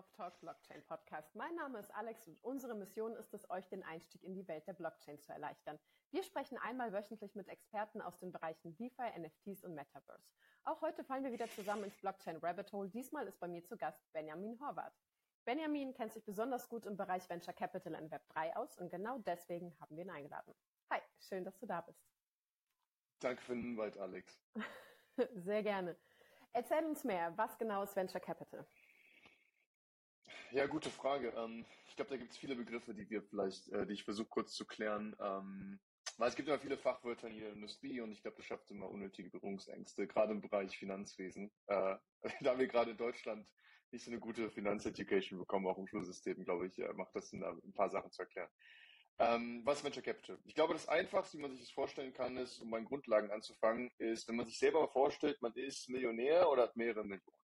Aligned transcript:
of 0.00 0.10
Talk 0.12 0.40
Blockchain 0.40 0.82
Podcast. 0.86 1.34
Mein 1.34 1.54
Name 1.56 1.78
ist 1.78 1.94
Alex 1.94 2.26
und 2.26 2.42
unsere 2.42 2.74
Mission 2.74 3.14
ist 3.16 3.34
es, 3.34 3.50
euch 3.50 3.68
den 3.68 3.82
Einstieg 3.82 4.22
in 4.22 4.34
die 4.34 4.48
Welt 4.48 4.66
der 4.66 4.72
Blockchain 4.72 5.20
zu 5.20 5.30
erleichtern. 5.30 5.78
Wir 6.10 6.22
sprechen 6.22 6.56
einmal 6.56 6.90
wöchentlich 6.94 7.34
mit 7.34 7.48
Experten 7.48 8.00
aus 8.00 8.18
den 8.18 8.32
Bereichen 8.32 8.74
DeFi, 8.76 9.18
NFTs 9.18 9.62
und 9.62 9.74
Metaverse. 9.74 10.26
Auch 10.64 10.80
heute 10.80 11.04
fallen 11.04 11.22
wir 11.22 11.32
wieder 11.32 11.50
zusammen 11.50 11.84
ins 11.84 11.98
Blockchain 11.98 12.38
Rabbit 12.38 12.72
Hole. 12.72 12.88
Diesmal 12.88 13.26
ist 13.26 13.38
bei 13.40 13.46
mir 13.46 13.62
zu 13.62 13.76
Gast 13.76 14.00
Benjamin 14.14 14.58
Horvath. 14.58 14.94
Benjamin 15.44 15.92
kennt 15.92 16.14
sich 16.14 16.24
besonders 16.24 16.66
gut 16.70 16.86
im 16.86 16.96
Bereich 16.96 17.28
Venture 17.28 17.52
Capital 17.52 17.92
in 17.92 18.08
Web3 18.08 18.56
aus 18.56 18.78
und 18.78 18.88
genau 18.88 19.18
deswegen 19.18 19.78
haben 19.80 19.96
wir 19.96 20.04
ihn 20.04 20.10
eingeladen. 20.10 20.54
Hi, 20.90 21.00
schön, 21.18 21.44
dass 21.44 21.58
du 21.58 21.66
da 21.66 21.82
bist. 21.82 22.02
Danke 23.18 23.42
für 23.42 23.52
den 23.52 23.64
Hinweis, 23.64 23.98
Alex. 23.98 24.40
Sehr 25.34 25.62
gerne. 25.62 25.94
Erzähl 26.52 26.86
uns 26.86 27.04
mehr, 27.04 27.36
was 27.36 27.58
genau 27.58 27.82
ist 27.82 27.94
Venture 27.94 28.20
Capital? 28.20 28.66
Ja, 30.52 30.66
gute 30.66 30.90
Frage. 30.90 31.32
Ähm, 31.36 31.64
ich 31.86 31.94
glaube, 31.94 32.10
da 32.10 32.16
gibt 32.16 32.32
es 32.32 32.36
viele 32.36 32.56
Begriffe, 32.56 32.92
die 32.92 33.08
wir 33.08 33.22
vielleicht, 33.22 33.68
äh, 33.68 33.86
die 33.86 33.94
ich 33.94 34.02
versuche 34.02 34.28
kurz 34.28 34.52
zu 34.52 34.66
klären. 34.66 35.14
Ähm, 35.20 35.78
weil 36.18 36.28
es 36.28 36.34
gibt 36.34 36.48
immer 36.48 36.58
viele 36.58 36.76
Fachwörter 36.76 37.28
in 37.28 37.38
der 37.38 37.52
Industrie 37.52 38.00
und 38.00 38.10
ich 38.10 38.20
glaube, 38.20 38.38
das 38.38 38.46
schafft 38.46 38.68
immer 38.70 38.90
unnötige 38.90 39.30
Berührungsängste, 39.30 40.08
gerade 40.08 40.32
im 40.32 40.40
Bereich 40.40 40.76
Finanzwesen. 40.76 41.52
Äh, 41.66 41.96
da 42.40 42.58
wir 42.58 42.66
gerade 42.66 42.90
in 42.90 42.96
Deutschland 42.96 43.48
nicht 43.92 44.04
so 44.04 44.10
eine 44.10 44.18
gute 44.18 44.50
Finanzeducation 44.50 45.38
bekommen, 45.38 45.68
auch 45.68 45.78
im 45.78 45.86
Schulsystem, 45.86 46.42
glaube 46.44 46.66
ich, 46.66 46.78
äh, 46.80 46.92
macht 46.94 47.14
das 47.14 47.28
Sinn, 47.30 47.40
da 47.40 47.50
ein 47.50 47.72
paar 47.72 47.90
Sachen 47.90 48.10
zu 48.10 48.22
erklären. 48.22 48.50
Ähm, 49.20 49.62
was 49.64 49.78
ist 49.78 49.84
Venture 49.84 50.02
Capital? 50.02 50.38
Ich 50.46 50.56
glaube, 50.56 50.72
das 50.72 50.88
Einfachste, 50.88 51.38
wie 51.38 51.42
man 51.42 51.52
sich 51.52 51.60
das 51.60 51.70
vorstellen 51.70 52.12
kann, 52.12 52.36
ist, 52.38 52.58
um 52.58 52.70
bei 52.70 52.80
Grundlagen 52.80 53.30
anzufangen, 53.30 53.92
ist, 53.98 54.26
wenn 54.26 54.36
man 54.36 54.46
sich 54.46 54.58
selber 54.58 54.88
vorstellt, 54.88 55.40
man 55.42 55.52
ist 55.54 55.88
Millionär 55.88 56.50
oder 56.50 56.64
hat 56.64 56.76
mehrere 56.76 57.04
Millionen. 57.04 57.39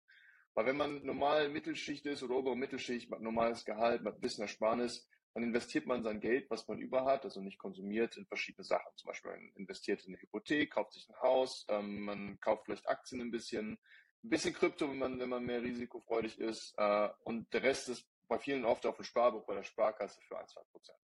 Weil 0.55 0.67
wenn 0.67 0.77
man 0.77 1.05
normal 1.05 1.49
Mittelschicht 1.49 2.05
ist 2.07 2.23
oder 2.23 2.37
obere 2.37 2.57
Mittelschicht, 2.57 3.11
man 3.11 3.19
hat 3.19 3.25
normales 3.25 3.65
Gehalt, 3.65 4.03
man 4.03 4.13
hat 4.13 4.19
ein 4.19 4.23
bisschen 4.23 4.43
Ersparnis, 4.43 5.09
dann 5.35 5.45
investiert 5.45 5.87
man 5.87 6.03
sein 6.03 6.21
Geld, 6.21 6.51
was 6.51 6.69
man 6.69 6.79
über 6.79 7.07
hat, 7.07 7.25
also 7.25 7.41
nicht 7.41 7.59
konsumiert, 7.59 8.17
in 8.19 8.27
verschiedene 8.27 8.65
Sachen. 8.65 8.93
Zum 8.97 9.09
Beispiel 9.09 9.31
man 9.31 9.53
investiert 9.55 10.05
in 10.05 10.13
eine 10.13 10.21
Hypothek, 10.21 10.73
kauft 10.73 10.93
sich 10.93 11.09
ein 11.09 11.21
Haus, 11.23 11.65
ähm, 11.69 12.03
man 12.03 12.39
kauft 12.41 12.67
vielleicht 12.67 12.87
Aktien 12.89 13.23
ein 13.23 13.31
bisschen, 13.31 13.79
ein 14.25 14.29
bisschen 14.29 14.53
Krypto, 14.53 14.91
wenn 14.91 14.99
man, 14.99 15.19
wenn 15.19 15.31
man 15.31 15.45
mehr 15.45 15.63
risikofreudig 15.63 16.39
ist. 16.39 16.75
Äh, 16.77 17.09
und 17.25 17.53
der 17.55 17.63
Rest 17.63 17.89
ist 17.89 18.07
bei 18.29 18.39
vielen 18.39 18.65
oft 18.65 18.85
auf 18.85 18.97
dem 18.97 19.05
Sparbuch 19.05 19.47
bei 19.47 19.55
der 19.55 19.63
Sparkasse 19.63 20.21
für 20.29 20.39
ein, 20.39 20.49
zwei 20.49 20.63
Prozent. 20.71 20.99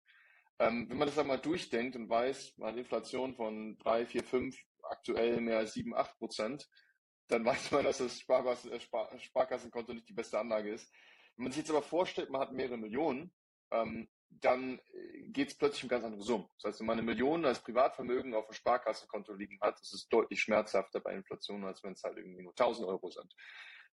Ähm, 0.58 0.88
wenn 0.88 0.98
man 0.98 1.08
das 1.08 1.18
einmal 1.18 1.38
durchdenkt 1.38 1.96
und 1.96 2.08
weiß, 2.08 2.54
man 2.58 2.70
hat 2.70 2.78
Inflation 2.78 3.34
von 3.34 3.76
drei, 3.78 4.06
vier, 4.06 4.22
fünf, 4.22 4.56
aktuell 4.84 5.40
mehr 5.40 5.58
als 5.58 5.74
sieben, 5.74 5.94
acht 5.94 6.16
Prozent, 6.18 6.68
dann 7.28 7.44
weiß 7.44 7.70
man, 7.70 7.84
dass 7.84 7.98
das 7.98 8.20
Sparkassen, 8.20 8.72
äh, 8.72 8.80
Spar 8.80 9.18
Sparkassenkonto 9.18 9.92
nicht 9.92 10.08
die 10.08 10.14
beste 10.14 10.38
Anlage 10.38 10.72
ist. 10.72 10.92
Wenn 11.36 11.44
man 11.44 11.52
sich 11.52 11.62
jetzt 11.62 11.70
aber 11.70 11.82
vorstellt, 11.82 12.30
man 12.30 12.40
hat 12.40 12.52
mehrere 12.52 12.76
Millionen, 12.76 13.32
ähm, 13.70 14.08
dann 14.30 14.78
äh, 14.92 15.22
geht 15.28 15.48
es 15.48 15.56
plötzlich 15.56 15.84
um 15.84 15.88
ganz 15.88 16.04
andere 16.04 16.22
Summen. 16.22 16.48
Das 16.56 16.70
heißt, 16.70 16.80
wenn 16.80 16.86
man 16.86 16.98
eine 16.98 17.06
Million 17.06 17.44
als 17.44 17.60
Privatvermögen 17.60 18.34
auf 18.34 18.46
dem 18.46 18.54
Sparkassenkonto 18.54 19.32
liegen 19.34 19.58
hat, 19.60 19.80
ist 19.80 19.94
es 19.94 20.08
deutlich 20.08 20.40
schmerzhafter 20.40 21.00
bei 21.00 21.14
Inflation, 21.14 21.64
als 21.64 21.82
wenn 21.82 21.92
es 21.92 22.02
halt 22.02 22.16
irgendwie 22.16 22.42
nur 22.42 22.52
1000 22.52 22.86
Euro 22.88 23.10
sind. 23.10 23.32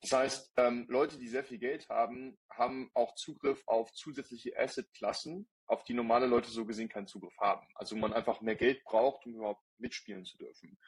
Das 0.01 0.13
heißt, 0.13 0.53
ähm, 0.57 0.87
Leute, 0.89 1.19
die 1.19 1.27
sehr 1.27 1.45
viel 1.45 1.59
Geld 1.59 1.89
haben, 1.89 2.39
haben 2.51 2.91
auch 2.95 3.17
Zugriff 3.17 3.65
auf 3.67 3.93
zusätzliche 3.93 4.57
Assetklassen, 4.57 5.49
auf 5.67 5.83
die 5.85 5.95
normale 5.95 6.27
Leute 6.27 6.51
so 6.51 6.65
gesehen 6.65 6.89
keinen 6.89 7.09
Zugriff 7.09 7.37
haben. 7.39 7.67
Also 7.75 7.97
man 7.97 8.13
einfach 8.13 8.41
mehr 8.41 8.55
Geld 8.55 8.85
braucht, 8.85 9.27
um 9.27 9.35
überhaupt 9.35 9.63
mitspielen 9.79 10.25
zu 10.25 10.39
dürfen. 10.39 10.79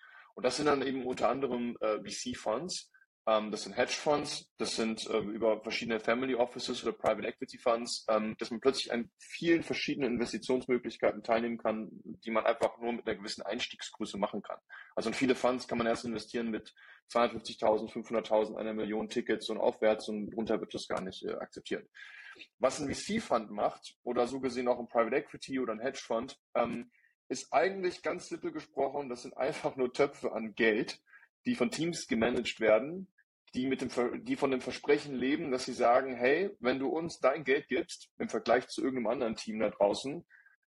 Und 0.40 0.44
das 0.46 0.56
sind 0.56 0.64
dann 0.64 0.80
eben 0.80 1.04
unter 1.04 1.28
anderem 1.28 1.76
äh, 1.82 1.98
VC-Funds, 2.02 2.90
ähm, 3.26 3.50
das 3.50 3.64
sind 3.64 3.76
Hedge-Funds, 3.76 4.50
das 4.56 4.74
sind 4.74 5.06
äh, 5.10 5.18
über 5.18 5.60
verschiedene 5.60 6.00
Family 6.00 6.34
Offices 6.34 6.82
oder 6.82 6.94
Private 6.94 7.28
Equity 7.28 7.58
Funds, 7.58 8.06
ähm, 8.08 8.34
dass 8.38 8.50
man 8.50 8.58
plötzlich 8.58 8.90
an 8.90 9.10
vielen 9.18 9.62
verschiedenen 9.62 10.14
Investitionsmöglichkeiten 10.14 11.22
teilnehmen 11.22 11.58
kann, 11.58 11.90
die 11.92 12.30
man 12.30 12.46
einfach 12.46 12.78
nur 12.78 12.94
mit 12.94 13.06
einer 13.06 13.18
gewissen 13.18 13.42
Einstiegsgröße 13.42 14.16
machen 14.16 14.40
kann. 14.40 14.56
Also 14.96 15.10
in 15.10 15.14
viele 15.14 15.34
Funds 15.34 15.68
kann 15.68 15.76
man 15.76 15.86
erst 15.86 16.06
investieren 16.06 16.48
mit 16.48 16.72
250.000, 17.12 17.92
500.000, 17.92 18.56
einer 18.56 18.72
Million 18.72 19.10
Tickets 19.10 19.50
und 19.50 19.58
aufwärts 19.58 20.08
und 20.08 20.34
runter 20.34 20.58
wird 20.58 20.72
das 20.72 20.88
gar 20.88 21.02
nicht 21.02 21.22
äh, 21.22 21.34
akzeptiert. 21.34 21.86
Was 22.58 22.80
ein 22.80 22.90
VC-Fund 22.94 23.50
macht 23.50 23.94
oder 24.04 24.26
so 24.26 24.40
gesehen 24.40 24.68
auch 24.68 24.78
ein 24.78 24.88
Private 24.88 25.16
Equity 25.16 25.60
oder 25.60 25.74
ein 25.74 25.80
Hedge-Fund, 25.80 26.38
ähm, 26.54 26.90
ist 27.30 27.52
eigentlich 27.52 28.02
ganz 28.02 28.28
simpel 28.28 28.50
gesprochen, 28.50 29.08
das 29.08 29.22
sind 29.22 29.36
einfach 29.36 29.76
nur 29.76 29.92
Töpfe 29.92 30.32
an 30.32 30.54
Geld, 30.56 31.00
die 31.46 31.54
von 31.54 31.70
Teams 31.70 32.08
gemanagt 32.08 32.60
werden, 32.60 33.06
die 33.54 33.66
mit 33.66 33.80
dem, 33.80 34.24
die 34.24 34.36
von 34.36 34.50
dem 34.50 34.60
Versprechen 34.60 35.14
leben, 35.14 35.50
dass 35.50 35.64
sie 35.64 35.72
sagen, 35.72 36.14
hey, 36.14 36.50
wenn 36.58 36.78
du 36.78 36.88
uns 36.88 37.20
dein 37.20 37.44
Geld 37.44 37.68
gibst, 37.68 38.10
im 38.18 38.28
Vergleich 38.28 38.66
zu 38.66 38.82
irgendeinem 38.82 39.12
anderen 39.12 39.36
Team 39.36 39.60
da 39.60 39.70
draußen, 39.70 40.24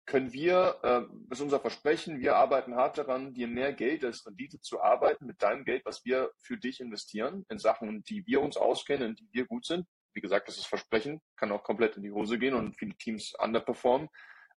können 0.05 0.33
wir, 0.33 0.79
äh, 0.83 1.01
das 1.27 1.39
ist 1.39 1.43
unser 1.43 1.59
Versprechen, 1.59 2.19
wir 2.19 2.35
arbeiten 2.35 2.75
hart 2.75 2.97
daran, 2.97 3.33
dir 3.33 3.47
mehr 3.47 3.73
Geld 3.73 4.03
als 4.03 4.25
Rendite 4.25 4.59
zu 4.59 4.81
arbeiten 4.81 5.27
mit 5.27 5.41
deinem 5.41 5.63
Geld, 5.63 5.85
was 5.85 6.03
wir 6.03 6.31
für 6.39 6.57
dich 6.57 6.81
investieren, 6.81 7.45
in 7.49 7.59
Sachen, 7.59 8.03
die 8.03 8.25
wir 8.25 8.41
uns 8.41 8.57
auskennen, 8.57 9.09
in 9.09 9.15
die 9.15 9.29
wir 9.31 9.45
gut 9.45 9.65
sind. 9.65 9.85
Wie 10.13 10.21
gesagt, 10.21 10.47
das 10.47 10.57
ist 10.57 10.65
Versprechen, 10.65 11.21
kann 11.37 11.51
auch 11.51 11.63
komplett 11.63 11.95
in 11.95 12.03
die 12.03 12.11
Hose 12.11 12.39
gehen 12.39 12.55
und 12.55 12.75
viele 12.75 12.95
Teams 12.95 13.33
underperformen, 13.37 14.09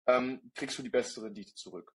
ähm, 0.06 0.40
kriegst 0.54 0.78
du 0.78 0.82
die 0.82 0.90
beste 0.90 1.22
Rendite 1.22 1.54
zurück. 1.54 1.92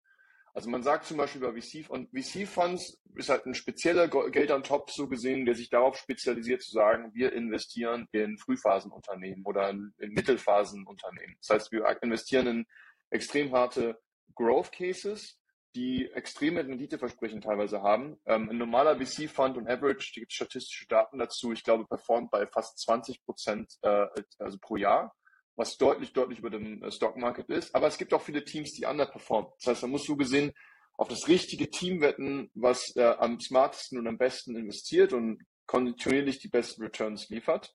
Also 0.58 0.72
man 0.72 0.82
sagt 0.82 1.06
zum 1.06 1.18
Beispiel 1.18 1.44
über 1.44 1.54
VC 1.54 1.88
und 1.88 2.10
VC-Funds 2.10 3.00
ist 3.14 3.30
halt 3.30 3.46
ein 3.46 3.54
spezieller 3.54 4.08
Geld 4.08 4.50
on 4.50 4.64
top 4.64 4.90
so 4.90 5.08
gesehen, 5.08 5.46
der 5.46 5.54
sich 5.54 5.70
darauf 5.70 5.96
spezialisiert 5.98 6.64
zu 6.64 6.72
sagen, 6.72 7.12
wir 7.14 7.32
investieren 7.34 8.08
in 8.12 8.40
Frühphasenunternehmen 8.40 9.46
oder 9.46 9.70
in, 9.70 9.94
in 10.00 10.14
Mittelphasenunternehmen. 10.14 11.36
Das 11.42 11.50
heißt, 11.52 11.72
wir 11.72 11.86
investieren 12.02 12.48
in 12.48 12.66
extrem 13.12 13.54
harte 13.54 14.00
Growth 14.34 14.72
Cases, 14.72 15.40
die 15.76 16.10
extreme 16.14 16.66
Renditeversprechen 16.66 17.42
teilweise 17.42 17.84
haben. 17.84 18.20
Ähm, 18.26 18.50
ein 18.50 18.58
normaler 18.58 18.98
VC-Fund 18.98 19.58
und 19.58 19.70
Average, 19.70 20.14
die 20.16 20.22
gibt 20.22 20.34
statistische 20.34 20.88
Daten 20.88 21.20
dazu, 21.20 21.52
ich 21.52 21.64
glaube, 21.64 21.86
performt 21.86 22.32
bei 22.32 22.48
fast 22.48 22.80
20 22.80 23.24
Prozent 23.24 23.78
äh, 23.84 24.08
also 24.40 24.58
pro 24.60 24.76
Jahr 24.78 25.14
was 25.58 25.76
deutlich, 25.78 26.14
deutlich 26.14 26.40
über 26.40 26.50
dem 26.50 26.82
äh, 26.84 26.92
Stockmarket 26.92 27.50
ist. 27.50 27.76
Aber 27.76 27.88
es 27.88 27.98
gibt 27.98 28.14
auch 28.14 28.22
viele 28.22 28.46
Teams, 28.46 28.72
die 28.74 28.86
underperformen. 28.86 29.52
Das 29.60 29.68
heißt, 29.68 29.82
man 29.82 29.92
muss 29.92 30.06
so 30.06 30.16
gesehen 30.16 30.54
auf 30.94 31.10
das 31.10 31.28
richtige 31.28 31.70
Team 31.70 32.00
wetten, 32.02 32.50
was 32.54 32.96
äh, 32.96 33.04
am 33.04 33.40
smartesten 33.40 34.00
und 34.00 34.08
am 34.08 34.18
besten 34.18 34.56
investiert 34.56 35.14
und 35.14 35.44
kontinuierlich 35.66 36.40
die 36.40 36.48
besten 36.48 36.84
Returns 36.84 37.28
liefert. 37.30 37.74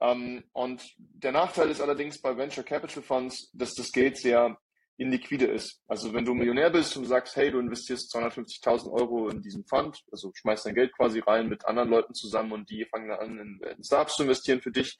Ähm, 0.00 0.44
und 0.52 0.82
der 0.98 1.32
Nachteil 1.32 1.70
ist 1.70 1.80
allerdings 1.80 2.20
bei 2.20 2.36
Venture 2.36 2.64
Capital 2.64 3.02
Funds, 3.02 3.50
dass 3.52 3.74
das 3.74 3.92
Geld 3.92 4.18
sehr 4.18 4.58
illiquide 4.96 5.46
ist. 5.46 5.80
Also 5.86 6.12
wenn 6.12 6.24
du 6.24 6.34
Millionär 6.34 6.70
bist 6.70 6.96
und 6.96 7.04
sagst, 7.04 7.36
hey, 7.36 7.50
du 7.50 7.60
investierst 7.60 8.14
250.000 8.14 8.90
Euro 8.90 9.28
in 9.28 9.40
diesen 9.40 9.64
Fund, 9.64 10.02
also 10.10 10.32
schmeißt 10.34 10.66
dein 10.66 10.74
Geld 10.74 10.92
quasi 10.92 11.20
rein 11.20 11.48
mit 11.48 11.64
anderen 11.66 11.88
Leuten 11.88 12.14
zusammen 12.14 12.52
und 12.52 12.68
die 12.68 12.84
fangen 12.84 13.08
dann 13.08 13.18
an, 13.20 13.38
in, 13.38 13.60
in 13.76 13.84
Startups 13.84 14.16
zu 14.16 14.24
investieren 14.24 14.60
für 14.60 14.72
dich, 14.72 14.98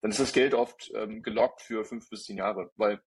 dann 0.00 0.10
ist 0.10 0.20
das 0.20 0.32
Geld 0.32 0.54
oft 0.54 0.90
ähm, 0.94 1.22
gelockt 1.22 1.62
für 1.62 1.84
fünf 1.84 2.08
bis 2.08 2.24
zehn 2.24 2.38
Jahre. 2.38 2.70
Weil 2.76 3.00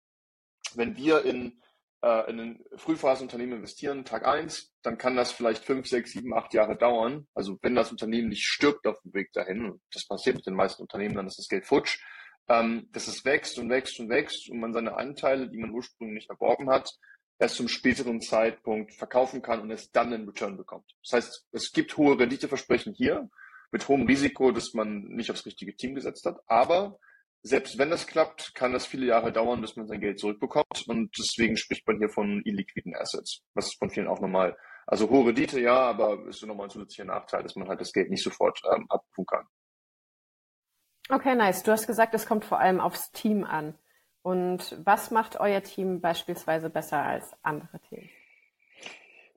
wenn 0.76 0.96
wir 0.96 1.24
in, 1.24 1.62
äh, 2.04 2.30
in 2.30 2.40
ein 2.40 2.66
Frühphasenunternehmen 2.76 3.58
investieren, 3.58 4.06
Tag 4.06 4.28
eins, 4.28 4.74
dann 4.82 4.98
kann 4.98 5.16
das 5.16 5.32
vielleicht 5.32 5.64
fünf, 5.64 5.88
sechs, 5.88 6.12
sieben, 6.12 6.34
acht 6.34 6.54
Jahre 6.54 6.78
dauern. 6.78 7.28
Also 7.34 7.58
wenn 7.62 7.76
das 7.76 7.92
Unternehmen 7.92 8.30
nicht 8.30 8.46
stirbt 8.46 8.86
auf 8.88 9.02
dem 9.02 9.14
Weg 9.14 9.32
dahin, 9.34 9.80
das 9.92 10.06
passiert 10.08 10.36
mit 10.38 10.46
den 10.46 10.56
meisten 10.56 10.82
Unternehmen, 10.82 11.16
dann 11.16 11.28
ist 11.28 11.40
das 11.40 11.48
Geld 11.48 11.66
futsch, 11.66 12.00
ähm, 12.48 12.90
dass 12.92 13.08
es 13.08 13.24
wächst 13.24 13.58
und 13.58 13.70
wächst 13.70 14.00
und 14.00 14.10
wächst 14.10 14.50
und 14.50 14.60
man 14.60 14.74
seine 14.74 14.96
Anteile, 14.96 15.50
die 15.50 15.58
man 15.58 15.72
ursprünglich 15.72 16.16
nicht 16.16 16.30
erworben 16.30 16.70
hat, 16.70 16.92
erst 17.40 17.56
zum 17.56 17.68
späteren 17.68 18.22
Zeitpunkt 18.22 18.94
verkaufen 18.94 19.42
kann 19.42 19.62
und 19.62 19.72
es 19.72 19.92
dann 19.92 20.14
einen 20.14 20.28
Return 20.28 20.58
bekommt. 20.58 20.92
Das 21.04 21.14
heißt, 21.14 21.48
es 21.52 21.72
gibt 21.72 21.98
hohe 21.98 22.20
Renditeversprechen 22.20 22.94
hier, 22.94 23.30
mit 23.72 23.88
hohem 23.88 24.06
Risiko, 24.06 24.52
dass 24.52 24.74
man 24.74 25.04
nicht 25.04 25.32
aufs 25.32 25.46
richtige 25.46 25.76
Team 25.76 25.96
gesetzt 25.96 26.26
hat. 26.26 26.40
Aber 26.48 27.00
selbst 27.44 27.78
wenn 27.78 27.90
das 27.90 28.06
klappt, 28.06 28.54
kann 28.54 28.74
das 28.74 28.86
viele 28.86 29.08
Jahre 29.08 29.32
dauern, 29.32 29.62
bis 29.62 29.76
man 29.76 29.88
sein 29.88 30.02
Geld 30.02 30.20
zurückbekommt. 30.20 30.88
Und 30.88 31.12
deswegen 31.18 31.58
spricht 31.58 31.88
man 31.88 31.98
hier 31.98 32.10
von 32.10 32.42
illiquiden 32.46 32.96
Assets. 32.96 33.42
Was 33.54 33.74
von 33.74 33.90
vielen 33.90 34.08
auch 34.08 34.20
normal. 34.20 34.58
Also 34.86 35.10
hohe 35.10 35.28
Rendite, 35.28 35.60
ja, 35.60 35.78
aber 35.78 36.28
ist 36.28 36.40
so 36.40 36.48
nochmal 36.48 36.68
ein 36.68 36.72
zusätzlicher 36.72 37.06
Nachteil, 37.06 37.44
dass 37.44 37.56
man 37.56 37.68
halt 37.68 37.82
das 37.82 37.94
Geld 37.94 38.10
nicht 38.10 38.24
sofort 38.24 38.60
ähm, 38.76 38.86
abrufen 38.90 39.26
kann. 39.26 39.48
Okay, 41.10 41.36
nice. 41.36 41.64
Du 41.64 41.72
hast 41.72 41.88
gesagt, 41.88 42.14
es 42.14 42.26
kommt 42.26 42.46
vor 42.46 42.60
allem 42.60 42.80
aufs 42.80 43.12
Team 43.12 43.44
an. 43.44 43.78
Und 44.22 44.78
was 44.86 45.10
macht 45.10 45.40
euer 45.40 45.64
Team 45.64 46.00
beispielsweise 46.00 46.70
besser 46.70 47.04
als 47.04 47.32
andere 47.42 47.80
Teams? 47.80 48.10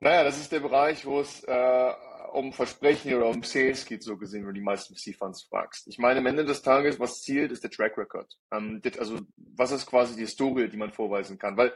Naja, 0.00 0.24
das 0.24 0.38
ist 0.38 0.52
der 0.52 0.60
Bereich, 0.60 1.06
wo 1.06 1.20
es 1.20 1.42
äh, 1.44 1.92
um 2.34 2.52
Versprechen 2.52 3.14
oder 3.14 3.28
um 3.28 3.42
Sales 3.42 3.86
geht, 3.86 4.02
so 4.02 4.16
gesehen, 4.16 4.42
wenn 4.42 4.54
du 4.54 4.60
die 4.60 4.64
meisten 4.64 4.96
VC-Funds 4.96 5.44
fragst. 5.44 5.86
Ich 5.86 5.98
meine, 5.98 6.18
am 6.18 6.26
Ende 6.26 6.44
des 6.44 6.62
Tages, 6.62 6.98
was 6.98 7.20
zielt, 7.20 7.52
ist 7.52 7.62
der 7.62 7.70
Track 7.70 7.96
Record. 7.96 8.32
Ähm, 8.52 8.82
also, 8.98 9.20
was 9.36 9.70
ist 9.70 9.86
quasi 9.86 10.14
die 10.14 10.22
Historie, 10.22 10.68
die 10.68 10.76
man 10.76 10.92
vorweisen 10.92 11.38
kann? 11.38 11.56
Weil, 11.56 11.72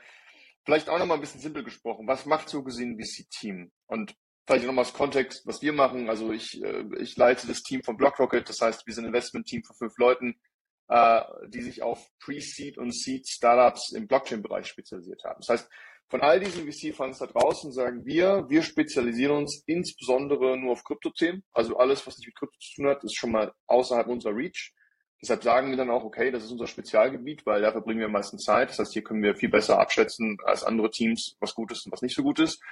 vielleicht 0.65 0.89
auch 0.89 0.99
nochmal 0.99 1.17
ein 1.17 1.21
bisschen 1.21 1.41
simpel 1.41 1.63
gesprochen, 1.63 2.09
was 2.09 2.27
macht 2.27 2.49
so 2.49 2.63
gesehen 2.63 2.99
ein 2.99 3.03
VC-Team? 3.03 3.71
Und 3.87 4.15
vielleicht 4.47 4.67
nochmal 4.67 4.85
das 4.85 4.95
Kontext, 4.95 5.47
was 5.47 5.63
wir 5.63 5.73
machen. 5.73 6.09
Also 6.11 6.33
ich, 6.33 6.63
äh, 6.63 6.85
ich 6.99 7.17
leite 7.17 7.47
das 7.47 7.63
Team 7.63 7.83
von 7.83 7.97
BlockRocket, 7.97 8.49
das 8.49 8.61
heißt, 8.61 8.87
wir 8.87 8.95
sind 8.95 9.05
ein 9.05 9.09
Investment-Team 9.09 9.63
von 9.63 9.77
fünf 9.77 9.97
Leuten, 9.99 10.41
äh, 10.89 11.23
die 11.49 11.61
sich 11.61 11.83
auf 11.83 12.05
Pre-Seed 12.21 12.79
und 12.79 12.93
Seed-Startups 12.93 13.93
im 13.93 14.09
Blockchain-Bereich 14.09 14.67
spezialisiert 14.67 15.23
haben. 15.23 15.41
Das 15.41 15.51
heißt, 15.51 15.71
von 16.09 16.23
all 16.23 16.41
diesen 16.41 16.71
VC-Funds 16.71 17.19
da 17.19 17.27
draußen 17.27 17.71
sagen 17.71 18.05
wir, 18.07 18.47
wir 18.49 18.63
spezialisieren 18.63 19.37
uns 19.37 19.63
insbesondere 19.67 20.57
nur 20.57 20.73
auf 20.73 20.85
Krypto-Themen. 20.85 21.45
Also 21.53 21.77
alles, 21.77 22.07
was 22.07 22.17
nicht 22.17 22.29
mit 22.29 22.37
Krypto 22.37 22.59
zu 22.59 22.75
tun 22.77 22.87
hat, 22.89 23.05
ist 23.05 23.17
schon 23.17 23.33
mal 23.33 23.53
außerhalb 23.67 24.07
unserer 24.07 24.35
Reach. 24.35 24.73
Deshalb 25.21 25.43
sagen 25.43 25.71
wir 25.71 25.77
dann 25.77 25.91
auch, 25.91 26.05
okay, 26.05 26.31
das 26.31 26.45
ist 26.45 26.53
unser 26.53 26.67
Spezialgebiet, 26.67 27.45
weil 27.45 27.61
da 27.61 27.73
verbringen 27.73 27.99
wir 27.99 28.07
am 28.07 28.13
meisten 28.13 28.39
Zeit. 28.39 28.71
Das 28.71 28.79
heißt, 28.79 28.93
hier 28.93 29.03
können 29.03 29.23
wir 29.23 29.35
viel 29.35 29.51
besser 29.51 29.79
abschätzen 29.79 30.39
als 30.45 30.65
andere 30.65 30.91
Teams, 30.91 31.37
was 31.41 31.55
gut 31.55 31.73
ist 31.73 31.85
und 31.85 31.93
was 31.93 32.03
nicht 32.03 32.15
so 32.15 32.23
gut 32.23 32.39
ist. 32.39 32.63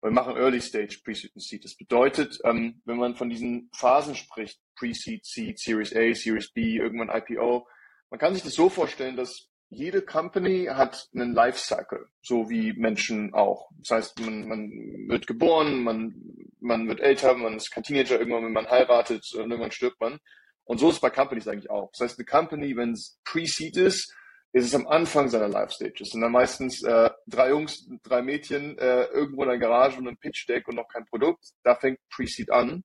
Und 0.00 0.10
wir 0.10 0.14
machen 0.14 0.36
Early 0.36 0.60
Stage 0.60 1.00
Pre-Seed 1.04 1.34
und 1.34 1.42
Seed. 1.42 1.64
Das 1.64 1.76
bedeutet, 1.76 2.40
ähm, 2.44 2.80
wenn 2.86 2.96
man 2.96 3.16
von 3.16 3.28
diesen 3.28 3.70
Phasen 3.74 4.16
spricht, 4.16 4.58
Pre-Seed, 4.76 5.24
Seed, 5.24 5.58
Series 5.60 5.94
A, 5.94 6.14
Series 6.14 6.50
B, 6.52 6.78
irgendwann 6.78 7.10
IPO, 7.10 7.68
man 8.08 8.18
kann 8.18 8.34
sich 8.34 8.42
das 8.42 8.54
so 8.54 8.70
vorstellen, 8.70 9.16
dass 9.16 9.49
jede 9.70 10.02
Company 10.02 10.66
hat 10.66 11.08
einen 11.14 11.32
Lifecycle, 11.32 12.06
so 12.22 12.50
wie 12.50 12.72
Menschen 12.72 13.32
auch. 13.32 13.70
Das 13.78 13.90
heißt, 13.90 14.20
man, 14.20 14.48
man 14.48 14.70
wird 15.08 15.28
geboren, 15.28 15.84
man, 15.84 16.14
man 16.60 16.88
wird 16.88 17.00
älter, 17.00 17.34
man 17.34 17.54
ist 17.56 17.70
kein 17.70 17.84
Teenager, 17.84 18.18
irgendwann, 18.18 18.44
wenn 18.44 18.52
man 18.52 18.68
heiratet, 18.68 19.24
und 19.34 19.50
irgendwann 19.50 19.70
stirbt 19.70 20.00
man. 20.00 20.18
Und 20.64 20.78
so 20.78 20.88
ist 20.88 20.96
es 20.96 21.00
bei 21.00 21.10
Companies 21.10 21.46
eigentlich 21.46 21.70
auch. 21.70 21.90
Das 21.92 22.00
heißt, 22.00 22.18
eine 22.18 22.26
Company, 22.26 22.76
wenn 22.76 22.92
es 22.92 23.20
Pre-Seed 23.24 23.76
ist, 23.76 24.12
ist 24.52 24.66
es 24.66 24.74
am 24.74 24.88
Anfang 24.88 25.28
seiner 25.28 25.48
Life-Stage. 25.48 26.02
Es 26.02 26.10
sind 26.10 26.20
dann 26.20 26.32
meistens 26.32 26.82
äh, 26.82 27.10
drei 27.28 27.50
Jungs, 27.50 27.88
drei 28.02 28.22
Mädchen, 28.22 28.76
äh, 28.76 29.04
irgendwo 29.04 29.44
in 29.44 29.50
der 29.50 29.58
Garage 29.58 29.98
und 29.98 30.08
ein 30.08 30.16
Pitch-Deck 30.16 30.66
und 30.66 30.74
noch 30.74 30.88
kein 30.88 31.06
Produkt. 31.06 31.44
Da 31.62 31.76
fängt 31.76 32.00
Pre-Seed 32.10 32.50
an. 32.50 32.82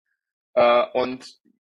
Äh, 0.53 0.85
und 0.93 1.25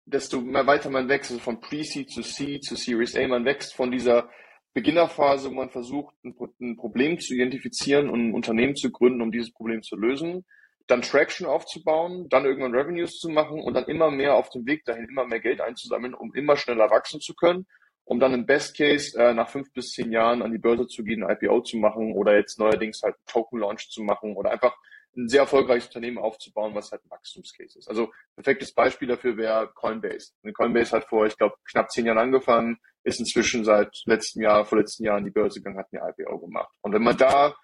desto 0.03 0.41
mehr 0.41 0.67
weiter 0.67 0.89
man 0.89 1.07
wächst, 1.07 1.31
also 1.31 1.41
von 1.41 1.61
Pre-Seed 1.61 2.11
zu 2.11 2.21
Seed 2.21 2.65
zu 2.65 2.75
Series 2.75 3.15
A, 3.15 3.25
man 3.25 3.45
wächst 3.45 3.73
von 3.73 3.91
dieser 3.91 4.29
Beginnerphase, 4.77 5.49
wo 5.49 5.55
man 5.55 5.71
versucht, 5.71 6.13
ein, 6.23 6.35
ein 6.61 6.77
Problem 6.77 7.19
zu 7.19 7.33
identifizieren 7.33 8.09
und 8.11 8.29
ein 8.29 8.33
Unternehmen 8.33 8.75
zu 8.75 8.91
gründen, 8.91 9.23
um 9.23 9.31
dieses 9.31 9.51
Problem 9.51 9.81
zu 9.81 9.95
lösen, 9.95 10.45
dann 10.85 11.01
Traction 11.01 11.47
aufzubauen, 11.47 12.29
dann 12.29 12.45
irgendwann 12.45 12.75
Revenues 12.75 13.17
zu 13.17 13.29
machen 13.29 13.59
und 13.59 13.73
dann 13.73 13.85
immer 13.85 14.11
mehr 14.11 14.35
auf 14.35 14.49
dem 14.51 14.67
Weg 14.67 14.85
dahin, 14.85 15.09
immer 15.09 15.25
mehr 15.25 15.39
Geld 15.39 15.61
einzusammeln, 15.61 16.13
um 16.13 16.33
immer 16.35 16.57
schneller 16.57 16.91
wachsen 16.91 17.19
zu 17.19 17.33
können 17.33 17.65
um 18.07 18.21
dann 18.21 18.33
im 18.33 18.45
Best 18.45 18.77
Case 18.77 19.19
äh, 19.19 19.33
nach 19.33 19.49
fünf 19.49 19.71
bis 19.73 19.91
zehn 19.91 20.11
Jahren 20.13 20.41
an 20.41 20.53
die 20.53 20.57
Börse 20.57 20.87
zu 20.87 21.03
gehen, 21.03 21.23
ein 21.23 21.37
IPO 21.41 21.61
zu 21.61 21.77
machen 21.77 22.13
oder 22.13 22.37
jetzt 22.37 22.57
neuerdings 22.57 23.01
halt 23.03 23.15
Token 23.25 23.59
Launch 23.59 23.89
zu 23.89 24.01
machen 24.01 24.35
oder 24.37 24.51
einfach 24.51 24.73
ein 25.17 25.27
sehr 25.27 25.41
erfolgreiches 25.41 25.87
Unternehmen 25.87 26.17
aufzubauen, 26.17 26.73
was 26.73 26.91
halt 26.91 27.03
ein 27.03 27.09
Wachstumscase 27.09 27.79
ist. 27.79 27.89
Also 27.89 28.11
perfektes 28.35 28.73
Beispiel 28.73 29.09
dafür 29.09 29.35
wäre 29.35 29.71
Coinbase. 29.73 30.31
Coinbase 30.53 30.95
hat 30.95 31.05
vor, 31.05 31.25
ich 31.25 31.37
glaube, 31.37 31.55
knapp 31.69 31.91
zehn 31.91 32.05
Jahren 32.05 32.17
angefangen, 32.17 32.77
ist 33.07 33.19
inzwischen 33.19 33.63
seit 33.63 34.01
letztem 34.05 34.43
Jahr, 34.43 34.65
vorletzten 34.65 35.03
Jahren 35.03 35.25
die 35.25 35.31
Börse 35.31 35.59
gegangen, 35.59 35.77
hat 35.77 35.87
eine 35.91 36.13
IPO 36.17 36.39
gemacht. 36.39 36.73
Und 36.81 36.93
wenn 36.93 37.03
man 37.03 37.17
da 37.17 37.55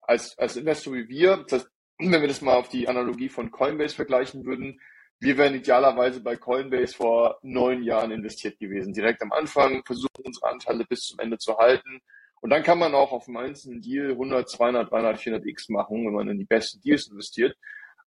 als, 0.00 0.36
als 0.38 0.56
Investor 0.56 0.94
wie 0.94 1.08
wir, 1.08 1.44
das 1.48 1.68
wenn 2.10 2.20
wir 2.20 2.28
das 2.28 2.40
mal 2.40 2.54
auf 2.54 2.68
die 2.68 2.88
Analogie 2.88 3.28
von 3.28 3.50
Coinbase 3.50 3.94
vergleichen 3.94 4.44
würden, 4.44 4.80
wir 5.20 5.38
wären 5.38 5.54
idealerweise 5.54 6.20
bei 6.20 6.36
Coinbase 6.36 6.96
vor 6.96 7.38
neun 7.42 7.82
Jahren 7.84 8.10
investiert 8.10 8.58
gewesen. 8.58 8.92
Direkt 8.92 9.22
am 9.22 9.30
Anfang 9.30 9.84
versuchen 9.84 10.24
unsere 10.24 10.50
Anteile 10.50 10.84
bis 10.84 11.02
zum 11.02 11.20
Ende 11.20 11.38
zu 11.38 11.56
halten. 11.56 12.00
Und 12.40 12.50
dann 12.50 12.64
kann 12.64 12.78
man 12.78 12.94
auch 12.94 13.12
auf 13.12 13.26
dem 13.26 13.36
einzelnen 13.36 13.80
Deal 13.80 14.10
100, 14.10 14.50
200, 14.50 14.90
300, 14.90 15.20
400 15.20 15.46
X 15.46 15.68
machen, 15.68 16.04
wenn 16.04 16.12
man 16.12 16.28
in 16.28 16.38
die 16.38 16.44
besten 16.44 16.80
Deals 16.80 17.06
investiert. 17.06 17.56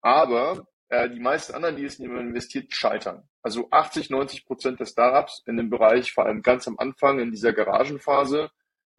Aber 0.02 0.66
äh, 0.90 1.08
die 1.08 1.20
meisten 1.20 1.54
anderen 1.54 1.76
Deals, 1.76 1.98
in 1.98 2.04
die 2.04 2.10
man 2.10 2.28
investiert, 2.28 2.70
scheitern. 2.74 3.26
Also 3.48 3.66
80, 3.70 4.10
90 4.10 4.44
Prozent 4.44 4.78
der 4.78 4.84
Startups 4.84 5.42
in 5.46 5.56
dem 5.56 5.70
Bereich, 5.70 6.12
vor 6.12 6.26
allem 6.26 6.42
ganz 6.42 6.68
am 6.68 6.78
Anfang 6.78 7.18
in 7.18 7.30
dieser 7.30 7.54
Garagenphase, 7.54 8.50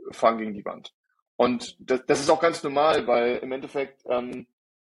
fahren 0.10 0.40
gegen 0.40 0.56
die 0.56 0.66
Wand. 0.66 0.92
Und 1.36 1.76
das, 1.78 2.04
das 2.08 2.22
ist 2.22 2.32
auch 2.32 2.42
ganz 2.42 2.64
normal, 2.64 3.06
weil 3.06 3.36
im 3.44 3.52
Endeffekt, 3.52 4.02
ähm, 4.10 4.48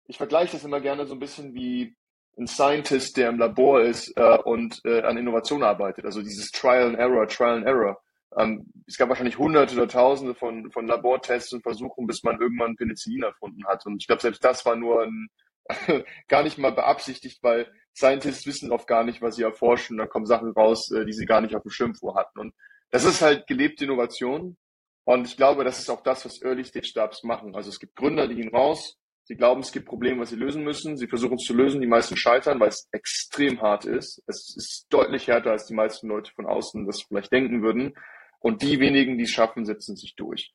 ich 0.07 0.17
vergleiche 0.17 0.53
das 0.53 0.63
immer 0.63 0.81
gerne 0.81 1.07
so 1.07 1.15
ein 1.15 1.19
bisschen 1.19 1.55
wie 1.55 1.97
ein 2.39 2.47
Scientist, 2.47 3.17
der 3.17 3.31
im 3.31 3.39
Labor 3.41 3.81
ist 3.81 4.17
äh, 4.17 4.39
und 4.45 4.81
äh, 4.85 5.03
an 5.03 5.17
Innovation 5.17 5.65
arbeitet. 5.65 6.05
Also 6.05 6.23
dieses 6.23 6.53
Trial 6.53 6.87
and 6.87 6.99
Error, 7.01 7.27
Trial 7.27 7.57
and 7.57 7.67
Error. 7.67 8.01
Ähm, 8.37 8.73
es 8.87 8.97
gab 8.97 9.09
wahrscheinlich 9.09 9.39
hunderte 9.39 9.75
oder 9.75 9.89
tausende 9.89 10.37
von, 10.37 10.71
von 10.71 10.87
Labortests 10.87 11.53
und 11.53 11.65
Versuchen, 11.65 12.07
bis 12.07 12.23
man 12.23 12.41
irgendwann 12.41 12.77
Penicillin 12.77 13.25
erfunden 13.25 13.67
hat. 13.67 13.85
Und 13.87 13.97
ich 14.01 14.07
glaube, 14.07 14.23
selbst 14.23 14.45
das 14.45 14.65
war 14.65 14.77
nur 14.77 15.03
ein, 15.03 15.29
gar 16.29 16.43
nicht 16.43 16.59
mal 16.59 16.73
beabsichtigt, 16.73 17.43
weil 17.43 17.71
Scientists 17.95 18.47
wissen 18.47 18.73
oft 18.73 18.87
gar 18.87 19.05
nicht, 19.05 19.23
was 19.23 19.37
sie 19.37 19.43
erforschen. 19.43 19.99
Da 19.99 20.07
kommen 20.07 20.27
Sachen 20.27 20.53
raus, 20.53 20.91
äh, 20.93 21.05
die 21.05 21.13
sie 21.13 21.27
gar 21.27 21.41
nicht 21.41 21.55
auf 21.55 21.63
dem 21.63 21.71
Schirm 21.71 21.95
vorhatten. 21.95 22.39
Und 22.39 22.55
das 22.91 23.05
ist 23.05 23.23
halt 23.23 23.47
gelebte 23.47 23.85
Innovation. 23.85 24.57
Und 25.05 25.27
ich 25.27 25.37
glaube, 25.37 25.65
das 25.65 25.79
ist 25.79 25.91
auch 25.91 26.03
das, 26.03 26.25
was 26.25 26.43
Early 26.43 26.65
Stage 26.65 26.87
Startups 26.87 27.23
machen. 27.25 27.55
Also 27.55 27.71
es 27.71 27.81
gibt 27.81 27.97
Gründer, 27.97 28.29
die 28.29 28.37
gehen 28.37 28.55
raus, 28.55 28.99
Sie 29.29 29.37
glauben, 29.37 29.61
es 29.61 29.73
gibt 29.73 29.85
Probleme, 29.85 30.23
was 30.23 30.31
sie 30.31 30.37
lösen 30.37 30.65
müssen. 30.65 30.97
Sie 30.97 31.07
versuchen 31.07 31.35
es 31.35 31.45
zu 31.45 31.53
lösen. 31.53 31.83
Die 31.83 31.87
meisten 31.87 32.17
scheitern, 32.17 32.59
weil 32.61 32.71
es 32.71 32.89
extrem 32.93 33.61
hart 33.61 33.85
ist. 33.85 34.23
Es 34.27 34.57
ist 34.57 34.87
deutlich 34.89 35.29
härter, 35.29 35.51
als 35.51 35.67
die 35.67 35.75
meisten 35.75 36.09
Leute 36.09 36.33
von 36.33 36.47
außen 36.47 36.87
das 36.87 37.03
vielleicht 37.03 37.31
denken 37.31 37.63
würden. 37.63 37.93
Und 38.39 38.63
die 38.63 38.81
wenigen, 38.81 39.19
die 39.19 39.25
es 39.25 39.31
schaffen, 39.31 39.67
setzen 39.67 39.97
sich 39.97 40.17
durch. 40.17 40.51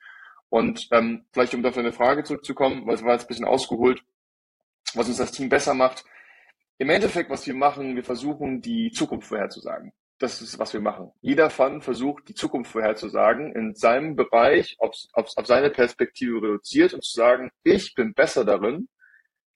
Und 0.50 0.88
ähm, 0.90 1.26
vielleicht, 1.32 1.54
um 1.54 1.62
dafür 1.62 1.84
eine 1.84 1.94
Frage 1.94 2.24
zurückzukommen, 2.24 2.88
weil 2.88 2.96
es 2.96 3.04
war 3.04 3.12
jetzt 3.14 3.26
ein 3.26 3.28
bisschen 3.28 3.46
ausgeholt, 3.46 4.02
was 4.96 5.08
uns 5.08 5.18
das 5.18 5.32
Team 5.32 5.50
besser 5.50 5.74
macht. 5.74 6.06
Im 6.78 6.90
Endeffekt, 6.90 7.30
was 7.30 7.46
wir 7.48 7.54
machen, 7.54 7.96
wir 7.96 8.04
versuchen, 8.04 8.62
die 8.62 8.92
Zukunft 8.92 9.28
vorherzusagen 9.28 9.94
das 10.24 10.42
ist, 10.42 10.58
was 10.58 10.74
wir 10.74 10.80
machen. 10.80 11.12
Jeder 11.22 11.50
Fund 11.50 11.84
versucht, 11.84 12.30
die 12.30 12.34
Zukunft 12.34 12.72
vorherzusagen, 12.72 13.54
in 13.54 13.76
seinem 13.76 14.16
Bereich, 14.16 14.78
auf, 14.80 14.96
auf, 15.12 15.30
auf 15.36 15.46
seine 15.46 15.70
Perspektive 15.70 16.38
reduziert 16.38 16.94
und 16.94 17.04
zu 17.04 17.14
sagen, 17.14 17.52
ich 17.64 17.94
bin 17.94 18.14
besser 18.14 18.46
darin, 18.46 18.88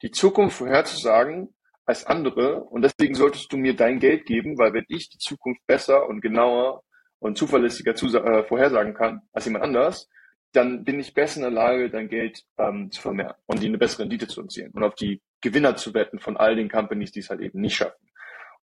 die 0.01 0.11
Zukunft 0.11 0.57
vorherzusagen 0.57 1.55
als 1.85 2.05
andere 2.05 2.63
und 2.65 2.81
deswegen 2.81 3.15
solltest 3.15 3.51
du 3.51 3.57
mir 3.57 3.75
dein 3.75 3.99
Geld 3.99 4.25
geben, 4.25 4.57
weil 4.57 4.73
wenn 4.73 4.85
ich 4.89 5.09
die 5.09 5.17
Zukunft 5.17 5.65
besser 5.67 6.07
und 6.07 6.21
genauer 6.21 6.83
und 7.19 7.37
zuverlässiger 7.37 7.91
äh, 7.91 8.43
vorhersagen 8.43 8.93
kann 8.93 9.21
als 9.31 9.45
jemand 9.45 9.63
anders, 9.63 10.09
dann 10.51 10.83
bin 10.83 10.99
ich 10.99 11.13
besser 11.13 11.37
in 11.37 11.41
der 11.43 11.51
Lage, 11.51 11.89
dein 11.89 12.09
Geld 12.09 12.43
ähm, 12.57 12.91
zu 12.91 13.01
vermehren 13.01 13.35
und 13.45 13.61
die 13.61 13.67
eine 13.67 13.77
bessere 13.77 14.03
Rendite 14.03 14.27
zu 14.27 14.41
erzielen 14.41 14.71
und 14.73 14.83
auf 14.83 14.95
die 14.95 15.21
Gewinner 15.41 15.75
zu 15.75 15.93
wetten 15.93 16.19
von 16.19 16.37
all 16.37 16.55
den 16.55 16.69
Companies, 16.69 17.11
die 17.11 17.19
es 17.19 17.29
halt 17.29 17.41
eben 17.41 17.61
nicht 17.61 17.75
schaffen. 17.75 18.09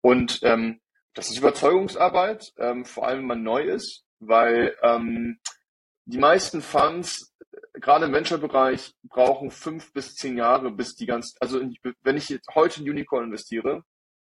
Und 0.00 0.40
ähm, 0.42 0.80
das 1.14 1.30
ist 1.30 1.38
Überzeugungsarbeit, 1.38 2.52
ähm, 2.58 2.84
vor 2.84 3.06
allem 3.06 3.20
wenn 3.20 3.26
man 3.26 3.42
neu 3.42 3.62
ist, 3.62 4.04
weil 4.20 4.76
ähm, 4.82 5.38
die 6.04 6.18
meisten 6.18 6.62
Funds, 6.62 7.34
gerade 7.74 8.06
im 8.06 8.12
Venture-Bereich, 8.12 8.94
brauchen 9.02 9.50
fünf 9.50 9.92
bis 9.92 10.14
zehn 10.14 10.36
Jahre, 10.36 10.70
bis 10.70 10.94
die 10.94 11.06
ganz, 11.06 11.34
also 11.40 11.60
wenn 12.02 12.16
ich 12.16 12.28
jetzt 12.28 12.48
heute 12.54 12.82
in 12.82 12.90
Unicorn 12.90 13.24
investiere, 13.24 13.84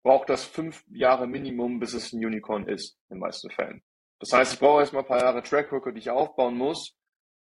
braucht 0.04 0.30
das 0.30 0.46
fünf 0.46 0.84
Jahre 0.90 1.28
Minimum, 1.28 1.80
bis 1.80 1.94
es 1.94 2.14
ein 2.14 2.26
Unicorn 2.26 2.68
ist, 2.68 2.98
in 3.10 3.16
den 3.16 3.20
meisten 3.20 3.52
Fällen. 3.52 3.84
Das 4.20 4.34
heißt, 4.34 4.54
ich 4.54 4.60
brauche 4.60 4.82
erstmal 4.82 5.04
ein 5.04 5.08
paar 5.08 5.22
Jahre 5.22 5.44
Track 5.44 5.72
Record, 5.72 5.96
die 5.96 6.00
ich 6.00 6.10
aufbauen 6.10 6.56
muss, 6.56 6.96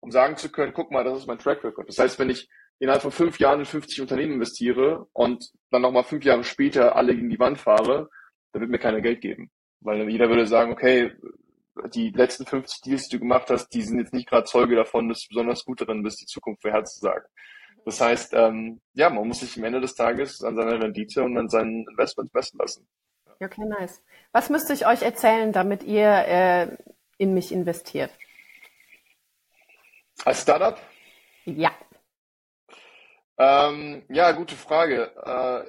um 0.02 0.12
sagen 0.12 0.38
zu 0.38 0.52
können, 0.52 0.74
guck 0.74 0.92
mal, 0.92 1.04
das 1.04 1.20
ist 1.20 1.28
mein 1.28 1.40
Track 1.40 1.64
Record. 1.64 1.88
Das 1.88 1.98
heißt, 1.98 2.20
wenn 2.20 2.30
ich 2.30 2.50
innerhalb 2.82 3.04
von 3.04 3.12
fünf 3.12 3.38
Jahren 3.38 3.60
in 3.60 3.66
50 3.66 4.02
Unternehmen 4.02 4.34
investiere 4.34 5.06
und 5.14 5.52
dann 5.70 5.84
nochmal 5.84 6.04
fünf 6.04 6.26
Jahre 6.26 6.44
später 6.44 6.96
alle 6.96 7.16
gegen 7.16 7.30
die 7.30 7.40
Wand 7.40 7.60
fahre, 7.60 8.10
da 8.54 8.60
wird 8.60 8.72
mir 8.72 8.80
keiner 8.80 9.02
Geld 9.02 9.22
geben. 9.22 9.52
Weil 9.82 10.10
jeder 10.10 10.30
würde 10.30 10.48
sagen, 10.48 10.72
okay, 10.72 11.12
die 11.94 12.10
letzten 12.10 12.48
50 12.48 12.82
Deals, 12.82 13.08
die 13.08 13.18
du 13.18 13.20
gemacht 13.20 13.52
hast, 13.52 13.70
die 13.70 13.84
sind 13.84 14.00
jetzt 14.00 14.14
nicht 14.14 14.28
gerade 14.28 14.46
Zeuge 14.46 14.76
davon, 14.76 15.10
dass 15.10 15.22
du 15.22 15.28
besonders 15.30 15.64
gut 15.64 15.80
darin 15.80 16.02
bist, 16.02 16.22
die 16.22 16.26
Zukunft 16.26 16.64
vorherzusagen. 16.64 17.24
Das 17.86 18.02
heißt, 18.02 18.34
ähm, 18.34 18.82
ja, 18.94 19.12
man 19.12 19.28
muss 19.28 19.42
sich 19.42 19.56
am 19.58 19.64
Ende 19.64 19.80
des 19.80 19.94
Tages 19.94 20.44
an 20.44 20.56
seiner 20.56 20.82
Rendite 20.82 21.22
und 21.24 21.38
an 21.38 21.50
seinen 21.50 21.86
Investments 21.88 22.34
messen 22.34 22.58
lassen. 22.58 22.88
Okay, 23.40 23.64
nice. 23.80 24.02
Was 24.32 24.50
müsste 24.50 24.74
ich 24.74 24.88
euch 24.88 25.04
erzählen, 25.04 25.52
damit 25.52 25.84
ihr 25.84 26.08
äh, 26.08 26.78
in 27.20 27.36
mich 27.36 27.52
investiert? 27.52 28.12
Als 30.26 30.42
Startup? 30.42 30.80
Ja. 31.46 31.72
Ähm, 33.42 34.04
ja, 34.10 34.34
gute 34.34 34.56
Frage. 34.56 35.12
Äh, 35.26 35.64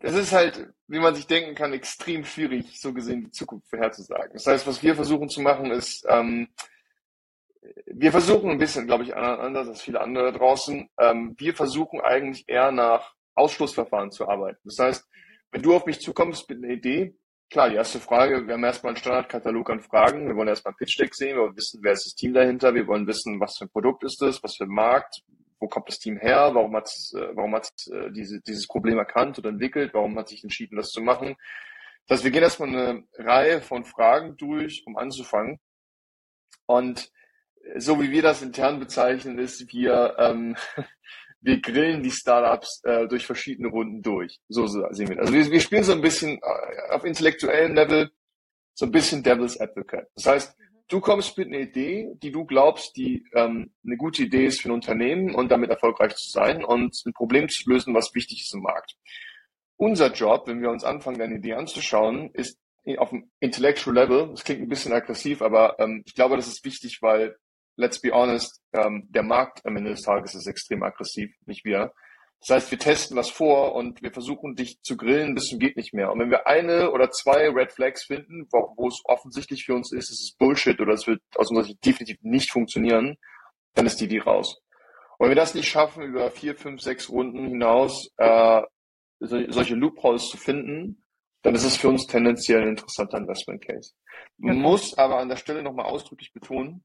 es 0.00 0.14
ist 0.14 0.32
halt, 0.32 0.72
wie 0.88 0.98
man 0.98 1.14
sich 1.14 1.26
denken 1.26 1.54
kann, 1.54 1.74
extrem 1.74 2.24
schwierig, 2.24 2.80
so 2.80 2.94
gesehen 2.94 3.24
die 3.24 3.30
Zukunft 3.30 3.68
vorherzusagen. 3.68 4.32
Das 4.32 4.46
heißt, 4.46 4.66
was 4.66 4.82
wir 4.82 4.94
versuchen 4.94 5.28
zu 5.28 5.42
machen, 5.42 5.70
ist, 5.70 6.06
ähm, 6.08 6.48
wir 7.86 8.12
versuchen 8.12 8.50
ein 8.50 8.58
bisschen, 8.58 8.86
glaube 8.86 9.04
ich, 9.04 9.14
anders 9.14 9.68
als 9.68 9.82
viele 9.82 10.00
andere 10.00 10.32
draußen, 10.32 10.88
ähm, 10.98 11.34
wir 11.36 11.54
versuchen 11.54 12.00
eigentlich 12.00 12.48
eher 12.48 12.72
nach 12.72 13.12
Ausschlussverfahren 13.34 14.10
zu 14.10 14.26
arbeiten. 14.26 14.60
Das 14.64 14.78
heißt, 14.78 15.04
wenn 15.50 15.62
du 15.62 15.74
auf 15.76 15.84
mich 15.84 16.00
zukommst 16.00 16.48
mit 16.48 16.64
einer 16.64 16.72
Idee, 16.72 17.14
klar, 17.50 17.68
die 17.68 17.76
erste 17.76 18.00
Frage, 18.00 18.46
wir 18.46 18.54
haben 18.54 18.64
erstmal 18.64 18.92
einen 18.92 18.98
Standardkatalog 18.98 19.68
an 19.68 19.80
Fragen. 19.80 20.28
Wir 20.28 20.36
wollen 20.36 20.48
erstmal 20.48 20.72
ein 20.72 20.78
Pitch 20.78 20.98
Deck 20.98 21.14
sehen, 21.14 21.36
wir 21.36 21.42
wollen 21.42 21.56
wissen, 21.56 21.80
wer 21.82 21.92
ist 21.92 22.06
das 22.06 22.14
Team 22.14 22.32
dahinter, 22.32 22.74
wir 22.74 22.86
wollen 22.86 23.06
wissen, 23.06 23.38
was 23.38 23.58
für 23.58 23.66
ein 23.66 23.70
Produkt 23.70 24.02
ist 24.02 24.22
das, 24.22 24.42
was 24.42 24.56
für 24.56 24.64
ein 24.64 24.70
Markt, 24.70 25.22
wo 25.58 25.68
kommt 25.68 25.88
das 25.88 25.98
Team 25.98 26.18
her, 26.18 26.50
warum 26.54 26.74
hat 26.76 26.88
äh, 27.14 27.34
warum 27.34 27.54
hat 27.54 27.70
äh, 27.90 28.10
diese, 28.10 28.40
dieses 28.40 28.66
Problem 28.66 28.98
erkannt 28.98 29.38
oder 29.38 29.50
entwickelt, 29.50 29.94
warum 29.94 30.18
hat 30.18 30.28
sich 30.28 30.42
entschieden, 30.42 30.76
das 30.76 30.90
zu 30.90 31.00
machen. 31.00 31.36
Das 32.06 32.18
heißt, 32.18 32.24
wir 32.24 32.30
gehen 32.30 32.42
erstmal 32.42 32.68
eine 32.68 33.04
Reihe 33.14 33.60
von 33.60 33.84
Fragen 33.84 34.36
durch, 34.36 34.84
um 34.86 34.96
anzufangen. 34.96 35.58
Und 36.66 37.10
so 37.76 38.00
wie 38.00 38.10
wir 38.10 38.22
das 38.22 38.42
intern 38.42 38.78
bezeichnen, 38.78 39.38
ist, 39.38 39.72
wir, 39.72 40.16
ähm, 40.18 40.56
wir 41.40 41.60
grillen 41.60 42.02
die 42.02 42.10
Startups 42.10 42.82
äh, 42.84 43.08
durch 43.08 43.26
verschiedene 43.26 43.68
Runden 43.68 44.02
durch. 44.02 44.38
So, 44.48 44.66
so 44.66 44.86
sehen 44.90 45.08
wir 45.08 45.16
das. 45.16 45.26
Also 45.26 45.34
wir, 45.34 45.50
wir 45.50 45.60
spielen 45.60 45.84
so 45.84 45.92
ein 45.92 46.00
bisschen 46.00 46.38
äh, 46.38 46.92
auf 46.92 47.04
intellektuellem 47.04 47.74
Level 47.74 48.10
so 48.74 48.84
ein 48.84 48.92
bisschen 48.92 49.22
Devil's 49.22 49.58
Advocate. 49.58 50.08
Das 50.14 50.26
heißt, 50.26 50.56
du 50.88 51.00
kommst 51.00 51.36
mit 51.38 51.48
einer 51.48 51.60
Idee, 51.60 52.12
die 52.22 52.30
du 52.30 52.44
glaubst, 52.44 52.96
die 52.96 53.24
ähm, 53.34 53.72
eine 53.84 53.96
gute 53.96 54.22
Idee 54.22 54.46
ist 54.46 54.60
für 54.60 54.68
ein 54.68 54.72
Unternehmen 54.72 55.34
und 55.34 55.50
damit 55.50 55.70
erfolgreich 55.70 56.14
zu 56.16 56.30
sein 56.30 56.64
und 56.64 56.94
ein 57.04 57.12
Problem 57.12 57.48
zu 57.48 57.68
lösen, 57.68 57.94
was 57.94 58.14
wichtig 58.14 58.42
ist 58.42 58.54
im 58.54 58.62
Markt. 58.62 58.96
Unser 59.76 60.12
Job, 60.12 60.46
wenn 60.46 60.62
wir 60.62 60.70
uns 60.70 60.84
anfangen, 60.84 61.18
deine 61.18 61.36
Idee 61.36 61.54
anzuschauen, 61.54 62.30
ist 62.32 62.58
auf 62.98 63.10
dem 63.10 63.30
Intellectual 63.40 63.96
Level, 63.96 64.28
das 64.30 64.44
klingt 64.44 64.62
ein 64.62 64.68
bisschen 64.68 64.92
aggressiv, 64.92 65.42
aber 65.42 65.78
ähm, 65.80 66.02
ich 66.06 66.14
glaube, 66.14 66.36
das 66.36 66.46
ist 66.46 66.64
wichtig, 66.64 66.98
weil, 67.02 67.36
let's 67.74 68.00
be 68.00 68.12
honest, 68.12 68.62
ähm, 68.72 69.08
der 69.10 69.24
Markt 69.24 69.66
am 69.66 69.76
Ende 69.76 69.90
des 69.90 70.02
Tages 70.02 70.34
ist 70.36 70.46
extrem 70.46 70.84
aggressiv, 70.84 71.34
nicht 71.46 71.64
wir. 71.64 71.92
Das 72.40 72.50
heißt, 72.50 72.70
wir 72.70 72.78
testen 72.78 73.16
was 73.16 73.30
vor 73.30 73.74
und 73.74 74.02
wir 74.02 74.12
versuchen 74.12 74.54
dich 74.54 74.80
zu 74.82 74.96
grillen 74.96 75.34
bis 75.34 75.46
zum 75.46 75.58
geht 75.58 75.76
nicht 75.76 75.94
mehr. 75.94 76.12
Und 76.12 76.20
wenn 76.20 76.30
wir 76.30 76.46
eine 76.46 76.92
oder 76.92 77.10
zwei 77.10 77.48
Red 77.48 77.72
Flags 77.72 78.04
finden, 78.04 78.46
wo, 78.52 78.72
wo 78.76 78.88
es 78.88 79.00
offensichtlich 79.04 79.64
für 79.64 79.74
uns 79.74 79.92
ist, 79.92 80.10
es 80.10 80.20
ist 80.20 80.38
Bullshit 80.38 80.80
oder 80.80 80.92
es 80.92 81.06
wird 81.06 81.20
aus 81.34 81.48
unserer 81.48 81.64
Sicht 81.64 81.84
definitiv 81.84 82.18
nicht 82.22 82.50
funktionieren, 82.52 83.16
dann 83.74 83.86
ist 83.86 84.00
die 84.00 84.08
die 84.08 84.18
raus. 84.18 84.60
Und 85.18 85.24
wenn 85.24 85.30
wir 85.30 85.36
das 85.36 85.54
nicht 85.54 85.68
schaffen, 85.68 86.02
über 86.02 86.30
vier, 86.30 86.54
fünf, 86.54 86.82
sechs 86.82 87.08
Runden 87.08 87.48
hinaus 87.48 88.10
äh, 88.18 88.62
so, 89.18 89.50
solche 89.50 89.74
Loopholes 89.74 90.28
zu 90.28 90.36
finden, 90.36 91.04
dann 91.42 91.54
ist 91.54 91.64
es 91.64 91.76
für 91.76 91.88
uns 91.88 92.06
tendenziell 92.06 92.62
ein 92.62 92.68
interessanter 92.68 93.18
Investment 93.18 93.64
Case. 93.64 93.92
Man 94.36 94.56
okay. 94.56 94.62
muss 94.62 94.98
aber 94.98 95.18
an 95.18 95.28
der 95.28 95.36
Stelle 95.36 95.62
nochmal 95.62 95.86
ausdrücklich 95.86 96.32
betonen, 96.32 96.84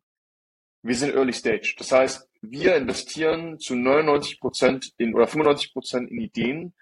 wir 0.84 0.96
sind 0.96 1.13
Early 1.13 1.34
Stage. 1.34 1.75
Das 1.77 1.91
heißt, 1.91 2.30
wir 2.41 2.75
investieren 2.75 3.60
zu 3.60 3.75
99 3.75 4.39
Prozent 4.39 4.91
in 4.98 5.13
oder 5.13 5.27
95 5.27 5.74
Prozent 5.74 6.12
in 6.12 6.19
Ideen, 6.19 6.74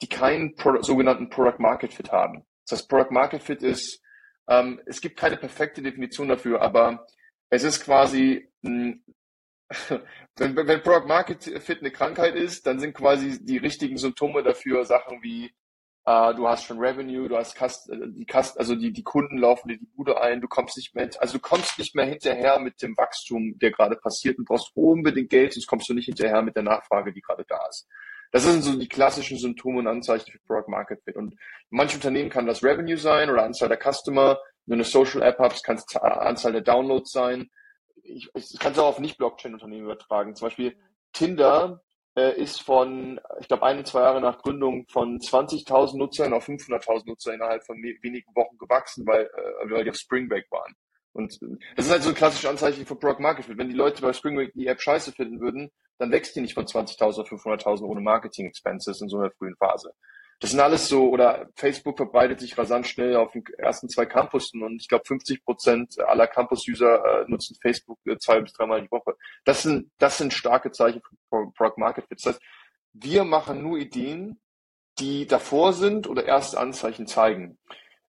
die 0.00 0.08
keinen 0.08 0.54
Product, 0.54 0.84
sogenannten 0.84 1.28
Product 1.28 1.58
Market 1.58 1.92
Fit 1.92 2.12
haben. 2.12 2.44
Das 2.66 2.78
heißt, 2.78 2.88
Product 2.88 3.10
Market 3.10 3.42
Fit 3.42 3.62
ist, 3.62 4.00
ähm, 4.48 4.80
es 4.86 5.00
gibt 5.00 5.18
keine 5.18 5.36
perfekte 5.36 5.82
Definition 5.82 6.28
dafür, 6.28 6.62
aber 6.62 7.06
es 7.50 7.64
ist 7.64 7.84
quasi, 7.84 8.48
wenn, 8.62 9.02
wenn 10.36 10.82
Product 10.82 11.06
Market 11.06 11.44
Fit 11.62 11.80
eine 11.80 11.90
Krankheit 11.90 12.36
ist, 12.36 12.66
dann 12.66 12.78
sind 12.78 12.94
quasi 12.94 13.44
die 13.44 13.58
richtigen 13.58 13.98
Symptome 13.98 14.42
dafür 14.42 14.84
Sachen 14.84 15.22
wie 15.22 15.52
Uh, 16.08 16.32
du 16.32 16.48
hast 16.48 16.64
schon 16.64 16.78
Revenue, 16.78 17.28
du 17.28 17.36
hast 17.36 17.54
Kast, 17.54 17.90
äh, 17.90 17.98
die 18.08 18.24
Kast, 18.24 18.58
also 18.58 18.74
die, 18.74 18.94
die 18.94 19.02
Kunden 19.02 19.36
laufen 19.36 19.68
dir 19.68 19.76
die 19.76 19.84
Bude 19.84 20.18
ein, 20.18 20.40
du 20.40 20.48
kommst 20.48 20.78
nicht 20.78 20.94
mehr, 20.94 21.10
also 21.18 21.34
du 21.34 21.38
kommst 21.38 21.78
nicht 21.78 21.94
mehr 21.94 22.06
hinterher 22.06 22.58
mit 22.60 22.80
dem 22.80 22.96
Wachstum, 22.96 23.58
der 23.58 23.72
gerade 23.72 23.94
passiert, 23.96 24.38
du 24.38 24.44
brauchst 24.44 24.70
unbedingt 24.74 25.28
Geld, 25.28 25.52
sonst 25.52 25.66
kommst 25.66 25.86
du 25.86 25.92
nicht 25.92 26.06
hinterher 26.06 26.40
mit 26.40 26.56
der 26.56 26.62
Nachfrage, 26.62 27.12
die 27.12 27.20
gerade 27.20 27.44
da 27.46 27.58
ist. 27.68 27.86
Das 28.32 28.44
sind 28.44 28.62
so 28.62 28.78
die 28.78 28.88
klassischen 28.88 29.36
Symptome 29.36 29.80
und 29.80 29.86
Anzeichen 29.86 30.32
für 30.32 30.38
Product 30.46 30.70
Market 30.70 31.02
Fit. 31.04 31.16
Und 31.16 31.34
manche 31.68 31.96
Unternehmen 31.96 32.30
kann 32.30 32.46
das 32.46 32.64
Revenue 32.64 32.96
sein 32.96 33.28
oder 33.28 33.42
Anzahl 33.42 33.68
der 33.68 33.78
Customer. 33.78 34.38
Wenn 34.64 34.78
du 34.78 34.84
eine 34.84 34.84
Social 34.84 35.20
App 35.20 35.38
hast, 35.38 35.62
kann 35.62 35.76
es 35.76 35.94
Anzahl 35.94 36.52
der 36.52 36.62
Downloads 36.62 37.12
sein. 37.12 37.50
Ich, 38.02 38.30
ich 38.34 38.58
kann 38.58 38.72
es 38.72 38.78
auch 38.78 38.88
auf 38.88 38.98
Nicht-Blockchain-Unternehmen 38.98 39.84
übertragen. 39.84 40.34
Zum 40.34 40.46
Beispiel 40.46 40.74
Tinder 41.12 41.82
äh, 41.82 41.87
ist 42.18 42.62
von, 42.62 43.20
ich 43.40 43.48
glaube, 43.48 43.64
ein, 43.64 43.84
zwei 43.84 44.02
Jahre 44.02 44.20
nach 44.20 44.38
Gründung 44.38 44.86
von 44.88 45.18
20.000 45.18 45.96
Nutzern 45.96 46.32
auf 46.32 46.48
500.000 46.48 47.06
Nutzer 47.06 47.34
innerhalb 47.34 47.64
von 47.64 47.76
wenigen 47.76 48.34
Wochen 48.34 48.58
gewachsen, 48.58 49.06
weil, 49.06 49.24
äh, 49.24 49.70
weil 49.70 49.84
die 49.84 49.90
auf 49.90 49.96
Spring 49.96 50.28
Break 50.28 50.50
waren. 50.50 50.74
Und 51.12 51.34
äh, 51.42 51.56
das 51.76 51.86
ist 51.86 51.92
halt 51.92 52.02
so 52.02 52.10
ein 52.10 52.14
klassisches 52.14 52.48
Anzeichen 52.48 52.86
für 52.86 52.96
Product 52.96 53.20
Market 53.20 53.46
Fit. 53.46 53.58
Wenn 53.58 53.68
die 53.68 53.74
Leute 53.74 54.02
bei 54.02 54.12
Spring 54.12 54.36
Break 54.36 54.52
die 54.54 54.66
App 54.66 54.80
scheiße 54.80 55.12
finden 55.12 55.40
würden, 55.40 55.70
dann 55.98 56.12
wächst 56.12 56.36
die 56.36 56.40
nicht 56.40 56.54
von 56.54 56.66
20.000 56.66 57.20
auf 57.20 57.30
500.000 57.30 57.82
ohne 57.82 58.00
Marketing 58.00 58.46
Expenses 58.46 59.00
in 59.00 59.08
so 59.08 59.18
einer 59.18 59.30
frühen 59.32 59.56
Phase. 59.56 59.92
Das 60.40 60.50
sind 60.50 60.60
alles 60.60 60.88
so, 60.88 61.10
oder 61.10 61.48
Facebook 61.56 61.96
verbreitet 61.96 62.38
sich 62.38 62.56
rasant 62.56 62.86
schnell 62.86 63.16
auf 63.16 63.32
den 63.32 63.44
ersten 63.58 63.88
zwei 63.88 64.06
Campussen 64.06 64.62
und 64.62 64.80
ich 64.80 64.88
glaube 64.88 65.04
50 65.04 65.44
Prozent 65.44 65.98
aller 65.98 66.28
Campus-User 66.28 67.04
äh, 67.04 67.24
nutzen 67.28 67.56
Facebook 67.60 67.98
äh, 68.06 68.16
zwei 68.18 68.40
bis 68.40 68.52
dreimal 68.52 68.80
die 68.80 68.90
Woche. 68.90 69.16
Das 69.44 69.62
sind, 69.62 69.90
das 69.98 70.18
sind 70.18 70.32
starke 70.32 70.70
Zeichen 70.70 71.02
für 71.28 71.50
Product 71.56 71.78
Market 71.78 72.06
Fit. 72.06 72.18
Das 72.20 72.34
heißt, 72.34 72.42
wir 72.92 73.24
machen 73.24 73.62
nur 73.62 73.78
Ideen, 73.78 74.40
die 75.00 75.26
davor 75.26 75.72
sind 75.72 76.08
oder 76.08 76.24
erste 76.24 76.58
Anzeichen 76.58 77.08
zeigen. 77.08 77.58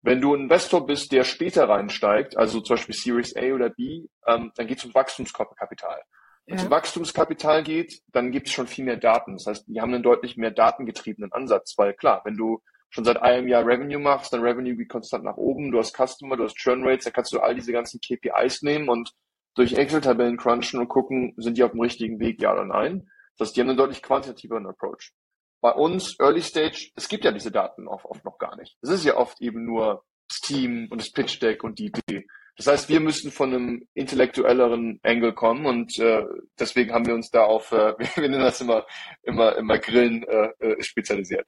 Wenn 0.02 0.22
du 0.22 0.34
ein 0.36 0.44
Investor 0.44 0.86
bist, 0.86 1.12
der 1.12 1.24
später 1.24 1.68
reinsteigt, 1.70 2.38
also 2.38 2.62
zum 2.62 2.76
Beispiel 2.76 2.96
Series 2.96 3.36
A 3.36 3.54
oder 3.54 3.70
B, 3.70 4.06
ähm, 4.26 4.52
dann 4.56 4.68
geht 4.68 4.80
es 4.80 4.86
um 4.86 4.94
Wachstumskapital. 4.94 6.02
Wenn 6.48 6.58
es 6.58 6.64
um 6.64 6.72
Wachstumskapital 6.72 7.62
geht, 7.64 8.02
dann 8.14 8.32
gibt 8.32 8.48
es 8.48 8.54
schon 8.54 8.68
viel 8.68 8.86
mehr 8.86 8.96
Daten. 8.96 9.34
Das 9.34 9.48
heißt, 9.48 9.66
die 9.68 9.82
haben 9.82 9.94
einen 9.94 10.04
deutlich 10.04 10.38
mehr 10.38 10.52
datengetriebenen 10.52 11.34
Ansatz, 11.34 11.74
weil 11.78 11.94
klar, 11.94 12.22
wenn 12.24 12.38
du 12.38 12.64
schon 12.90 13.04
seit 13.04 13.18
einem 13.18 13.50
Jahr 13.50 13.66
Revenue 13.66 14.00
machst, 14.00 14.32
dann 14.32 14.42
Revenue 14.42 14.78
geht 14.78 14.88
konstant 14.88 15.26
nach 15.26 15.36
oben, 15.36 15.72
du 15.72 15.80
hast 15.80 15.94
Customer, 15.96 16.38
du 16.38 16.46
hast 16.46 16.56
Churn 16.56 16.88
Rates, 16.88 17.04
dann 17.04 17.14
kannst 17.14 17.34
du 17.34 17.40
all 17.40 17.54
diese 17.54 17.74
ganzen 17.74 18.00
KPIs 18.00 18.62
nehmen 18.62 18.88
und 18.88 19.12
durch 19.56 19.74
Excel-Tabellen 19.74 20.38
crunchen 20.38 20.80
und 20.80 20.88
gucken, 20.88 21.34
sind 21.36 21.58
die 21.58 21.64
auf 21.64 21.72
dem 21.72 21.82
richtigen 21.82 22.20
Weg, 22.20 22.42
ja 22.42 22.54
oder 22.54 22.64
nein. 22.64 23.10
Das 23.38 23.50
heißt, 23.50 23.58
die 23.58 23.62
haben 23.62 23.70
einen 23.70 23.78
deutlich 23.78 24.02
quantitativeren 24.02 24.68
Approach. 24.68 25.12
Bei 25.60 25.72
uns, 25.72 26.18
Early 26.20 26.42
Stage, 26.42 26.92
es 26.96 27.10
gibt 27.10 27.26
ja 27.26 27.32
diese 27.32 27.52
Daten 27.52 27.88
oft, 27.88 28.06
oft 28.06 28.24
noch 28.24 28.38
gar 28.38 28.56
nicht. 28.56 28.78
Es 28.82 28.90
ist 28.90 29.04
ja 29.04 29.18
oft 29.18 29.42
eben 29.42 29.66
nur 29.66 30.06
das 30.30 30.40
Team 30.42 30.88
und 30.92 31.02
das 31.02 31.12
Pitch 31.12 31.42
Deck 31.42 31.64
und 31.64 31.80
die 31.80 31.88
Idee. 31.88 32.28
Das 32.58 32.66
heißt, 32.66 32.90
wir 32.90 33.00
müssen 33.00 33.32
von 33.32 33.54
einem 33.54 33.88
intellektuelleren 33.94 35.00
Angle 35.04 35.34
kommen 35.34 35.68
und 35.68 36.00
äh, 36.00 36.26
deswegen 36.60 36.92
haben 36.92 37.06
wir 37.06 37.14
uns 37.14 37.30
da 37.30 37.44
auf, 37.44 37.72
äh, 37.72 37.94
wir 38.16 38.30
nennen 38.30 38.42
das 38.44 38.60
immer, 38.62 38.86
immer, 39.22 39.56
immer 39.56 39.78
Grillen 39.78 40.24
äh, 40.24 40.50
äh 40.60 40.84
spezialisiert. 40.84 41.48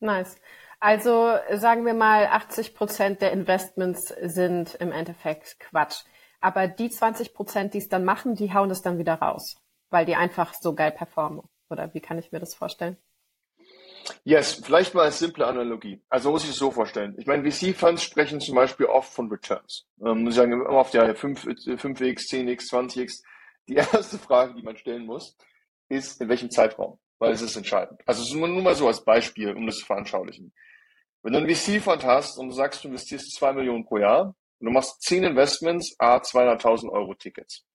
Nice. 0.00 0.36
Also 0.80 1.36
sagen 1.52 1.84
wir 1.84 1.94
mal, 1.94 2.26
80 2.26 2.74
Prozent 2.74 3.20
der 3.20 3.32
Investments 3.32 4.08
sind 4.22 4.74
im 4.76 4.92
Endeffekt 4.92 5.60
Quatsch. 5.60 6.04
Aber 6.40 6.68
die 6.68 6.90
20 6.90 7.34
Prozent, 7.34 7.74
die 7.74 7.78
es 7.78 7.88
dann 7.88 8.04
machen, 8.04 8.34
die 8.34 8.52
hauen 8.52 8.70
es 8.70 8.80
dann 8.80 8.98
wieder 8.98 9.14
raus, 9.14 9.56
weil 9.90 10.06
die 10.06 10.16
einfach 10.16 10.54
so 10.54 10.74
geil 10.74 10.90
performen. 10.90 11.42
Oder 11.68 11.92
wie 11.94 12.00
kann 12.00 12.18
ich 12.18 12.32
mir 12.32 12.40
das 12.40 12.54
vorstellen? 12.54 12.96
Yes, 14.24 14.60
vielleicht 14.64 14.94
mal 14.94 15.04
als 15.04 15.18
simple 15.18 15.46
Analogie. 15.46 16.02
Also 16.08 16.30
muss 16.30 16.44
ich 16.44 16.50
es 16.50 16.56
so 16.56 16.70
vorstellen. 16.70 17.14
Ich 17.18 17.26
meine, 17.26 17.50
VC-Funds 17.50 18.02
sprechen 18.02 18.40
zum 18.40 18.54
Beispiel 18.54 18.86
oft 18.86 19.12
von 19.12 19.28
Returns. 19.28 19.86
Ähm, 20.04 20.26
sie 20.30 20.36
sagen 20.36 20.52
immer 20.52 20.68
oft, 20.70 20.94
ja, 20.94 21.12
5, 21.14 21.44
5x, 21.44 22.28
10x, 22.30 22.70
20x. 22.70 23.22
Die 23.68 23.74
erste 23.76 24.18
Frage, 24.18 24.54
die 24.54 24.62
man 24.62 24.76
stellen 24.76 25.06
muss, 25.06 25.36
ist, 25.88 26.20
in 26.20 26.28
welchem 26.28 26.50
Zeitraum? 26.50 26.98
Weil 27.18 27.32
es 27.32 27.42
ist 27.42 27.56
entscheidend. 27.56 28.00
Also 28.06 28.36
nur, 28.36 28.48
nur 28.48 28.62
mal 28.62 28.74
so 28.74 28.86
als 28.86 29.04
Beispiel, 29.04 29.54
um 29.54 29.66
das 29.66 29.78
zu 29.78 29.86
veranschaulichen. 29.86 30.52
Wenn 31.22 31.32
du 31.34 31.38
einen 31.38 31.54
VC-Fund 31.54 32.04
hast 32.04 32.38
und 32.38 32.48
du 32.48 32.54
sagst, 32.54 32.82
du 32.82 32.88
investierst 32.88 33.34
2 33.34 33.52
Millionen 33.52 33.84
pro 33.84 33.98
Jahr 33.98 34.34
und 34.58 34.66
du 34.66 34.70
machst 34.70 35.02
10 35.02 35.24
Investments, 35.24 35.94
a 35.98 36.16
200.000 36.16 36.88
Euro 36.90 37.14
Tickets 37.14 37.66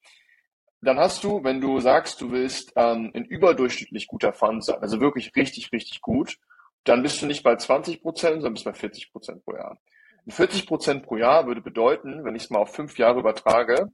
dann 0.81 0.99
hast 0.99 1.23
du, 1.23 1.43
wenn 1.43 1.61
du 1.61 1.79
sagst, 1.79 2.21
du 2.21 2.31
willst 2.31 2.73
ähm, 2.75 3.11
ein 3.13 3.25
überdurchschnittlich 3.25 4.07
guter 4.07 4.33
Fund 4.33 4.63
sein, 4.63 4.81
also 4.81 4.99
wirklich 4.99 5.35
richtig, 5.35 5.71
richtig 5.71 6.01
gut, 6.01 6.37
dann 6.83 7.01
bist 7.01 7.21
du 7.21 7.25
nicht 7.25 7.43
bei 7.43 7.55
20 7.55 8.01
Prozent, 8.01 8.35
sondern 8.35 8.53
bist 8.53 8.65
bei 8.65 8.73
40 8.73 9.11
Prozent 9.11 9.43
pro 9.43 9.55
Jahr. 9.55 9.79
Und 10.25 10.31
40 10.31 10.67
Prozent 10.67 11.03
pro 11.03 11.17
Jahr 11.17 11.47
würde 11.47 11.61
bedeuten, 11.61 12.23
wenn 12.23 12.35
ich 12.35 12.43
es 12.43 12.49
mal 12.49 12.59
auf 12.59 12.73
fünf 12.73 12.97
Jahre 12.97 13.19
übertrage, 13.19 13.91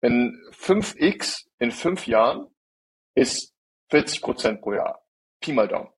wenn 0.00 0.38
5x 0.52 1.46
in 1.58 1.70
fünf 1.70 2.06
Jahren 2.06 2.46
ist 3.14 3.54
40 3.90 4.22
Prozent 4.22 4.60
pro 4.62 4.74
Jahr. 4.74 5.02
Pi 5.40 5.52
mal 5.52 5.68
Daumen. 5.68 5.90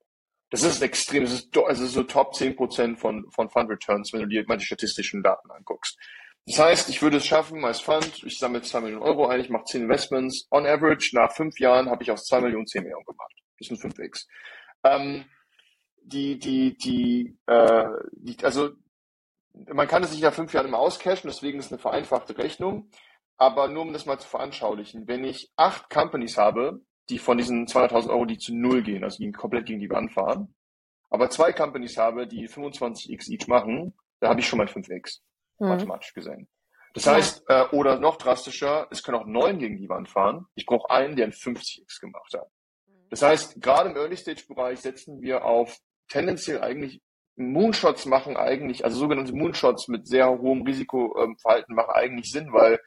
Das 0.50 0.62
ist 0.64 0.82
extrem, 0.82 1.24
das 1.24 1.32
ist, 1.32 1.56
also 1.56 1.86
so 1.86 2.02
Top 2.02 2.34
10 2.34 2.56
Prozent 2.56 2.98
von, 2.98 3.30
von 3.30 3.48
Fund 3.48 3.70
Returns, 3.70 4.12
wenn 4.12 4.20
du 4.20 4.26
dir 4.26 4.44
mal 4.46 4.58
die 4.58 4.64
statistischen 4.64 5.22
Daten 5.22 5.50
anguckst. 5.50 5.98
Das 6.46 6.58
heißt, 6.58 6.88
ich 6.88 7.00
würde 7.02 7.18
es 7.18 7.26
schaffen 7.26 7.64
als 7.64 7.80
Fund, 7.80 8.24
ich 8.24 8.38
sammle 8.38 8.62
2 8.62 8.80
Millionen 8.80 9.02
Euro 9.02 9.26
ein, 9.28 9.40
ich 9.40 9.48
mache 9.48 9.64
10 9.64 9.82
Investments. 9.82 10.48
On 10.50 10.66
average, 10.66 11.10
nach 11.14 11.32
fünf 11.32 11.58
Jahren 11.60 11.88
habe 11.88 12.02
ich 12.02 12.10
aus 12.10 12.24
2 12.24 12.40
Millionen 12.40 12.66
10 12.66 12.82
Millionen 12.82 13.04
gemacht. 13.04 13.32
Das 13.58 13.68
sind 13.68 13.80
5x. 13.80 14.26
Ähm, 14.82 15.24
die, 16.02 16.38
die, 16.38 16.76
die, 16.76 17.38
äh, 17.46 17.86
die, 18.14 18.44
also 18.44 18.70
man 19.52 19.86
kann 19.86 20.02
es 20.02 20.10
sich 20.10 20.20
nach 20.20 20.34
fünf 20.34 20.52
Jahren 20.52 20.66
immer 20.66 20.78
auscashen, 20.78 21.30
deswegen 21.30 21.60
ist 21.60 21.66
es 21.66 21.72
eine 21.72 21.78
vereinfachte 21.78 22.36
Rechnung. 22.36 22.90
Aber 23.36 23.68
nur 23.68 23.82
um 23.82 23.92
das 23.92 24.06
mal 24.06 24.18
zu 24.18 24.28
veranschaulichen, 24.28 25.06
wenn 25.06 25.24
ich 25.24 25.52
acht 25.56 25.90
Companies 25.90 26.38
habe, 26.38 26.80
die 27.08 27.18
von 27.18 27.38
diesen 27.38 27.66
200.000 27.66 28.10
Euro, 28.10 28.24
die 28.24 28.38
zu 28.38 28.54
null 28.54 28.82
gehen, 28.82 29.04
also 29.04 29.18
die 29.18 29.30
komplett 29.32 29.66
gegen 29.66 29.80
die 29.80 29.90
Wand 29.90 30.12
fahren, 30.12 30.54
aber 31.08 31.30
zwei 31.30 31.52
Companies 31.52 31.96
habe, 31.98 32.26
die 32.26 32.48
25x 32.48 33.30
each 33.30 33.46
machen, 33.48 33.94
da 34.20 34.28
habe 34.28 34.40
ich 34.40 34.46
schon 34.46 34.58
mal 34.58 34.66
5x 34.66 35.20
mhm. 35.58 35.68
mathematisch 35.68 36.12
gesehen. 36.14 36.48
Das 36.94 37.06
ja. 37.06 37.14
heißt, 37.14 37.44
äh, 37.48 37.64
oder 37.72 37.98
noch 37.98 38.16
drastischer, 38.16 38.86
es 38.90 39.02
können 39.02 39.18
auch 39.18 39.26
neun 39.26 39.58
gegen 39.58 39.78
die 39.78 39.88
Wand 39.88 40.08
fahren. 40.08 40.46
Ich 40.54 40.66
brauche 40.66 40.90
einen, 40.90 41.16
der 41.16 41.26
ein 41.26 41.32
50x 41.32 42.00
gemacht 42.00 42.34
hat. 42.34 42.48
Das 43.10 43.22
heißt, 43.22 43.60
gerade 43.60 43.90
im 43.90 43.96
Early-Stage-Bereich 43.96 44.80
setzen 44.80 45.20
wir 45.20 45.44
auf 45.44 45.76
tendenziell 46.08 46.62
eigentlich 46.62 47.00
Moonshots 47.36 48.06
machen 48.06 48.36
eigentlich, 48.36 48.84
also 48.84 48.98
sogenannte 48.98 49.34
Moonshots 49.34 49.88
mit 49.88 50.06
sehr 50.06 50.28
hohem 50.28 50.62
Risikoverhalten 50.62 51.74
machen 51.74 51.92
eigentlich 51.94 52.30
Sinn, 52.30 52.52
weil 52.52 52.78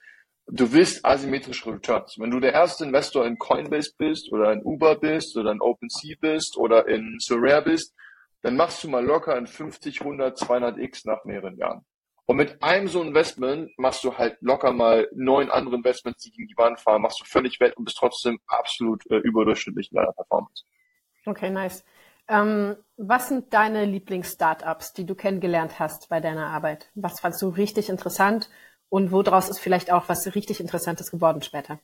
du 0.48 0.72
willst 0.72 1.04
asymmetrische 1.04 1.74
Returns. 1.74 2.16
Wenn 2.20 2.32
du 2.32 2.40
der 2.40 2.54
erste 2.54 2.86
Investor 2.86 3.26
in 3.26 3.40
Coinbase 3.40 3.92
bist 3.98 4.32
oder 4.32 4.54
in 4.54 4.64
Uber 4.64 4.96
bist 4.96 5.36
oder 5.38 5.52
in 5.52 5.62
OpenSea 5.62 6.16
bist 6.20 6.58
oder 6.58 6.88
in 6.88 7.18
Sorare 7.20 7.64
bist, 7.64 7.94
dann 8.42 8.56
machst 8.56 8.84
du 8.84 8.90
mal 8.90 9.04
locker 9.04 9.36
in 9.38 9.48
50, 9.48 10.02
100, 10.02 10.38
200 10.38 10.78
X 10.78 11.06
nach 11.06 11.26
mehreren 11.26 11.58
Jahren. 11.58 11.84
Und 12.28 12.38
mit 12.38 12.62
einem 12.64 12.88
so 12.88 13.04
Investment 13.04 13.78
machst 13.78 14.04
du 14.04 14.18
halt 14.18 14.38
locker 14.42 14.74
mal 14.74 15.08
neun 15.14 15.52
andere 15.52 15.76
Investments, 15.76 16.24
die 16.24 16.32
gegen 16.32 16.48
die 16.48 16.58
Wand 16.58 16.80
fahren, 16.80 17.02
machst 17.02 17.22
du 17.22 17.26
völlig 17.26 17.60
weg 17.60 17.74
und 17.78 17.86
bist 17.86 17.98
trotzdem 17.98 18.40
absolut 18.48 19.06
äh, 19.12 19.18
überdurchschnittlich 19.18 19.92
in 19.92 19.98
deiner 19.98 20.14
Performance. 20.14 20.64
Okay, 21.26 21.52
nice. 21.52 21.86
Ähm, 22.28 22.76
was 22.98 23.30
sind 23.30 23.54
deine 23.54 23.86
Lieblings-Startups, 23.86 24.94
die 24.94 25.06
du 25.06 25.14
kennengelernt 25.14 25.80
hast 25.80 26.10
bei 26.10 26.20
deiner 26.20 26.48
Arbeit? 26.48 26.90
Was 26.96 27.20
fandst 27.20 27.42
du 27.44 27.50
richtig 27.50 27.90
interessant 27.90 28.50
und 28.90 29.12
woraus 29.12 29.50
ist 29.50 29.60
vielleicht 29.60 29.92
auch 29.92 30.10
was 30.10 30.34
richtig 30.34 30.60
Interessantes 30.60 31.12
geworden 31.12 31.44
später? 31.44 31.80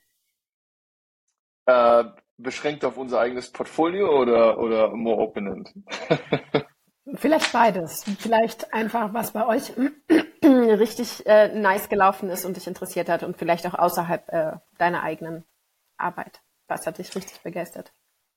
Äh, 1.67 2.05
beschränkt 2.37 2.83
auf 2.83 2.97
unser 2.97 3.19
eigenes 3.19 3.51
Portfolio 3.51 4.19
oder, 4.19 4.57
oder 4.57 4.89
more 4.95 5.21
open-end? 5.21 5.71
Vielleicht 7.15 7.51
beides. 7.51 8.03
Vielleicht 8.19 8.73
einfach, 8.73 9.13
was 9.13 9.31
bei 9.31 9.45
euch 9.45 9.73
richtig 10.43 11.25
äh, 11.25 11.49
nice 11.53 11.89
gelaufen 11.89 12.29
ist 12.29 12.45
und 12.45 12.57
dich 12.57 12.67
interessiert 12.67 13.09
hat 13.09 13.23
und 13.23 13.37
vielleicht 13.37 13.65
auch 13.67 13.73
außerhalb 13.73 14.29
äh, 14.29 14.53
deiner 14.77 15.03
eigenen 15.03 15.45
Arbeit. 15.97 16.41
Was 16.67 16.87
hat 16.87 16.97
dich 16.97 17.13
richtig 17.15 17.41
begeistert? 17.41 17.93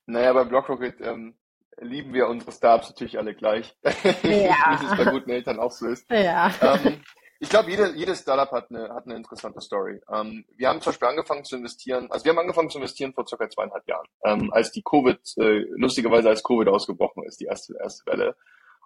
Naja, 0.07 0.33
bei 0.33 0.45
BlockRocket 0.45 1.01
ähm, 1.01 1.37
lieben 1.81 2.13
wir 2.13 2.29
unsere 2.29 2.53
Startups 2.53 2.91
natürlich 2.91 3.19
alle 3.19 3.35
gleich. 3.35 3.77
Ja. 4.23 4.79
Wie 4.81 4.87
es 4.87 4.97
bei 4.97 5.11
guten 5.11 5.31
Eltern 5.31 5.61
auch 5.61 5.71
so 5.71 5.87
ist. 5.87 6.11
Ja. 6.11 6.53
Ähm, 6.61 7.01
ich 7.41 7.49
glaube, 7.49 7.71
jede, 7.71 7.93
jedes 7.95 8.21
Startup 8.21 8.51
hat 8.53 8.71
eine, 8.71 8.89
hat 8.95 9.05
eine 9.05 9.17
interessante 9.17 9.61
Story. 9.61 10.01
Ähm, 10.13 10.45
wir 10.57 10.69
haben 10.69 10.81
zum 10.81 10.91
Beispiel 10.91 11.09
angefangen 11.09 11.45
zu 11.45 11.57
investieren, 11.57 12.11
also 12.11 12.25
wir 12.25 12.33
haben 12.33 12.39
angefangen 12.39 12.71
zu 12.71 12.79
investieren 12.79 13.13
vor 13.13 13.27
circa 13.27 13.49
zweieinhalb 13.49 13.87
Jahren, 13.87 14.07
ähm, 14.25 14.53
als 14.53 14.73
die 14.73 14.83
Covid, 14.83 15.19
äh, 15.39 15.65
lustigerweise 15.77 16.29
als 16.29 16.43
Covid 16.43 16.69
ausgebrochen 16.69 17.25
ist, 17.25 17.41
die 17.41 17.45
erste, 17.45 17.75
erste 17.79 18.05
Welle. 18.07 18.37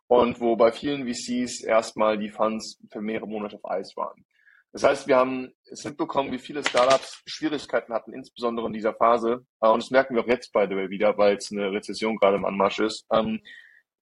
Und 0.08 0.40
wo 0.40 0.56
bei 0.56 0.72
vielen 0.72 1.06
VCs 1.06 1.62
erstmal 1.62 2.18
die 2.18 2.30
Funds 2.30 2.80
für 2.90 3.00
mehrere 3.00 3.28
Monate 3.28 3.56
auf 3.56 3.70
Eis 3.70 3.96
waren. 3.96 4.24
Das 4.72 4.82
heißt, 4.82 5.06
wir 5.06 5.16
haben 5.16 5.52
es 5.70 5.84
mitbekommen, 5.84 6.30
wie 6.32 6.38
viele 6.38 6.62
Startups 6.62 7.22
Schwierigkeiten 7.26 7.92
hatten, 7.92 8.12
insbesondere 8.12 8.66
in 8.66 8.72
dieser 8.72 8.94
Phase. 8.94 9.46
Äh, 9.60 9.68
und 9.68 9.82
das 9.82 9.90
merken 9.90 10.14
wir 10.14 10.22
auch 10.22 10.28
jetzt 10.28 10.52
by 10.52 10.66
the 10.68 10.76
way 10.76 10.90
wieder, 10.90 11.16
weil 11.16 11.36
es 11.36 11.50
eine 11.50 11.72
Rezession 11.72 12.16
gerade 12.16 12.36
im 12.36 12.44
Anmarsch 12.44 12.80
ist. 12.80 13.06
Ähm, 13.12 13.40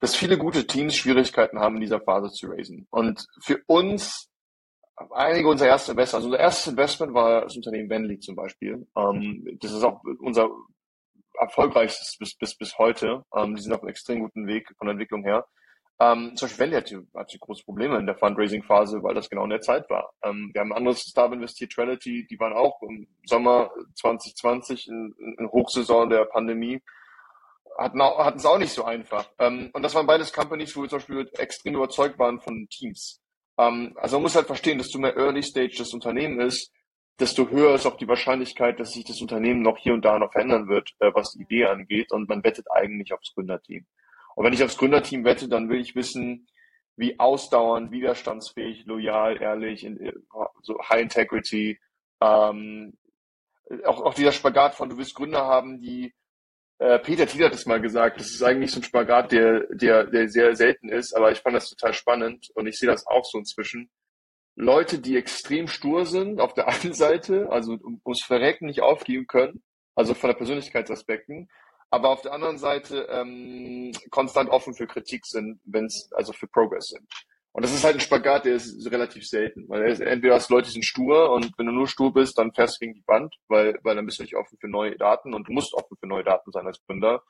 dass 0.00 0.16
viele 0.16 0.38
gute 0.38 0.66
Teams 0.66 0.94
Schwierigkeiten 0.96 1.58
haben, 1.58 1.76
in 1.76 1.80
dieser 1.80 2.00
Phase 2.00 2.30
zu 2.30 2.48
raisen. 2.48 2.86
Und 2.90 3.26
für 3.42 3.62
uns, 3.66 4.28
einige 5.10 5.48
unserer 5.48 5.68
ersten 5.68 5.92
Investments, 5.92 6.14
also 6.14 6.28
unser 6.28 6.40
erstes 6.40 6.66
Investment 6.66 7.14
war 7.14 7.42
das 7.42 7.56
Unternehmen 7.56 7.88
Bentley 7.88 8.18
zum 8.18 8.36
Beispiel. 8.36 8.86
Ähm, 8.96 9.58
das 9.60 9.72
ist 9.72 9.82
auch 9.82 10.02
unser 10.20 10.50
erfolgreichstes 11.38 12.16
bis, 12.18 12.36
bis, 12.36 12.56
bis 12.56 12.76
heute. 12.78 13.24
Ähm, 13.34 13.54
die 13.54 13.62
sind 13.62 13.72
auf 13.72 13.80
einem 13.80 13.90
extrem 13.90 14.20
guten 14.20 14.46
Weg 14.46 14.68
von 14.76 14.86
der 14.86 14.92
Entwicklung 14.92 15.22
her. 15.22 15.46
Ähm, 15.98 16.36
zum 16.36 16.46
Beispiel 16.46 16.64
Wendy 16.64 16.76
hatte, 16.76 17.06
hatte 17.14 17.38
große 17.38 17.64
Probleme 17.64 17.98
in 17.98 18.06
der 18.06 18.16
Fundraising-Phase, 18.16 19.02
weil 19.02 19.14
das 19.14 19.30
genau 19.30 19.44
in 19.44 19.50
der 19.50 19.62
Zeit 19.62 19.88
war. 19.88 20.12
Ähm, 20.22 20.50
wir 20.52 20.60
haben 20.60 20.72
ein 20.72 20.78
anderes 20.78 21.00
Startup 21.00 21.32
investiert, 21.32 21.72
Trality, 21.72 22.26
die 22.26 22.38
waren 22.38 22.52
auch 22.52 22.82
im 22.82 23.06
Sommer 23.24 23.70
2020 23.94 24.88
in, 24.88 25.14
in 25.38 25.48
Hochsaison 25.50 26.10
der 26.10 26.26
Pandemie, 26.26 26.82
hatten, 27.78 28.02
hatten 28.02 28.38
es 28.38 28.46
auch 28.46 28.58
nicht 28.58 28.72
so 28.72 28.84
einfach. 28.84 29.30
Ähm, 29.38 29.70
und 29.72 29.82
das 29.82 29.94
waren 29.94 30.06
beides 30.06 30.32
Companies, 30.32 30.76
wo 30.76 30.82
wir 30.82 30.88
zum 30.90 30.98
Beispiel 30.98 31.30
extrem 31.38 31.74
überzeugt 31.74 32.18
waren 32.18 32.40
von 32.40 32.68
Teams. 32.68 33.22
Ähm, 33.58 33.96
also 33.96 34.16
man 34.16 34.24
muss 34.24 34.36
halt 34.36 34.46
verstehen, 34.46 34.78
desto 34.78 34.98
mehr 34.98 35.16
Early 35.16 35.42
Stage 35.42 35.76
das 35.78 35.94
Unternehmen 35.94 36.40
ist, 36.40 36.72
desto 37.18 37.48
höher 37.48 37.74
ist 37.74 37.86
auch 37.86 37.96
die 37.96 38.08
Wahrscheinlichkeit, 38.08 38.78
dass 38.78 38.92
sich 38.92 39.04
das 39.04 39.20
Unternehmen 39.20 39.62
noch 39.62 39.78
hier 39.78 39.94
und 39.94 40.04
da 40.04 40.18
noch 40.18 40.32
verändern 40.32 40.68
wird, 40.68 40.92
äh, 40.98 41.10
was 41.14 41.32
die 41.32 41.42
Idee 41.42 41.66
angeht. 41.66 42.12
Und 42.12 42.28
man 42.28 42.44
wettet 42.44 42.66
eigentlich 42.70 43.12
aufs 43.12 43.32
Gründerteam. 43.34 43.86
Und 44.36 44.44
wenn 44.44 44.52
ich 44.52 44.62
aufs 44.62 44.76
Gründerteam 44.76 45.24
wette, 45.24 45.48
dann 45.48 45.70
will 45.70 45.80
ich 45.80 45.96
wissen, 45.96 46.46
wie 46.96 47.18
ausdauernd, 47.18 47.90
widerstandsfähig, 47.90 48.84
loyal, 48.84 49.40
ehrlich, 49.40 49.82
in, 49.84 50.12
so 50.62 50.78
High 50.88 51.02
Integrity, 51.02 51.80
ähm, 52.20 52.96
auch, 53.84 54.02
auch 54.02 54.14
dieser 54.14 54.32
Spagat 54.32 54.74
von, 54.74 54.90
du 54.90 54.98
willst 54.98 55.14
Gründer 55.14 55.46
haben, 55.46 55.80
die, 55.80 56.14
äh, 56.78 56.98
Peter 56.98 57.26
Thiel 57.26 57.46
hat 57.46 57.54
es 57.54 57.64
mal 57.64 57.80
gesagt, 57.80 58.20
das 58.20 58.30
ist 58.30 58.42
eigentlich 58.42 58.72
so 58.72 58.80
ein 58.80 58.84
Spagat, 58.84 59.32
der, 59.32 59.66
der, 59.70 60.04
der 60.04 60.28
sehr 60.28 60.54
selten 60.54 60.90
ist, 60.90 61.14
aber 61.16 61.32
ich 61.32 61.38
fand 61.38 61.56
das 61.56 61.70
total 61.70 61.94
spannend 61.94 62.50
und 62.54 62.66
ich 62.66 62.78
sehe 62.78 62.90
das 62.90 63.06
auch 63.06 63.24
so 63.24 63.38
inzwischen. 63.38 63.90
Leute, 64.54 64.98
die 64.98 65.16
extrem 65.16 65.66
stur 65.66 66.04
sind, 66.04 66.40
auf 66.40 66.52
der 66.52 66.68
einen 66.82 66.92
Seite, 66.92 67.48
also 67.50 67.78
ums 68.04 68.22
Verrecken 68.22 68.66
nicht 68.66 68.82
aufgeben 68.82 69.26
können, 69.26 69.62
also 69.94 70.12
von 70.12 70.28
der 70.28 70.36
Persönlichkeitsaspekten, 70.36 71.48
aber 71.90 72.10
auf 72.10 72.22
der 72.22 72.32
anderen 72.32 72.58
Seite 72.58 73.06
ähm, 73.10 73.92
konstant 74.10 74.50
offen 74.50 74.74
für 74.74 74.86
Kritik 74.86 75.26
sind, 75.26 75.60
wenn 75.64 75.86
es 75.86 76.10
also 76.12 76.32
für 76.32 76.46
Progress 76.46 76.88
sind. 76.88 77.06
Und 77.52 77.64
das 77.64 77.72
ist 77.72 77.84
halt 77.84 77.94
ein 77.94 78.00
Spagat, 78.00 78.44
der 78.44 78.56
ist 78.56 78.90
relativ 78.90 79.26
selten, 79.26 79.66
weil 79.68 79.98
entweder 80.02 80.34
hast 80.34 80.50
Leute, 80.50 80.66
die 80.66 80.74
sind 80.74 80.84
stur 80.84 81.30
und 81.32 81.52
wenn 81.56 81.64
du 81.64 81.72
nur 81.72 81.88
stur 81.88 82.12
bist, 82.12 82.36
dann 82.36 82.52
fährst 82.52 82.76
du 82.76 82.80
gegen 82.80 82.92
die 82.92 83.06
Wand, 83.06 83.34
weil, 83.48 83.78
weil 83.82 83.96
dann 83.96 84.04
bist 84.04 84.18
du 84.18 84.24
nicht 84.24 84.36
offen 84.36 84.58
für 84.60 84.68
neue 84.68 84.96
Daten 84.96 85.32
und 85.32 85.48
du 85.48 85.52
musst 85.52 85.72
offen 85.72 85.96
für 85.98 86.06
neue 86.06 86.22
Daten 86.22 86.52
sein 86.52 86.66
als 86.66 86.84
Gründer. 86.84 87.22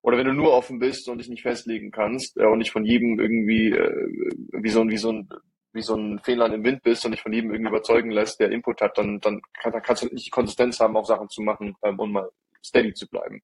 Oder 0.00 0.16
wenn 0.16 0.26
du 0.26 0.32
nur 0.32 0.52
offen 0.52 0.78
bist 0.78 1.06
und 1.08 1.18
dich 1.18 1.28
nicht 1.28 1.42
festlegen 1.42 1.90
kannst 1.90 2.38
äh, 2.38 2.46
und 2.46 2.58
nicht 2.58 2.70
von 2.70 2.86
jedem 2.86 3.20
irgendwie 3.20 3.72
äh, 3.72 4.08
wie 4.52 4.70
so 4.70 4.80
ein 4.80 4.90
wie 4.90 4.96
so 4.96 5.12
ein 5.12 5.28
wie 5.72 5.82
so 5.82 5.96
ein 5.96 6.18
Fehler 6.20 6.52
im 6.52 6.64
Wind 6.64 6.82
bist 6.82 7.04
und 7.04 7.12
dich 7.12 7.20
von 7.20 7.32
jedem 7.34 7.50
irgendwie 7.52 7.70
überzeugen 7.70 8.10
lässt, 8.10 8.40
der 8.40 8.52
Input 8.52 8.80
hat, 8.80 8.96
dann 8.96 9.20
dann, 9.20 9.42
kann, 9.60 9.72
dann 9.72 9.82
kannst 9.82 10.02
du 10.02 10.06
nicht 10.06 10.26
die 10.26 10.30
Konsistenz 10.30 10.80
haben, 10.80 10.96
auch 10.96 11.04
Sachen 11.04 11.28
zu 11.28 11.42
machen 11.42 11.76
ähm, 11.82 11.98
und 11.98 12.12
mal 12.12 12.30
steady 12.64 12.94
zu 12.94 13.06
bleiben. 13.06 13.42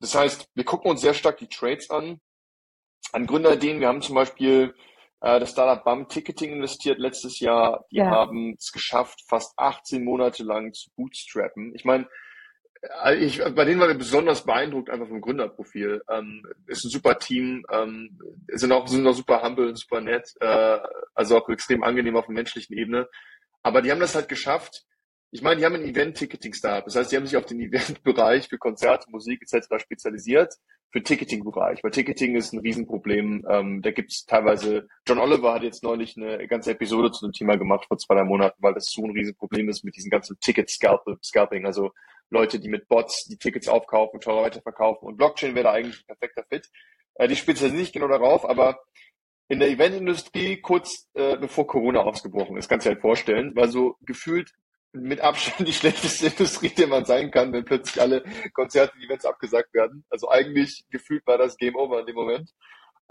Das 0.00 0.14
heißt, 0.14 0.48
wir 0.54 0.64
gucken 0.64 0.90
uns 0.90 1.00
sehr 1.00 1.14
stark 1.14 1.38
die 1.38 1.48
Trades 1.48 1.90
an. 1.90 2.20
An 3.12 3.26
Gründerideen, 3.26 3.80
wir 3.80 3.88
haben 3.88 4.02
zum 4.02 4.14
Beispiel 4.14 4.74
äh, 5.20 5.40
das 5.40 5.50
Startup 5.50 5.82
BAM 5.84 6.08
Ticketing 6.08 6.52
investiert 6.52 6.98
letztes 6.98 7.40
Jahr. 7.40 7.86
Die 7.90 7.96
ja. 7.96 8.10
haben 8.10 8.54
es 8.58 8.72
geschafft, 8.72 9.22
fast 9.26 9.58
18 9.58 10.04
Monate 10.04 10.44
lang 10.44 10.72
zu 10.72 10.90
bootstrappen. 10.94 11.74
Ich 11.74 11.84
meine, 11.84 12.06
äh, 13.04 13.16
ich, 13.16 13.38
bei 13.38 13.64
denen 13.64 13.80
war 13.80 13.88
wir 13.88 13.94
besonders 13.94 14.44
beeindruckt 14.44 14.90
einfach 14.90 15.08
vom 15.08 15.20
Gründerprofil. 15.20 16.02
Ähm, 16.08 16.46
ist 16.66 16.84
ein 16.84 16.90
super 16.90 17.18
Team, 17.18 17.64
ähm, 17.70 18.18
sind 18.48 18.72
auch 18.72 18.86
sind 18.86 19.06
auch 19.06 19.14
super 19.14 19.42
humble, 19.42 19.74
super 19.76 20.00
nett, 20.00 20.34
äh, 20.40 20.78
also 21.14 21.38
auch 21.38 21.48
extrem 21.48 21.82
angenehm 21.82 22.16
auf 22.16 22.26
der 22.26 22.34
menschlichen 22.34 22.76
Ebene. 22.76 23.08
Aber 23.62 23.82
die 23.82 23.90
haben 23.90 24.00
das 24.00 24.14
halt 24.14 24.28
geschafft, 24.28 24.84
ich 25.30 25.42
meine, 25.42 25.60
die 25.60 25.66
haben 25.66 25.74
ein 25.74 25.84
Event-Ticketing-Startup. 25.84 26.84
Das 26.84 26.96
heißt, 26.96 27.12
die 27.12 27.16
haben 27.16 27.26
sich 27.26 27.36
auf 27.36 27.44
den 27.44 27.60
Event-Bereich 27.60 28.48
für 28.48 28.58
Konzerte, 28.58 29.10
Musik 29.10 29.42
etc. 29.42 29.66
spezialisiert, 29.78 30.54
für 30.90 31.02
Ticketing-Bereich. 31.02 31.84
Weil 31.84 31.90
Ticketing 31.90 32.34
ist 32.34 32.52
ein 32.52 32.60
Riesenproblem. 32.60 33.46
Ähm, 33.48 33.82
da 33.82 33.90
gibt 33.90 34.10
es 34.10 34.24
teilweise, 34.24 34.88
John 35.06 35.18
Oliver 35.18 35.52
hat 35.52 35.62
jetzt 35.62 35.82
neulich 35.82 36.16
eine 36.16 36.48
ganze 36.48 36.70
Episode 36.70 37.12
zu 37.12 37.26
dem 37.26 37.32
Thema 37.32 37.56
gemacht 37.56 37.84
vor 37.86 37.98
zwei, 37.98 38.14
drei 38.14 38.24
Monaten, 38.24 38.62
weil 38.62 38.72
das 38.72 38.86
so 38.86 39.04
ein 39.04 39.10
Riesenproblem 39.10 39.68
ist 39.68 39.84
mit 39.84 39.96
diesem 39.96 40.10
ganzen 40.10 40.38
Ticket-Scalping. 40.40 41.66
Also 41.66 41.92
Leute, 42.30 42.58
die 42.58 42.68
mit 42.68 42.88
Bots 42.88 43.26
die 43.26 43.36
Tickets 43.36 43.68
aufkaufen, 43.68 44.20
teurer 44.20 44.42
weiterverkaufen. 44.42 45.06
Und 45.06 45.16
Blockchain 45.18 45.54
wäre 45.54 45.64
da 45.64 45.72
eigentlich 45.72 46.00
ein 46.00 46.06
perfekter 46.06 46.44
Fit. 46.44 46.70
Äh, 47.16 47.28
die 47.28 47.36
spezialisieren 47.36 47.84
sich 47.84 47.92
genau 47.92 48.08
darauf, 48.08 48.48
aber 48.48 48.80
in 49.48 49.60
der 49.60 49.68
Eventindustrie 49.68 50.58
kurz 50.60 51.08
äh, 51.14 51.36
bevor 51.36 51.66
Corona 51.66 52.00
ausgebrochen 52.00 52.56
ist, 52.56 52.68
kannst 52.68 52.86
du 52.86 52.90
dir 52.90 52.94
halt 52.94 53.02
vorstellen, 53.02 53.54
war 53.56 53.68
so 53.68 53.96
gefühlt 54.02 54.54
mit 54.92 55.20
Abstand 55.20 55.68
die 55.68 55.72
schlechteste 55.72 56.26
Industrie, 56.28 56.70
die 56.70 56.86
man 56.86 57.04
sein 57.04 57.30
kann, 57.30 57.52
wenn 57.52 57.64
plötzlich 57.64 58.00
alle 58.00 58.22
Konzerte, 58.54 58.96
Events 58.98 59.24
abgesagt 59.24 59.72
werden. 59.74 60.04
Also 60.10 60.28
eigentlich 60.30 60.84
gefühlt 60.90 61.26
war 61.26 61.38
das 61.38 61.56
Game 61.56 61.76
Over 61.76 62.00
in 62.00 62.06
dem 62.06 62.16
Moment. 62.16 62.50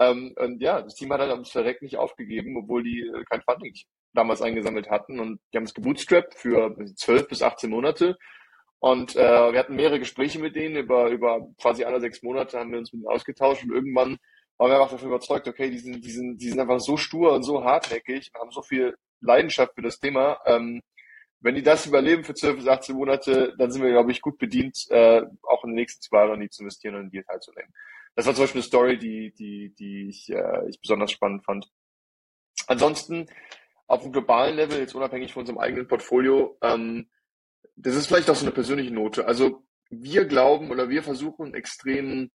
Ähm, 0.00 0.34
und 0.36 0.62
ja, 0.62 0.82
das 0.82 0.94
Team 0.94 1.12
hat 1.12 1.20
halt 1.20 1.32
ums 1.32 1.50
Verreck 1.50 1.82
nicht 1.82 1.96
aufgegeben, 1.96 2.56
obwohl 2.56 2.82
die 2.84 3.00
äh, 3.00 3.24
kein 3.24 3.42
Funding 3.42 3.74
damals 4.14 4.42
eingesammelt 4.42 4.90
hatten. 4.90 5.20
Und 5.20 5.40
die 5.52 5.56
haben 5.56 5.64
es 5.64 5.74
gebootstrapped 5.74 6.34
für 6.34 6.76
zwölf 6.96 7.28
bis 7.28 7.42
18 7.42 7.70
Monate. 7.70 8.16
Und 8.80 9.16
äh, 9.16 9.52
wir 9.52 9.58
hatten 9.58 9.74
mehrere 9.74 9.98
Gespräche 9.98 10.38
mit 10.38 10.54
denen 10.54 10.76
über, 10.76 11.08
über 11.08 11.48
quasi 11.60 11.84
alle 11.84 12.00
sechs 12.00 12.22
Monate 12.22 12.58
haben 12.58 12.70
wir 12.70 12.78
uns 12.78 12.92
mit 12.92 13.02
denen 13.02 13.12
ausgetauscht 13.12 13.64
und 13.64 13.72
irgendwann 13.72 14.18
waren 14.56 14.70
wir 14.70 14.76
einfach 14.76 14.90
davon 14.90 15.08
überzeugt, 15.08 15.48
okay, 15.48 15.70
die 15.70 15.78
sind, 15.78 16.04
die 16.04 16.10
sind, 16.10 16.38
die 16.38 16.48
sind 16.48 16.60
einfach 16.60 16.78
so 16.78 16.96
stur 16.96 17.32
und 17.32 17.42
so 17.42 17.64
hartnäckig 17.64 18.30
und 18.32 18.40
haben 18.40 18.50
so 18.50 18.62
viel 18.62 18.96
Leidenschaft 19.20 19.74
für 19.74 19.82
das 19.82 19.98
Thema. 19.98 20.38
Ähm, 20.46 20.80
wenn 21.40 21.54
die 21.54 21.62
das 21.62 21.86
überleben 21.86 22.24
für 22.24 22.34
12 22.34 22.56
bis 22.56 22.66
18 22.66 22.96
Monate, 22.96 23.54
dann 23.58 23.70
sind 23.70 23.82
wir, 23.82 23.90
glaube 23.90 24.10
ich, 24.10 24.20
gut 24.20 24.38
bedient, 24.38 24.86
äh, 24.90 25.22
auch 25.42 25.64
in 25.64 25.70
den 25.70 25.76
nächsten 25.76 26.02
zwei 26.02 26.26
Jahren 26.26 26.40
nie 26.40 26.50
zu 26.50 26.62
investieren 26.62 26.96
und 26.96 27.02
in 27.02 27.10
Deal 27.10 27.24
teilzunehmen. 27.24 27.72
Das 28.16 28.26
war 28.26 28.34
zum 28.34 28.44
Beispiel 28.44 28.60
eine 28.60 28.66
Story, 28.66 28.98
die, 28.98 29.32
die, 29.32 29.74
die 29.78 30.08
ich, 30.08 30.30
äh, 30.30 30.68
ich 30.68 30.80
besonders 30.80 31.12
spannend 31.12 31.44
fand. 31.44 31.70
Ansonsten, 32.66 33.26
auf 33.86 34.02
dem 34.02 34.12
globalen 34.12 34.56
Level, 34.56 34.78
jetzt 34.78 34.94
unabhängig 34.94 35.32
von 35.32 35.42
unserem 35.42 35.58
eigenen 35.58 35.86
Portfolio, 35.86 36.58
ähm, 36.60 37.08
das 37.76 37.94
ist 37.94 38.08
vielleicht 38.08 38.28
auch 38.28 38.34
so 38.34 38.44
eine 38.44 38.52
persönliche 38.52 38.92
Note. 38.92 39.26
Also 39.26 39.64
wir 39.88 40.24
glauben 40.24 40.70
oder 40.70 40.88
wir 40.88 41.02
versuchen 41.02 41.54
extrem 41.54 42.30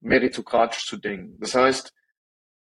meritokratisch 0.00 0.86
zu 0.86 0.96
denken. 0.96 1.38
Das 1.40 1.54
heißt, 1.54 1.94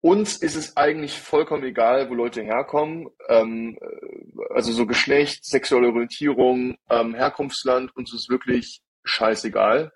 uns 0.00 0.36
ist 0.38 0.56
es 0.56 0.76
eigentlich 0.76 1.20
vollkommen 1.20 1.64
egal, 1.64 2.08
wo 2.08 2.14
Leute 2.14 2.42
herkommen, 2.42 3.08
ähm, 3.28 3.78
äh, 3.80 4.54
also 4.54 4.72
so 4.72 4.86
Geschlecht, 4.86 5.44
sexuelle 5.44 5.88
Orientierung, 5.88 6.76
ähm, 6.88 7.14
Herkunftsland, 7.14 7.94
uns 7.96 8.14
ist 8.14 8.30
wirklich 8.30 8.80
scheißegal. 9.04 9.92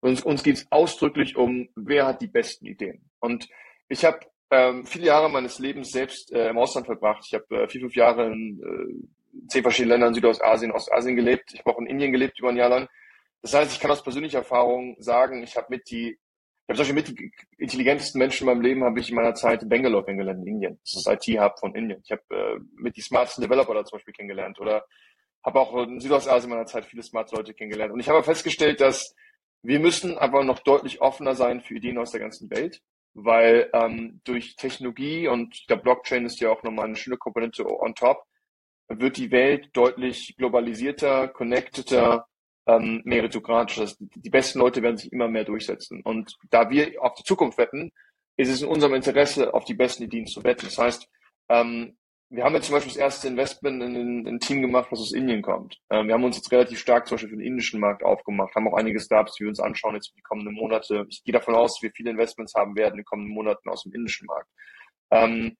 Uns, 0.00 0.22
uns 0.22 0.42
geht 0.42 0.56
es 0.56 0.66
ausdrücklich 0.70 1.36
um, 1.36 1.68
wer 1.76 2.06
hat 2.06 2.20
die 2.20 2.26
besten 2.26 2.66
Ideen. 2.66 3.08
Und 3.20 3.48
ich 3.88 4.04
habe 4.04 4.20
ähm, 4.50 4.84
viele 4.86 5.06
Jahre 5.06 5.30
meines 5.30 5.58
Lebens 5.58 5.90
selbst 5.90 6.32
äh, 6.32 6.48
im 6.48 6.58
Ausland 6.58 6.86
verbracht. 6.86 7.24
Ich 7.26 7.34
habe 7.34 7.62
äh, 7.62 7.68
vier, 7.68 7.80
fünf 7.80 7.96
Jahre 7.96 8.26
in 8.26 8.60
äh, 8.60 9.48
zehn 9.48 9.62
verschiedenen 9.62 9.92
Ländern 9.92 10.14
Südostasien, 10.14 10.72
Ostasien 10.72 11.16
gelebt. 11.16 11.50
Ich 11.52 11.60
habe 11.60 11.70
auch 11.70 11.78
in 11.78 11.86
Indien 11.86 12.12
gelebt 12.12 12.38
über 12.38 12.50
ein 12.50 12.56
Jahr 12.56 12.68
lang. 12.68 12.88
Das 13.42 13.54
heißt, 13.54 13.72
ich 13.72 13.80
kann 13.80 13.90
aus 13.90 14.02
persönlicher 14.02 14.38
Erfahrung 14.38 14.96
sagen, 14.98 15.42
ich 15.42 15.56
habe 15.56 15.66
mit 15.70 15.90
die 15.90 16.18
ich 16.66 16.68
habe 16.68 16.76
solche 16.78 16.94
mit 16.94 17.14
intelligentesten 17.58 18.18
Menschen 18.18 18.48
in 18.48 18.54
meinem 18.54 18.62
Leben 18.62 18.84
habe 18.84 18.98
ich 18.98 19.10
in 19.10 19.16
meiner 19.16 19.34
Zeit 19.34 19.62
in 19.62 19.68
Bangalore 19.68 20.04
kennengelernt, 20.04 20.40
in 20.40 20.54
Indien. 20.54 20.78
Das 20.82 20.94
ist 20.94 21.06
das 21.06 21.28
IT-Hub 21.28 21.58
von 21.58 21.74
Indien. 21.74 22.00
Ich 22.02 22.10
habe 22.10 22.22
äh, 22.30 22.58
mit 22.76 22.96
die 22.96 23.02
smartesten 23.02 23.42
Developer 23.42 23.74
da 23.74 23.84
zum 23.84 23.98
Beispiel 23.98 24.14
kennengelernt 24.14 24.58
oder 24.58 24.86
habe 25.44 25.60
auch 25.60 25.86
in 25.86 26.00
Südostasien 26.00 26.50
in 26.50 26.56
meiner 26.56 26.66
Zeit 26.66 26.86
viele 26.86 27.02
smart 27.02 27.30
Leute 27.32 27.52
kennengelernt. 27.52 27.92
Und 27.92 28.00
ich 28.00 28.08
habe 28.08 28.22
festgestellt, 28.22 28.80
dass 28.80 29.14
wir 29.62 29.78
müssen 29.78 30.16
aber 30.16 30.42
noch 30.42 30.60
deutlich 30.60 31.02
offener 31.02 31.34
sein 31.34 31.60
für 31.60 31.74
Ideen 31.74 31.98
aus 31.98 32.12
der 32.12 32.20
ganzen 32.20 32.48
Welt, 32.50 32.80
weil 33.12 33.68
ähm, 33.74 34.22
durch 34.24 34.56
Technologie 34.56 35.28
und 35.28 35.68
der 35.68 35.76
Blockchain 35.76 36.24
ist 36.24 36.40
ja 36.40 36.48
auch 36.48 36.62
nochmal 36.62 36.86
eine 36.86 36.96
schöne 36.96 37.18
Komponente 37.18 37.66
on 37.66 37.94
top, 37.94 38.24
wird 38.88 39.18
die 39.18 39.30
Welt 39.30 39.68
deutlich 39.74 40.34
globalisierter, 40.38 41.28
connecteder, 41.28 42.26
ähm, 42.66 43.02
meritokratisch. 43.04 43.76
Das, 43.76 43.96
die 43.98 44.30
besten 44.30 44.58
Leute 44.58 44.82
werden 44.82 44.96
sich 44.96 45.12
immer 45.12 45.28
mehr 45.28 45.44
durchsetzen. 45.44 46.00
Und 46.02 46.36
da 46.50 46.70
wir 46.70 47.02
auf 47.02 47.14
die 47.14 47.24
Zukunft 47.24 47.58
wetten, 47.58 47.92
ist 48.36 48.48
es 48.48 48.62
in 48.62 48.68
unserem 48.68 48.94
Interesse, 48.94 49.54
auf 49.54 49.64
die 49.64 49.74
besten 49.74 50.04
Ideen 50.04 50.26
zu 50.26 50.42
wetten. 50.44 50.66
Das 50.66 50.78
heißt, 50.78 51.08
ähm, 51.48 51.96
wir 52.30 52.42
haben 52.42 52.54
jetzt 52.54 52.66
zum 52.66 52.74
Beispiel 52.74 52.92
das 52.92 53.00
erste 53.00 53.28
Investment 53.28 53.82
in, 53.82 53.94
in 53.94 54.26
ein 54.28 54.40
Team 54.40 54.60
gemacht, 54.60 54.88
was 54.90 55.00
aus 55.00 55.12
Indien 55.12 55.42
kommt. 55.42 55.78
Ähm, 55.90 56.08
wir 56.08 56.14
haben 56.14 56.24
uns 56.24 56.36
jetzt 56.36 56.50
relativ 56.50 56.78
stark 56.78 57.06
zum 57.06 57.14
Beispiel 57.14 57.30
für 57.30 57.36
den 57.36 57.46
indischen 57.46 57.80
Markt 57.80 58.02
aufgemacht, 58.02 58.54
haben 58.54 58.66
auch 58.66 58.76
einige 58.76 58.98
Startups, 58.98 59.36
die 59.36 59.44
wir 59.44 59.50
uns 59.50 59.60
anschauen 59.60 59.94
jetzt 59.94 60.08
für 60.08 60.16
die 60.16 60.22
kommenden 60.22 60.54
Monate. 60.54 61.06
Ich 61.08 61.22
gehe 61.22 61.32
davon 61.32 61.54
aus, 61.54 61.74
dass 61.74 61.82
wir 61.82 61.92
viele 61.94 62.10
Investments 62.10 62.54
haben 62.54 62.74
werden 62.76 62.94
in 62.94 62.98
den 62.98 63.04
kommenden 63.04 63.34
Monaten 63.34 63.68
aus 63.68 63.82
dem 63.82 63.92
indischen 63.92 64.26
Markt. 64.26 64.48
Ähm, 65.10 65.46
äh, 65.46 65.54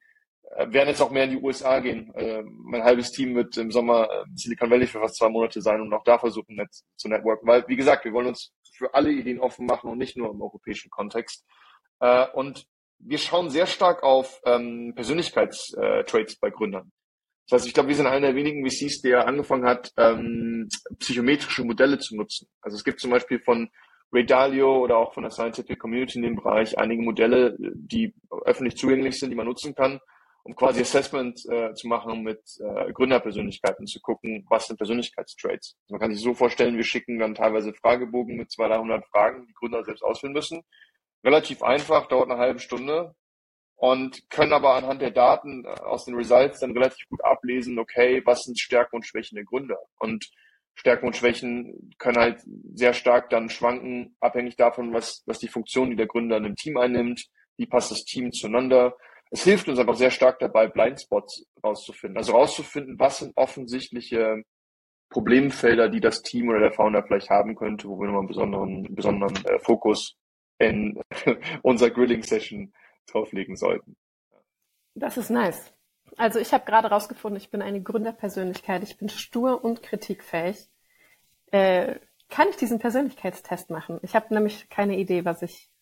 werden 0.56 0.88
jetzt 0.88 1.00
auch 1.00 1.10
mehr 1.10 1.24
in 1.24 1.30
die 1.30 1.42
USA 1.42 1.80
gehen. 1.80 2.12
Äh, 2.14 2.42
mein 2.42 2.84
halbes 2.84 3.10
Team 3.10 3.34
wird 3.34 3.56
im 3.56 3.70
Sommer 3.70 4.08
äh, 4.10 4.24
Silicon 4.34 4.70
Valley 4.70 4.86
für 4.86 5.00
fast 5.00 5.16
zwei 5.16 5.28
Monate 5.28 5.60
sein 5.60 5.80
und 5.80 5.92
auch 5.92 6.04
da 6.04 6.18
versuchen 6.18 6.56
net 6.56 6.68
zu 6.96 7.08
networken. 7.08 7.46
Weil, 7.48 7.64
wie 7.68 7.76
gesagt, 7.76 8.04
wir 8.04 8.12
wollen 8.12 8.28
uns 8.28 8.52
für 8.76 8.94
alle 8.94 9.10
Ideen 9.10 9.40
offen 9.40 9.66
machen 9.66 9.90
und 9.90 9.98
nicht 9.98 10.16
nur 10.16 10.30
im 10.30 10.40
europäischen 10.40 10.90
Kontext. 10.90 11.44
Äh, 12.00 12.26
und 12.34 12.66
wir 12.98 13.18
schauen 13.18 13.50
sehr 13.50 13.66
stark 13.66 14.02
auf 14.02 14.40
ähm, 14.46 14.92
Persönlichkeitstraits 14.94 16.36
bei 16.36 16.50
Gründern. 16.50 16.92
Das 17.48 17.58
heißt, 17.58 17.66
ich 17.68 17.74
glaube, 17.74 17.90
wir 17.90 17.96
sind 17.96 18.06
einer 18.06 18.28
der 18.28 18.36
wenigen 18.36 18.66
VCs, 18.66 19.02
der 19.02 19.26
angefangen 19.26 19.66
hat, 19.66 19.92
ähm, 19.98 20.68
psychometrische 20.98 21.64
Modelle 21.64 21.98
zu 21.98 22.16
nutzen. 22.16 22.48
Also 22.62 22.76
es 22.76 22.84
gibt 22.84 23.00
zum 23.00 23.10
Beispiel 23.10 23.40
von 23.40 23.68
Ray 24.12 24.24
Dalio 24.24 24.78
oder 24.78 24.96
auch 24.96 25.12
von 25.12 25.24
der 25.24 25.30
Scientific 25.30 25.78
Community 25.78 26.18
in 26.18 26.22
dem 26.22 26.36
Bereich 26.36 26.78
einige 26.78 27.02
Modelle, 27.02 27.56
die 27.58 28.14
öffentlich 28.44 28.76
zugänglich 28.76 29.18
sind, 29.18 29.30
die 29.30 29.36
man 29.36 29.46
nutzen 29.46 29.74
kann, 29.74 30.00
um 30.44 30.54
quasi 30.54 30.82
Assessment 30.82 31.40
äh, 31.48 31.72
zu 31.74 31.88
machen 31.88 32.22
mit 32.22 32.40
äh, 32.60 32.92
Gründerpersönlichkeiten, 32.92 33.86
zu 33.86 34.00
gucken, 34.00 34.44
was 34.50 34.66
sind 34.66 34.76
Persönlichkeitstraits. 34.76 35.76
Man 35.88 36.00
kann 36.00 36.12
sich 36.12 36.22
so 36.22 36.34
vorstellen, 36.34 36.76
wir 36.76 36.84
schicken 36.84 37.18
dann 37.18 37.34
teilweise 37.34 37.72
Fragebogen 37.72 38.36
mit 38.36 38.50
200, 38.50 38.78
300 38.78 39.06
Fragen, 39.06 39.46
die 39.46 39.54
Gründer 39.54 39.82
selbst 39.84 40.02
ausfüllen 40.02 40.34
müssen. 40.34 40.62
Relativ 41.24 41.62
einfach, 41.62 42.08
dauert 42.08 42.30
eine 42.30 42.38
halbe 42.38 42.60
Stunde 42.60 43.14
und 43.76 44.28
können 44.28 44.52
aber 44.52 44.74
anhand 44.74 45.00
der 45.00 45.12
Daten 45.12 45.64
äh, 45.64 45.68
aus 45.68 46.04
den 46.04 46.14
Results 46.14 46.60
dann 46.60 46.72
relativ 46.72 47.08
gut 47.08 47.24
ablesen, 47.24 47.78
okay, 47.78 48.20
was 48.26 48.44
sind 48.44 48.60
Stärken 48.60 48.96
und 48.96 49.06
Schwächen 49.06 49.36
der 49.36 49.46
Gründer. 49.46 49.78
Und 49.98 50.30
Stärken 50.74 51.06
und 51.06 51.16
Schwächen 51.16 51.94
können 51.96 52.18
halt 52.18 52.42
sehr 52.74 52.92
stark 52.92 53.30
dann 53.30 53.48
schwanken, 53.48 54.14
abhängig 54.20 54.56
davon, 54.56 54.92
was, 54.92 55.22
was 55.24 55.38
die 55.38 55.48
Funktion, 55.48 55.88
die 55.88 55.96
der 55.96 56.06
Gründer 56.06 56.36
in 56.36 56.44
einem 56.44 56.56
Team 56.56 56.76
einnimmt, 56.76 57.28
wie 57.56 57.66
passt 57.66 57.92
das 57.92 58.04
Team 58.04 58.30
zueinander 58.30 58.94
es 59.34 59.42
hilft 59.42 59.68
uns 59.68 59.80
einfach 59.80 59.96
sehr 59.96 60.12
stark 60.12 60.38
dabei, 60.38 60.68
Blindspots 60.68 61.44
rauszufinden. 61.62 62.16
Also 62.16 62.34
rauszufinden, 62.34 63.00
was 63.00 63.18
sind 63.18 63.36
offensichtliche 63.36 64.44
Problemfelder, 65.10 65.88
die 65.88 65.98
das 65.98 66.22
Team 66.22 66.50
oder 66.50 66.60
der 66.60 66.72
Founder 66.72 67.02
vielleicht 67.02 67.30
haben 67.30 67.56
könnte, 67.56 67.88
wo 67.88 67.98
wir 67.98 68.06
nochmal 68.06 68.20
einen 68.20 68.28
besonderen, 68.28 68.94
besonderen 68.94 69.44
äh, 69.44 69.58
Fokus 69.58 70.16
in 70.58 71.02
unserer 71.62 71.90
Grilling-Session 71.90 72.72
drauflegen 73.08 73.56
sollten. 73.56 73.96
Das 74.94 75.16
ist 75.16 75.30
nice. 75.30 75.74
Also 76.16 76.38
ich 76.38 76.54
habe 76.54 76.64
gerade 76.64 76.88
rausgefunden, 76.88 77.40
ich 77.40 77.50
bin 77.50 77.60
eine 77.60 77.82
Gründerpersönlichkeit, 77.82 78.84
ich 78.84 78.98
bin 78.98 79.08
stur 79.08 79.64
und 79.64 79.82
kritikfähig. 79.82 80.68
Äh, 81.50 81.96
kann 82.28 82.50
ich 82.50 82.56
diesen 82.56 82.78
Persönlichkeitstest 82.78 83.68
machen? 83.70 83.98
Ich 84.02 84.14
habe 84.14 84.32
nämlich 84.32 84.68
keine 84.68 84.96
Idee, 84.96 85.24
was 85.24 85.42
ich. 85.42 85.72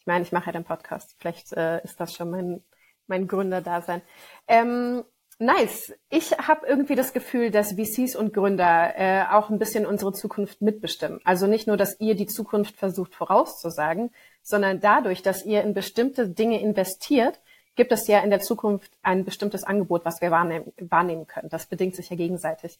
Ich 0.00 0.06
meine, 0.06 0.24
ich 0.24 0.32
mache 0.32 0.46
ja 0.46 0.52
den 0.52 0.64
Podcast. 0.64 1.16
Vielleicht 1.18 1.54
äh, 1.54 1.82
ist 1.82 1.98
das 2.00 2.14
schon 2.14 2.30
mein 2.30 2.62
mein 3.08 3.28
Gründerdasein. 3.28 4.02
Ähm, 4.46 5.04
nice. 5.38 5.92
Ich 6.10 6.32
habe 6.32 6.66
irgendwie 6.66 6.94
das 6.94 7.12
Gefühl, 7.12 7.50
dass 7.50 7.72
VCs 7.72 8.16
und 8.16 8.32
Gründer 8.32 8.94
äh, 8.96 9.24
auch 9.30 9.50
ein 9.50 9.58
bisschen 9.58 9.86
unsere 9.86 10.12
Zukunft 10.12 10.62
mitbestimmen. 10.62 11.20
Also 11.24 11.46
nicht 11.46 11.66
nur, 11.66 11.76
dass 11.76 11.98
ihr 12.00 12.14
die 12.14 12.26
Zukunft 12.26 12.76
versucht 12.76 13.14
vorauszusagen, 13.14 14.10
sondern 14.42 14.80
dadurch, 14.80 15.22
dass 15.22 15.44
ihr 15.44 15.62
in 15.62 15.74
bestimmte 15.74 16.28
Dinge 16.28 16.60
investiert, 16.60 17.40
gibt 17.76 17.92
es 17.92 18.08
ja 18.08 18.20
in 18.20 18.30
der 18.30 18.40
Zukunft 18.40 18.92
ein 19.02 19.24
bestimmtes 19.24 19.62
Angebot, 19.64 20.04
was 20.04 20.20
wir 20.20 20.30
wahrnehmen, 20.30 20.72
wahrnehmen 20.78 21.26
können. 21.26 21.48
Das 21.48 21.66
bedingt 21.66 21.94
sich 21.94 22.10
ja 22.10 22.16
gegenseitig. 22.16 22.78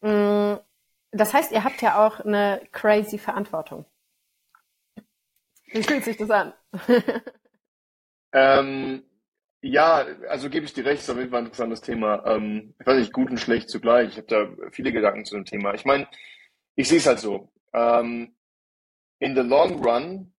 Mm, 0.00 0.54
das 1.10 1.34
heißt, 1.34 1.52
ihr 1.52 1.62
habt 1.62 1.82
ja 1.82 2.06
auch 2.06 2.20
eine 2.20 2.60
crazy 2.72 3.18
Verantwortung. 3.18 3.84
Wie 5.66 5.82
fühlt 5.82 6.04
sich 6.04 6.16
das 6.16 6.30
an? 6.30 6.52
ähm, 8.32 9.02
ja, 9.60 10.06
also 10.28 10.50
gebe 10.50 10.66
ich 10.66 10.72
dir 10.72 10.84
recht, 10.84 11.02
ist 11.02 11.10
auf 11.10 11.16
ein 11.16 11.24
interessantes 11.24 11.80
Thema. 11.80 12.24
Ähm, 12.26 12.74
ich 12.78 12.86
weiß 12.86 12.98
nicht, 12.98 13.12
gut 13.12 13.30
und 13.30 13.38
schlecht 13.38 13.68
zugleich. 13.68 14.10
Ich 14.10 14.16
habe 14.16 14.26
da 14.26 14.70
viele 14.70 14.92
Gedanken 14.92 15.24
zu 15.24 15.34
dem 15.34 15.44
Thema. 15.44 15.74
Ich 15.74 15.84
meine, 15.84 16.08
ich 16.76 16.88
sehe 16.88 16.98
es 16.98 17.06
halt 17.06 17.18
so. 17.18 17.52
Ähm, 17.72 18.36
in 19.18 19.34
the 19.34 19.42
long 19.42 19.84
run 19.84 20.32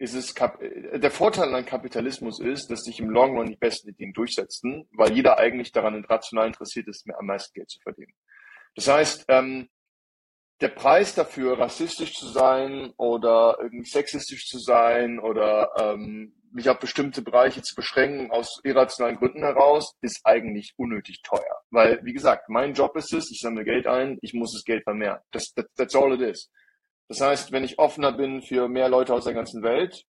ist 0.00 0.14
es 0.14 0.34
der 0.34 1.10
Vorteil 1.10 1.54
an 1.54 1.66
Kapitalismus 1.66 2.40
ist, 2.40 2.70
dass 2.70 2.84
sich 2.84 3.00
im 3.00 3.10
Long 3.10 3.36
Run 3.36 3.48
die 3.48 3.56
besten 3.56 3.90
Ideen 3.90 4.14
durchsetzen, 4.14 4.88
weil 4.92 5.12
jeder 5.12 5.36
eigentlich 5.36 5.72
daran 5.72 6.02
rational 6.06 6.46
interessiert 6.46 6.88
ist, 6.88 7.06
mehr 7.06 7.18
am 7.18 7.26
meisten 7.26 7.52
Geld 7.52 7.68
zu 7.68 7.78
verdienen. 7.80 8.14
Das 8.74 8.88
heißt, 8.88 9.26
ähm, 9.28 9.68
der 10.60 10.68
Preis 10.68 11.14
dafür, 11.14 11.58
rassistisch 11.58 12.14
zu 12.14 12.28
sein 12.28 12.92
oder 12.96 13.58
irgendwie 13.60 13.88
sexistisch 13.88 14.46
zu 14.46 14.58
sein 14.58 15.18
oder 15.18 15.70
ähm, 15.78 16.34
mich 16.52 16.68
auf 16.68 16.78
bestimmte 16.78 17.22
Bereiche 17.22 17.62
zu 17.62 17.74
beschränken 17.74 18.30
aus 18.30 18.60
irrationalen 18.64 19.16
Gründen 19.16 19.42
heraus, 19.42 19.94
ist 20.00 20.20
eigentlich 20.24 20.74
unnötig 20.76 21.22
teuer. 21.22 21.62
Weil, 21.70 22.00
wie 22.04 22.12
gesagt, 22.12 22.48
mein 22.48 22.74
Job 22.74 22.96
ist 22.96 23.12
es, 23.12 23.30
ich 23.30 23.40
sammle 23.40 23.64
Geld 23.64 23.86
ein, 23.86 24.18
ich 24.20 24.34
muss 24.34 24.52
das 24.52 24.64
Geld 24.64 24.82
vermehren. 24.84 25.20
Das, 25.30 25.52
that, 25.54 25.66
that's 25.76 25.94
all 25.94 26.12
it 26.12 26.20
is. 26.20 26.50
Das 27.08 27.20
heißt, 27.20 27.52
wenn 27.52 27.64
ich 27.64 27.78
offener 27.78 28.12
bin 28.12 28.42
für 28.42 28.68
mehr 28.68 28.88
Leute 28.88 29.14
aus 29.14 29.24
der 29.24 29.34
ganzen 29.34 29.62
Welt, 29.62 30.04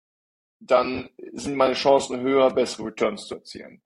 dann 0.61 1.11
sind 1.32 1.56
meine 1.56 1.74
Chancen 1.74 2.20
höher, 2.20 2.50
bessere 2.50 2.87
Returns 2.87 3.26
zu 3.26 3.37
erzielen. 3.37 3.82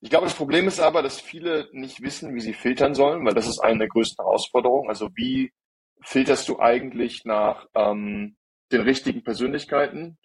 Ich 0.00 0.10
glaube, 0.10 0.26
das 0.26 0.36
Problem 0.36 0.68
ist 0.68 0.78
aber, 0.78 1.02
dass 1.02 1.20
viele 1.20 1.68
nicht 1.72 2.00
wissen, 2.02 2.34
wie 2.34 2.40
sie 2.40 2.54
filtern 2.54 2.94
sollen, 2.94 3.24
weil 3.24 3.34
das 3.34 3.48
ist 3.48 3.58
eine 3.58 3.80
der 3.80 3.88
größten 3.88 4.24
Herausforderungen. 4.24 4.88
Also 4.88 5.08
wie 5.16 5.52
filterst 6.02 6.48
du 6.48 6.60
eigentlich 6.60 7.24
nach 7.24 7.66
ähm, 7.74 8.36
den 8.72 8.82
richtigen 8.82 9.22
Persönlichkeiten? 9.22 10.18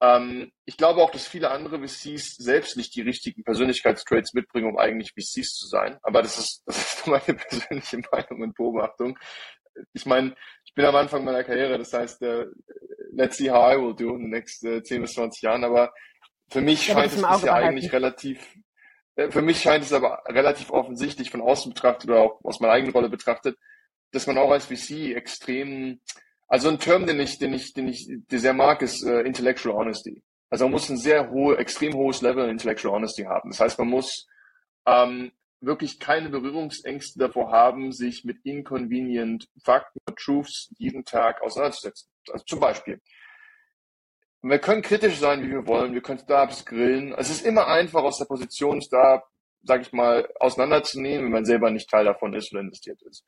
Ähm, 0.00 0.52
ich 0.66 0.76
glaube 0.76 1.02
auch, 1.02 1.10
dass 1.10 1.26
viele 1.26 1.50
andere 1.50 1.80
VCs 1.80 2.36
selbst 2.36 2.76
nicht 2.76 2.94
die 2.94 3.00
richtigen 3.00 3.44
Persönlichkeitstraits 3.44 4.34
mitbringen, 4.34 4.68
um 4.68 4.78
eigentlich 4.78 5.12
VCs 5.12 5.54
zu 5.54 5.66
sein. 5.66 5.98
Aber 6.02 6.22
das 6.22 6.38
ist, 6.38 6.62
das 6.66 6.78
ist 6.78 7.06
meine 7.06 7.38
persönliche 7.38 8.00
Meinung 8.12 8.42
und 8.42 8.54
Beobachtung. 8.54 9.18
Ich 9.92 10.06
meine, 10.06 10.34
ich 10.64 10.74
bin 10.74 10.84
am 10.84 10.96
Anfang 10.96 11.24
meiner 11.24 11.44
Karriere, 11.44 11.78
das 11.78 11.92
heißt, 11.92 12.22
uh, 12.22 12.44
let's 13.12 13.36
see 13.36 13.50
how 13.50 13.72
I 13.72 13.76
will 13.78 13.94
do 13.94 14.14
in 14.14 14.22
den 14.22 14.30
nächsten 14.30 14.82
10 14.84 15.02
bis 15.02 15.12
20 15.14 15.42
Jahren. 15.42 15.64
Aber 15.64 15.92
für 16.50 16.60
mich 16.60 16.86
ja, 16.88 16.94
scheint 16.94 17.12
es 17.12 17.42
ja 17.42 17.54
eigentlich 17.54 17.92
relativ, 17.92 18.54
äh, 19.16 19.30
für 19.30 19.42
mich 19.42 19.60
scheint 19.60 19.84
es 19.84 19.92
aber 19.92 20.22
relativ 20.26 20.70
offensichtlich 20.70 21.30
von 21.30 21.40
außen 21.40 21.72
betrachtet 21.72 22.10
oder 22.10 22.20
auch 22.20 22.44
aus 22.44 22.60
meiner 22.60 22.74
eigenen 22.74 22.92
Rolle 22.92 23.08
betrachtet, 23.08 23.58
dass 24.16 24.26
man 24.26 24.38
auch 24.38 24.50
als 24.50 24.64
VC 24.64 25.14
extrem 25.14 26.00
also 26.48 26.68
ein 26.68 26.78
Term, 26.78 27.06
den 27.06 27.20
ich, 27.20 27.38
den 27.38 27.52
ich, 27.54 27.72
den 27.74 27.88
ich 27.88 28.08
sehr 28.30 28.52
mag, 28.52 28.82
ist 28.82 29.04
äh, 29.04 29.22
Intellectual 29.22 29.76
Honesty. 29.76 30.22
Also 30.48 30.64
man 30.64 30.72
muss 30.72 30.88
ein 30.88 30.96
sehr 30.96 31.30
hohe, 31.30 31.58
extrem 31.58 31.94
hohes 31.94 32.22
Level 32.22 32.48
Intellectual 32.48 32.94
Honesty 32.94 33.24
haben. 33.24 33.50
Das 33.50 33.60
heißt, 33.60 33.78
man 33.78 33.88
muss 33.88 34.26
ähm, 34.86 35.32
wirklich 35.60 35.98
keine 35.98 36.28
Berührungsängste 36.28 37.18
davor 37.18 37.50
haben, 37.50 37.90
sich 37.90 38.24
mit 38.24 38.38
inconvenient 38.44 39.48
Fakten 39.64 39.98
und 40.08 40.18
Truths 40.18 40.72
jeden 40.78 41.04
Tag 41.04 41.42
auseinanderzusetzen. 41.42 42.08
Also 42.30 42.44
zum 42.44 42.60
Beispiel. 42.60 43.00
Wir 44.42 44.60
können 44.60 44.82
kritisch 44.82 45.18
sein, 45.18 45.42
wie 45.42 45.50
wir 45.50 45.66
wollen. 45.66 45.94
Wir 45.94 46.02
können 46.02 46.20
Startups 46.20 46.64
grillen. 46.64 47.12
Es 47.18 47.30
ist 47.30 47.44
immer 47.44 47.66
einfach, 47.66 48.04
aus 48.04 48.18
der 48.18 48.26
Position 48.26 48.80
Startup, 48.80 49.26
sag 49.64 49.80
ich 49.80 49.92
mal, 49.92 50.28
auseinanderzunehmen, 50.38 51.24
wenn 51.24 51.32
man 51.32 51.44
selber 51.44 51.70
nicht 51.70 51.90
Teil 51.90 52.04
davon 52.04 52.34
ist 52.34 52.52
oder 52.52 52.60
investiert 52.60 53.02
ist. 53.02 53.24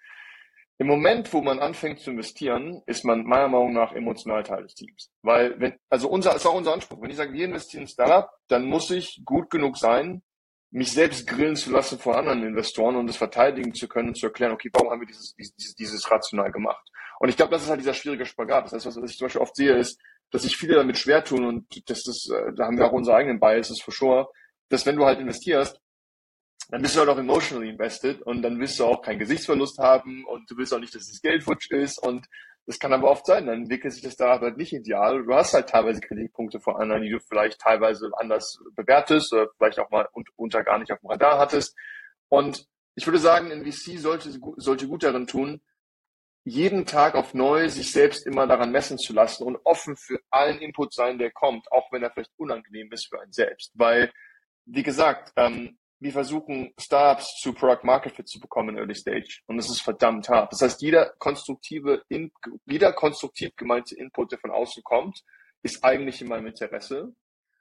Im 0.80 0.86
Moment, 0.86 1.32
wo 1.32 1.42
man 1.42 1.58
anfängt 1.58 1.98
zu 1.98 2.12
investieren, 2.12 2.82
ist 2.86 3.04
man 3.04 3.24
meiner 3.24 3.48
Meinung 3.48 3.72
nach 3.72 3.92
emotional 3.92 4.44
Teil 4.44 4.62
des 4.62 4.74
Teams. 4.74 5.10
Weil, 5.22 5.58
wenn, 5.58 5.74
also 5.90 6.08
unser, 6.08 6.36
ist 6.36 6.46
auch 6.46 6.54
unser 6.54 6.72
Anspruch. 6.72 7.02
Wenn 7.02 7.10
ich 7.10 7.16
sage, 7.16 7.32
wir 7.32 7.46
investieren 7.46 7.82
in 7.82 7.88
Startup, 7.88 8.30
dann 8.46 8.64
muss 8.64 8.90
ich 8.92 9.20
gut 9.24 9.50
genug 9.50 9.76
sein, 9.76 10.22
mich 10.70 10.92
selbst 10.92 11.26
grillen 11.26 11.56
zu 11.56 11.72
lassen 11.72 11.98
vor 11.98 12.16
anderen 12.16 12.44
Investoren 12.44 12.94
und 12.94 13.08
das 13.08 13.16
verteidigen 13.16 13.74
zu 13.74 13.88
können 13.88 14.08
und 14.08 14.18
zu 14.18 14.26
erklären, 14.26 14.52
okay, 14.52 14.70
warum 14.72 14.90
haben 14.90 15.00
wir 15.00 15.06
dieses, 15.06 15.34
dieses, 15.34 15.74
dieses 15.74 16.10
rational 16.10 16.52
gemacht? 16.52 16.86
Und 17.18 17.28
ich 17.28 17.36
glaube, 17.36 17.50
das 17.50 17.64
ist 17.64 17.70
halt 17.70 17.80
dieser 17.80 17.94
schwierige 17.94 18.26
Spagat. 18.26 18.66
Das 18.66 18.72
heißt, 18.72 18.86
was, 18.86 19.10
ich 19.10 19.16
zum 19.16 19.24
Beispiel 19.24 19.42
oft 19.42 19.56
sehe, 19.56 19.74
ist, 19.74 20.00
dass 20.30 20.42
sich 20.42 20.56
viele 20.56 20.74
damit 20.74 20.98
schwer 20.98 21.24
tun 21.24 21.44
und 21.44 21.90
das 21.90 22.06
ist, 22.06 22.30
äh, 22.30 22.52
da 22.54 22.66
haben 22.66 22.78
wir 22.78 22.86
auch 22.86 22.92
unsere 22.92 23.16
eigenen 23.16 23.40
Biases 23.40 23.80
for 23.80 23.92
sure, 23.92 24.28
dass 24.68 24.86
wenn 24.86 24.96
du 24.96 25.06
halt 25.06 25.18
investierst, 25.18 25.80
dann 26.68 26.82
bist 26.82 26.94
du 26.94 27.00
halt 27.00 27.08
auch 27.08 27.18
emotionally 27.18 27.70
invested 27.70 28.22
und 28.22 28.42
dann 28.42 28.58
willst 28.60 28.78
du 28.78 28.84
auch 28.84 29.02
keinen 29.02 29.18
Gesichtsverlust 29.18 29.78
haben 29.78 30.24
und 30.26 30.50
du 30.50 30.56
willst 30.56 30.74
auch 30.74 30.78
nicht, 30.78 30.94
dass 30.94 31.08
das 31.08 31.22
Geld 31.22 31.42
futsch 31.42 31.70
ist 31.70 31.98
und 31.98 32.26
das 32.66 32.78
kann 32.78 32.92
aber 32.92 33.10
oft 33.10 33.24
sein, 33.24 33.46
dann 33.46 33.62
entwickelt 33.62 33.94
sich 33.94 34.02
das 34.02 34.16
da 34.16 34.38
halt 34.38 34.58
nicht 34.58 34.74
ideal. 34.74 35.24
Du 35.24 35.34
hast 35.34 35.54
halt 35.54 35.70
teilweise 35.70 36.00
Kritikpunkte 36.00 36.60
vor 36.60 36.78
anderen, 36.78 37.02
die 37.02 37.08
du 37.08 37.18
vielleicht 37.18 37.58
teilweise 37.58 38.10
anders 38.18 38.58
bewertest 38.76 39.32
oder 39.32 39.48
vielleicht 39.56 39.78
auch 39.78 39.88
mal 39.88 40.06
unter 40.36 40.62
gar 40.62 40.78
nicht 40.78 40.92
auf 40.92 41.00
dem 41.00 41.08
Radar 41.08 41.38
hattest. 41.38 41.74
Und 42.28 42.66
ich 42.94 43.06
würde 43.06 43.18
sagen, 43.18 43.50
ein 43.50 43.64
VC 43.64 43.98
sollte, 43.98 44.38
sollte 44.56 44.86
gut 44.86 45.02
darin 45.02 45.26
tun, 45.26 45.62
jeden 46.44 46.84
Tag 46.84 47.14
auf 47.14 47.32
neu 47.32 47.70
sich 47.70 47.90
selbst 47.90 48.26
immer 48.26 48.46
daran 48.46 48.70
messen 48.70 48.98
zu 48.98 49.14
lassen 49.14 49.44
und 49.44 49.56
offen 49.64 49.96
für 49.96 50.20
allen 50.28 50.58
Input 50.58 50.92
sein, 50.92 51.18
der 51.18 51.30
kommt, 51.30 51.72
auch 51.72 51.90
wenn 51.90 52.02
er 52.02 52.10
vielleicht 52.10 52.32
unangenehm 52.36 52.92
ist 52.92 53.06
für 53.06 53.18
einen 53.18 53.32
selbst. 53.32 53.72
Weil, 53.74 54.12
wie 54.66 54.82
gesagt, 54.82 55.32
ähm, 55.36 55.77
wir 56.00 56.12
versuchen 56.12 56.72
Startups 56.78 57.40
zu 57.40 57.52
Product 57.52 57.84
Market 57.84 58.14
Fit 58.14 58.28
zu 58.28 58.38
bekommen 58.38 58.70
in 58.70 58.78
Early 58.78 58.94
Stage. 58.94 59.40
Und 59.46 59.56
das 59.56 59.68
ist 59.68 59.82
verdammt 59.82 60.28
hart. 60.28 60.52
Das 60.52 60.62
heißt, 60.62 60.80
jeder 60.80 61.12
konstruktive, 61.18 62.02
in, 62.08 62.30
jeder 62.66 62.92
konstruktiv 62.92 63.54
gemeinte 63.56 63.96
Input, 63.96 64.32
der 64.32 64.38
von 64.38 64.50
außen 64.50 64.82
kommt, 64.84 65.22
ist 65.62 65.84
eigentlich 65.84 66.22
in 66.22 66.28
meinem 66.28 66.46
Interesse. 66.46 67.14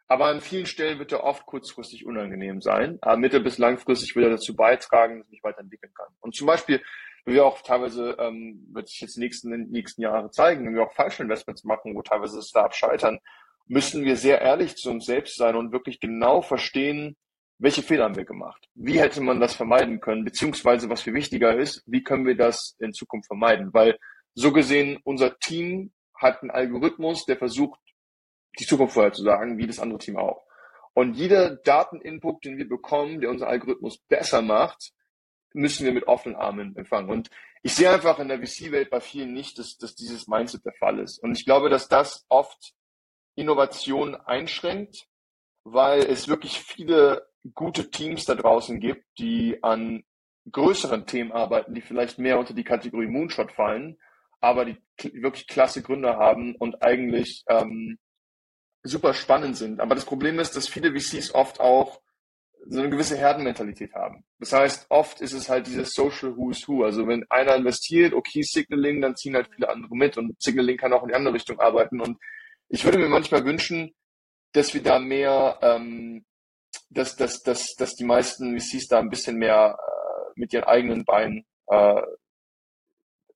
Aber 0.08 0.28
an 0.28 0.39
vielen 0.39 0.67
Stellen 0.67 1.00
wird 1.00 1.12
er 1.12 1.23
oft 1.23 1.45
kurzfristig 1.45 2.06
unangenehm 2.06 2.62
sein. 2.62 2.97
Aber 3.02 3.17
mittel- 3.17 3.43
bis 3.43 3.58
langfristig 3.58 4.15
will 4.15 4.23
er 4.23 4.30
dazu 4.30 4.56
beitragen, 4.56 5.19
dass 5.19 5.28
ich 5.28 5.32
mich 5.32 5.43
weiterentwickeln 5.43 5.93
kann. 5.93 6.13
Und 6.21 6.36
zum 6.36 6.47
Beispiel, 6.47 6.82
wenn 7.26 7.34
wir 7.34 7.45
auch 7.45 7.62
teilweise, 7.62 8.15
ähm, 8.19 8.67
wird 8.71 8.88
sich 8.88 9.02
jetzt 9.02 9.17
nächsten, 9.17 9.50
nächsten 9.69 10.02
Jahre 10.02 10.30
zeigen, 10.30 10.65
wenn 10.65 10.76
wir 10.76 10.84
auch 10.84 10.93
falsche 10.93 11.23
Investments 11.23 11.63
machen, 11.65 11.93
wo 11.95 12.02
teilweise 12.04 12.41
Startups 12.41 12.78
scheitern, 12.78 13.19
müssen 13.65 14.06
wir 14.06 14.15
sehr 14.15 14.39
ehrlich 14.41 14.76
zu 14.76 14.91
uns 14.91 15.06
selbst 15.06 15.36
sein 15.36 15.56
und 15.56 15.73
wirklich 15.73 16.00
genau 16.00 16.41
verstehen, 16.41 17.17
welche 17.60 17.82
Fehler 17.82 18.06
haben 18.06 18.15
wir 18.15 18.26
gemacht? 18.26 18.70
Wie 18.76 19.00
hätte 19.00 19.22
man 19.22 19.39
das 19.39 19.56
vermeiden 19.56 20.00
können? 20.00 20.24
Beziehungsweise, 20.24 20.89
was 20.89 21.02
viel 21.02 21.13
wichtiger 21.13 21.58
ist, 21.58 21.84
wie 21.86 22.04
können 22.04 22.26
wir 22.26 22.38
das 22.38 22.76
in 22.80 22.93
Zukunft 22.93 23.28
vermeiden? 23.28 23.74
Weil 23.74 23.98
so 24.36 24.52
gesehen, 24.52 25.00
unser 25.04 25.38
Team 25.39 25.91
hat 26.13 26.41
einen 26.41 26.52
Algorithmus, 26.52 27.26
der 27.26 27.38
versucht, 27.38 27.80
die 28.60 28.65
Zukunft 28.65 28.93
vorherzusagen, 28.93 29.58
wie 29.58 29.67
das 29.67 29.80
andere 29.80 30.00
Team 30.00 30.17
auch. 30.17 30.43
Und 30.93 31.13
jeder 31.13 31.56
Dateninput, 31.56 32.46
den 32.46 32.58
wir 32.58 32.67
bekommen, 32.67 33.22
der 33.22 33.30
unser 33.30 33.48
Algorithmus 33.48 34.00
besser 34.08 34.41
macht, 34.41 34.91
müssen 35.54 35.86
wir 35.86 35.93
mit 35.93 36.08
offenen 36.08 36.36
Armen 36.36 36.76
empfangen. 36.76 37.10
Und 37.10 37.30
ich 37.63 37.76
sehe 37.76 37.91
einfach 37.91 38.20
in 38.20 38.28
der 38.28 38.39
VC-Welt 38.39 38.89
bei 38.89 39.00
vielen 39.00 39.34
nicht, 39.34 39.58
dass, 39.60 39.78
dass 39.78 39.96
dieses 39.96 40.28
Mindset 40.28 40.65
der 40.65 40.74
Fall 40.74 41.00
ist. 41.00 41.20
Und 41.20 41.38
ich 41.38 41.46
glaube, 41.46 41.70
dass 41.70 41.88
das 41.88 42.26
oft 42.30 42.74
Innovation 43.36 44.15
einschränkt, 44.15 45.08
weil 45.63 46.00
es 46.00 46.28
wirklich 46.28 46.60
viele 46.62 47.28
gute 47.54 47.89
Teams 47.89 48.26
da 48.26 48.36
draußen 48.36 48.80
gibt, 48.80 49.06
die 49.17 49.63
an 49.63 50.04
größeren 50.52 51.06
Themen 51.06 51.32
arbeiten, 51.32 51.73
die 51.73 51.82
vielleicht 51.82 52.19
mehr 52.19 52.39
unter 52.39 52.54
die 52.54 52.63
Kategorie 52.63 53.08
Moonshot 53.08 53.52
fallen, 53.52 53.97
aber 54.39 54.65
die 54.65 54.78
wirklich 55.13 55.47
klasse 55.47 55.82
Gründer 55.82 56.17
haben 56.17 56.56
und 56.56 56.82
eigentlich 56.84 57.43
ähm, 57.50 57.97
super 58.84 59.13
spannend 59.13 59.58
sind. 59.58 59.80
Aber 59.80 59.95
das 59.95 60.06
Problem 60.06 60.39
ist, 60.39 60.56
dass 60.56 60.67
viele 60.67 60.91
VCs 60.91 61.34
oft 61.34 61.60
auch 61.60 62.02
so 62.69 62.80
eine 62.80 62.89
gewisse 62.89 63.17
Herdenmentalität 63.17 63.93
haben. 63.93 64.23
Das 64.39 64.52
heißt, 64.52 64.88
oft 64.89 65.21
ist 65.21 65.34
es 65.34 65.50
halt 65.50 65.67
dieses 65.67 65.93
Social 65.93 66.36
Who's 66.36 66.67
Who. 66.67 66.84
Also 66.84 67.08
wenn 67.08 67.26
einer 67.30 67.56
investiert, 67.56 68.13
okay, 68.13 68.41
Signaling, 68.41 69.02
dann 69.02 69.15
ziehen 69.15 69.36
halt 69.36 69.50
viele 69.54 69.69
andere 69.69 69.95
mit 69.95 70.17
und 70.17 70.41
Signaling 70.41 70.78
kann 70.78 70.93
auch 70.93 71.04
in 71.04 71.10
die 71.10 71.15
andere 71.15 71.36
Richtung 71.36 71.60
arbeiten. 71.60 72.02
Und 72.02 72.17
ich 72.67 72.84
würde 72.84 72.97
mir 72.97 73.10
manchmal 73.10 73.45
wünschen, 73.45 73.93
dass 74.54 74.73
wir 74.73 74.84
da 74.84 75.00
mehr 75.00 75.60
ähm, 75.62 76.26
dass, 76.90 77.16
dass, 77.16 77.44
dass, 77.44 77.76
dass 77.76 77.96
die 77.96 78.06
meisten 78.06 78.60
VCs 78.60 78.88
da 78.88 79.00
ein 79.00 79.10
bisschen 79.10 79.38
mehr 79.38 79.78
äh, 79.78 80.32
mit 80.36 80.54
ihren 80.54 80.66
eigenen 80.66 81.06
Beinen 81.06 81.46
äh, 81.68 82.02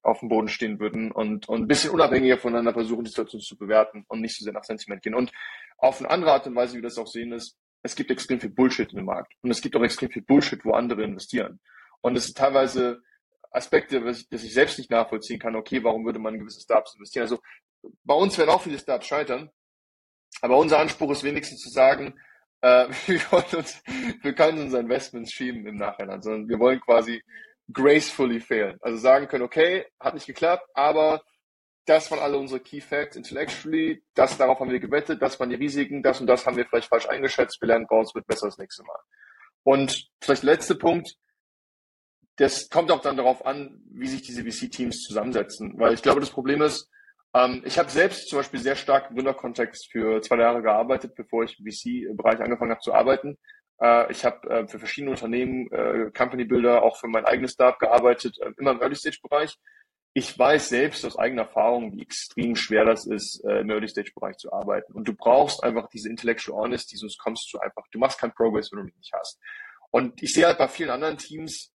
auf 0.02 0.20
dem 0.20 0.28
Boden 0.28 0.48
stehen 0.48 0.80
würden 0.80 1.12
und, 1.12 1.48
und 1.48 1.62
ein 1.62 1.68
bisschen 1.68 1.90
unabhängiger 1.90 2.38
voneinander 2.38 2.72
versuchen, 2.72 3.04
die 3.04 3.10
Situation 3.10 3.40
zu 3.40 3.56
bewerten 3.56 4.04
und 4.08 4.20
nicht 4.20 4.36
so 4.36 4.44
sehr 4.44 4.52
nach 4.52 4.64
Sentiment 4.64 5.02
gehen. 5.02 5.14
Und 5.14 5.32
auf 5.78 6.00
eine 6.00 6.10
andere 6.10 6.32
Art 6.32 6.46
und 6.46 6.56
Weise, 6.56 6.72
wie 6.72 6.78
wir 6.78 6.88
das 6.88 6.98
auch 6.98 7.06
sehen, 7.06 7.32
ist, 7.32 7.56
es 7.82 7.94
gibt 7.94 8.10
extrem 8.10 8.40
viel 8.40 8.50
Bullshit 8.50 8.92
dem 8.92 9.04
Markt. 9.04 9.32
Und 9.42 9.50
es 9.50 9.60
gibt 9.60 9.76
auch 9.76 9.82
extrem 9.82 10.10
viel 10.10 10.22
Bullshit, 10.22 10.64
wo 10.64 10.72
andere 10.72 11.02
investieren. 11.02 11.60
Und 12.00 12.16
es 12.16 12.26
sind 12.26 12.36
teilweise 12.36 13.02
Aspekte, 13.50 14.04
was 14.04 14.20
ich, 14.20 14.28
dass 14.28 14.44
ich 14.44 14.54
selbst 14.54 14.78
nicht 14.78 14.90
nachvollziehen 14.90 15.38
kann, 15.38 15.56
okay, 15.56 15.82
warum 15.84 16.04
würde 16.04 16.18
man 16.18 16.34
in 16.34 16.40
gewisse 16.40 16.60
Startups 16.60 16.94
investieren? 16.94 17.24
Also 17.24 17.40
bei 18.04 18.14
uns 18.14 18.38
werden 18.38 18.50
auch 18.50 18.62
viele 18.62 18.78
Startups 18.78 19.06
scheitern. 19.06 19.50
Aber 20.40 20.56
unser 20.56 20.78
Anspruch 20.78 21.10
ist 21.10 21.24
wenigstens 21.24 21.60
zu 21.60 21.68
sagen, 21.68 22.18
äh, 22.62 22.88
wir 23.06 23.20
wollen 23.30 23.56
uns, 23.56 23.82
wir 24.22 24.34
können 24.34 24.62
unsere 24.62 24.82
Investments 24.82 25.32
schieben 25.32 25.66
im 25.66 25.76
Nachhinein, 25.76 26.22
sondern 26.22 26.48
wir 26.48 26.58
wollen 26.58 26.80
quasi 26.80 27.22
gracefully 27.72 28.40
failen. 28.40 28.78
Also 28.80 28.98
sagen 28.98 29.28
können, 29.28 29.44
okay, 29.44 29.86
hat 30.00 30.14
nicht 30.14 30.26
geklappt, 30.26 30.66
aber 30.74 31.22
das 31.84 32.10
waren 32.10 32.20
alle 32.20 32.38
unsere 32.38 32.60
Key 32.60 32.80
Facts 32.80 33.16
intellectually, 33.16 34.04
das, 34.14 34.38
darauf 34.38 34.60
haben 34.60 34.70
wir 34.70 34.78
gewettet, 34.80 35.20
das 35.20 35.38
waren 35.40 35.50
die 35.50 35.56
Risiken, 35.56 36.02
das 36.02 36.20
und 36.20 36.28
das 36.28 36.46
haben 36.46 36.56
wir 36.56 36.64
vielleicht 36.64 36.88
falsch 36.88 37.08
eingeschätzt, 37.08 37.60
wir 37.60 37.68
lernen 37.68 37.86
raus, 37.86 38.14
wird 38.14 38.26
besser 38.26 38.46
das 38.46 38.58
nächste 38.58 38.84
Mal. 38.84 38.98
Und 39.64 40.08
vielleicht 40.20 40.42
der 40.42 40.52
letzte 40.52 40.74
Punkt, 40.76 41.16
das 42.36 42.68
kommt 42.68 42.90
auch 42.90 43.00
dann 43.00 43.16
darauf 43.16 43.44
an, 43.44 43.82
wie 43.90 44.06
sich 44.06 44.22
diese 44.22 44.44
VC-Teams 44.44 45.02
zusammensetzen, 45.02 45.78
weil 45.78 45.94
ich 45.94 46.02
glaube, 46.02 46.20
das 46.20 46.30
Problem 46.30 46.62
ist, 46.62 46.88
ähm, 47.34 47.62
ich 47.64 47.78
habe 47.78 47.90
selbst 47.90 48.28
zum 48.28 48.38
Beispiel 48.38 48.60
sehr 48.60 48.76
stark 48.76 49.10
im 49.10 49.16
Gründerkontext 49.16 49.90
für 49.90 50.20
zwei 50.22 50.36
Jahre 50.38 50.62
gearbeitet, 50.62 51.14
bevor 51.14 51.44
ich 51.44 51.58
im 51.58 51.66
VC-Bereich 51.66 52.40
angefangen 52.40 52.72
habe 52.72 52.80
zu 52.80 52.92
arbeiten. 52.92 53.38
Äh, 53.80 54.10
ich 54.12 54.24
habe 54.24 54.48
äh, 54.50 54.68
für 54.68 54.78
verschiedene 54.78 55.10
Unternehmen, 55.10 55.70
äh, 55.72 56.10
Company 56.16 56.44
Builder, 56.44 56.82
auch 56.82 56.96
für 56.98 57.08
mein 57.08 57.24
eigenes 57.24 57.52
Startup 57.52 57.78
gearbeitet, 57.78 58.38
äh, 58.40 58.52
immer 58.58 58.72
im 58.72 58.80
Early-Stage-Bereich. 58.80 59.56
Ich 60.14 60.38
weiß 60.38 60.68
selbst 60.68 61.06
aus 61.06 61.18
eigener 61.18 61.42
Erfahrung, 61.42 61.94
wie 61.94 62.02
extrem 62.02 62.54
schwer 62.54 62.84
das 62.84 63.06
ist, 63.06 63.42
äh, 63.44 63.60
im 63.60 63.70
Early-Stage-Bereich 63.70 64.36
zu 64.36 64.52
arbeiten. 64.52 64.92
Und 64.92 65.08
du 65.08 65.14
brauchst 65.14 65.64
einfach 65.64 65.88
diese 65.88 66.10
Intellectual 66.10 66.64
Honesty, 66.64 66.96
sonst 66.96 67.18
kommst 67.18 67.50
du 67.52 67.58
einfach, 67.58 67.84
du 67.90 67.98
machst 67.98 68.18
keinen 68.18 68.34
Progress, 68.34 68.70
wenn 68.72 68.80
du 68.80 68.90
die 68.90 68.98
nicht 68.98 69.12
hast. 69.14 69.40
Und 69.90 70.22
ich 70.22 70.34
sehe 70.34 70.46
halt 70.46 70.58
bei 70.58 70.68
vielen 70.68 70.90
anderen 70.90 71.16
Teams, 71.16 71.72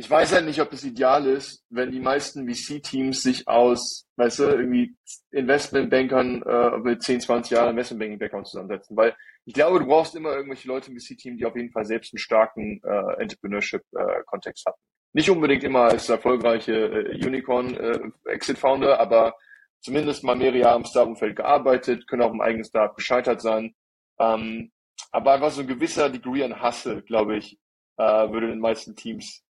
ich 0.00 0.10
weiß 0.10 0.32
halt 0.32 0.46
nicht, 0.46 0.62
ob 0.62 0.70
das 0.70 0.82
ideal 0.82 1.26
ist, 1.26 1.62
wenn 1.68 1.90
die 1.90 2.00
meisten 2.00 2.48
VC-Teams 2.48 3.22
sich 3.22 3.46
aus, 3.46 4.06
weißt 4.16 4.38
du, 4.38 4.44
irgendwie 4.44 4.96
Investmentbankern 5.30 6.42
äh, 6.42 6.78
mit 6.78 7.02
10, 7.02 7.20
20 7.20 7.52
Jahren 7.52 7.68
Investmentbanking-Background 7.72 8.48
zusammensetzen. 8.48 8.96
Weil 8.96 9.14
ich 9.44 9.52
glaube, 9.52 9.78
du 9.78 9.84
brauchst 9.84 10.14
immer 10.14 10.32
irgendwelche 10.34 10.68
Leute 10.68 10.90
im 10.90 10.98
VC-Team, 10.98 11.36
die 11.36 11.44
auf 11.44 11.54
jeden 11.54 11.70
Fall 11.70 11.84
selbst 11.84 12.14
einen 12.14 12.18
starken 12.18 12.80
äh, 12.82 13.20
Entrepreneurship-Kontext 13.20 14.64
haben. 14.64 14.78
Nicht 15.12 15.28
unbedingt 15.28 15.64
immer 15.64 15.80
als 15.80 16.08
erfolgreiche 16.08 16.72
äh, 16.72 17.26
Unicorn-Exit-Founder, 17.26 18.94
äh, 18.94 18.98
aber 18.98 19.34
zumindest 19.82 20.24
mal 20.24 20.34
mehrere 20.34 20.60
Jahre 20.60 20.78
im 20.78 20.86
Startup-Umfeld 20.86 21.36
gearbeitet, 21.36 22.08
können 22.08 22.22
auch 22.22 22.32
im 22.32 22.40
eigenen 22.40 22.64
Startup 22.64 22.96
gescheitert 22.96 23.42
sein. 23.42 23.74
Ähm, 24.18 24.72
aber 25.12 25.32
einfach 25.32 25.50
so 25.50 25.60
ein 25.60 25.68
gewisser 25.68 26.08
Degree 26.08 26.42
an 26.42 26.62
Hustle, 26.62 27.02
glaube 27.02 27.36
ich, 27.36 27.58
äh, 27.98 28.02
würde 28.02 28.48
den 28.48 28.60
meisten 28.60 28.96
Teams 28.96 29.44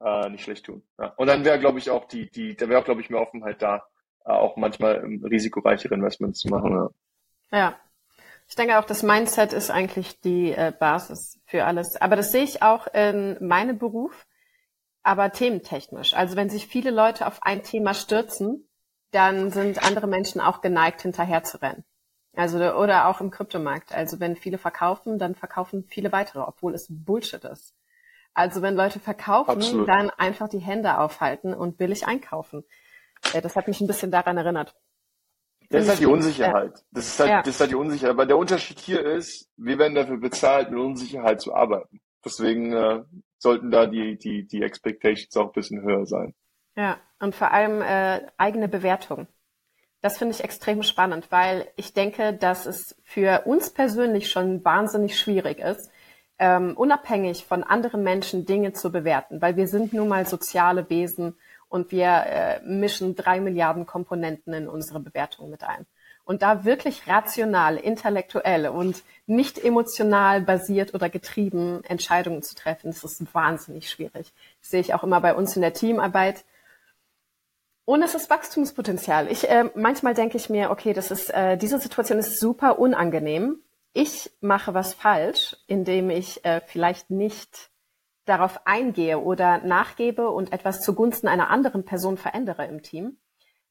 äh, 0.00 0.28
nicht 0.30 0.44
schlecht 0.44 0.66
tun. 0.66 0.82
Ja. 0.98 1.12
Und 1.16 1.26
dann 1.26 1.44
wäre, 1.44 1.58
glaube 1.58 1.78
ich, 1.78 1.90
auch 1.90 2.06
die, 2.06 2.30
die, 2.30 2.56
da 2.56 2.68
wäre 2.68 2.82
glaube 2.82 3.00
ich, 3.00 3.10
mehr 3.10 3.20
Offenheit 3.20 3.62
da, 3.62 3.84
äh, 4.24 4.32
auch 4.32 4.56
manchmal 4.56 5.04
risikoreichere 5.22 5.94
Investments 5.94 6.40
zu 6.40 6.48
machen. 6.48 6.90
Ja. 7.52 7.58
ja. 7.58 7.76
Ich 8.48 8.56
denke 8.56 8.78
auch, 8.78 8.84
das 8.84 9.04
Mindset 9.04 9.52
ist 9.52 9.70
eigentlich 9.70 10.20
die 10.20 10.50
äh, 10.50 10.72
Basis 10.76 11.40
für 11.44 11.64
alles. 11.64 11.96
Aber 11.96 12.16
das 12.16 12.32
sehe 12.32 12.42
ich 12.42 12.62
auch 12.62 12.88
in 12.88 13.36
meinem 13.40 13.78
Beruf, 13.78 14.26
aber 15.04 15.30
thementechnisch. 15.30 16.14
Also 16.14 16.36
wenn 16.36 16.50
sich 16.50 16.66
viele 16.66 16.90
Leute 16.90 17.26
auf 17.26 17.38
ein 17.42 17.62
Thema 17.62 17.94
stürzen, 17.94 18.68
dann 19.12 19.50
sind 19.50 19.82
andere 19.84 20.08
Menschen 20.08 20.40
auch 20.40 20.62
geneigt, 20.62 21.02
hinterher 21.02 21.44
zu 21.44 21.62
rennen. 21.62 21.84
Also 22.34 22.58
oder 22.58 23.06
auch 23.06 23.20
im 23.20 23.30
Kryptomarkt. 23.30 23.94
Also 23.94 24.20
wenn 24.20 24.36
viele 24.36 24.58
verkaufen, 24.58 25.18
dann 25.18 25.34
verkaufen 25.34 25.84
viele 25.88 26.12
weitere, 26.12 26.40
obwohl 26.40 26.74
es 26.74 26.86
Bullshit 26.88 27.44
ist. 27.44 27.74
Also 28.34 28.62
wenn 28.62 28.74
Leute 28.74 29.00
verkaufen, 29.00 29.50
Absolut. 29.50 29.88
dann 29.88 30.10
einfach 30.10 30.48
die 30.48 30.58
Hände 30.58 30.98
aufhalten 30.98 31.52
und 31.52 31.76
billig 31.76 32.06
einkaufen. 32.06 32.64
Äh, 33.34 33.40
Das 33.40 33.56
hat 33.56 33.68
mich 33.68 33.80
ein 33.80 33.86
bisschen 33.86 34.10
daran 34.10 34.36
erinnert. 34.36 34.74
Das 35.68 35.84
ist 35.84 35.88
halt 35.90 36.00
die 36.00 36.06
Unsicherheit. 36.06 36.84
Das 36.90 37.06
ist 37.06 37.20
halt, 37.20 37.30
Ja. 37.30 37.38
das 37.42 37.54
ist 37.54 37.60
halt 37.60 37.70
die 37.70 37.76
Unsicherheit. 37.76 38.10
Aber 38.14 38.26
der 38.26 38.38
Unterschied 38.38 38.78
hier 38.80 39.04
ist, 39.04 39.48
wir 39.56 39.78
werden 39.78 39.94
dafür 39.94 40.18
bezahlt, 40.18 40.70
mit 40.70 40.80
Unsicherheit 40.80 41.40
zu 41.40 41.54
arbeiten. 41.54 42.00
Deswegen 42.24 42.72
äh, 42.72 43.04
sollten 43.38 43.70
da 43.70 43.86
die, 43.86 44.18
die, 44.18 44.46
die 44.46 44.62
Expectations 44.62 45.36
auch 45.36 45.46
ein 45.46 45.52
bisschen 45.52 45.82
höher 45.82 46.06
sein. 46.06 46.34
Ja, 46.76 46.98
und 47.20 47.34
vor 47.34 47.52
allem 47.52 47.82
äh, 47.82 48.26
eigene 48.36 48.68
Bewertung. 48.68 49.26
Das 50.02 50.18
finde 50.18 50.34
ich 50.34 50.42
extrem 50.42 50.82
spannend, 50.82 51.30
weil 51.30 51.68
ich 51.76 51.92
denke, 51.92 52.32
dass 52.32 52.66
es 52.66 52.96
für 53.04 53.42
uns 53.44 53.70
persönlich 53.70 54.30
schon 54.30 54.64
wahnsinnig 54.64 55.18
schwierig 55.18 55.58
ist, 55.58 55.90
ähm, 56.40 56.74
unabhängig 56.74 57.44
von 57.44 57.62
anderen 57.62 58.02
Menschen 58.02 58.46
Dinge 58.46 58.72
zu 58.72 58.90
bewerten, 58.90 59.42
weil 59.42 59.56
wir 59.56 59.68
sind 59.68 59.92
nun 59.92 60.08
mal 60.08 60.26
soziale 60.26 60.88
Wesen 60.88 61.36
und 61.68 61.92
wir 61.92 62.08
äh, 62.08 62.60
mischen 62.64 63.14
drei 63.14 63.40
Milliarden 63.40 63.84
Komponenten 63.86 64.54
in 64.54 64.66
unsere 64.66 65.00
Bewertung 65.00 65.50
mit 65.50 65.62
ein. 65.62 65.86
Und 66.24 66.42
da 66.42 66.64
wirklich 66.64 67.06
rational, 67.06 67.76
intellektuell 67.76 68.68
und 68.68 69.02
nicht 69.26 69.62
emotional 69.62 70.40
basiert 70.40 70.94
oder 70.94 71.10
getrieben 71.10 71.84
Entscheidungen 71.84 72.42
zu 72.42 72.54
treffen, 72.54 72.90
das 72.90 73.04
ist 73.04 73.34
wahnsinnig 73.34 73.90
schwierig. 73.90 74.32
Das 74.60 74.70
sehe 74.70 74.80
ich 74.80 74.94
auch 74.94 75.04
immer 75.04 75.20
bei 75.20 75.34
uns 75.34 75.54
in 75.56 75.62
der 75.62 75.74
Teamarbeit. 75.74 76.44
Und 77.84 78.02
es 78.02 78.14
ist 78.14 78.30
Wachstumspotenzial. 78.30 79.30
Ich, 79.30 79.48
äh, 79.48 79.64
manchmal 79.74 80.14
denke 80.14 80.38
ich 80.38 80.48
mir, 80.48 80.70
okay, 80.70 80.94
das 80.94 81.10
ist, 81.10 81.28
äh, 81.34 81.58
diese 81.58 81.78
Situation 81.78 82.18
ist 82.18 82.40
super 82.40 82.78
unangenehm. 82.78 83.58
Ich 83.92 84.30
mache 84.40 84.74
was 84.74 84.94
falsch, 84.94 85.56
indem 85.66 86.10
ich 86.10 86.44
äh, 86.44 86.60
vielleicht 86.66 87.10
nicht 87.10 87.70
darauf 88.24 88.66
eingehe 88.66 89.18
oder 89.18 89.58
nachgebe 89.58 90.30
und 90.30 90.52
etwas 90.52 90.80
zugunsten 90.80 91.26
einer 91.26 91.50
anderen 91.50 91.84
Person 91.84 92.16
verändere 92.16 92.66
im 92.66 92.82
Team. 92.82 93.18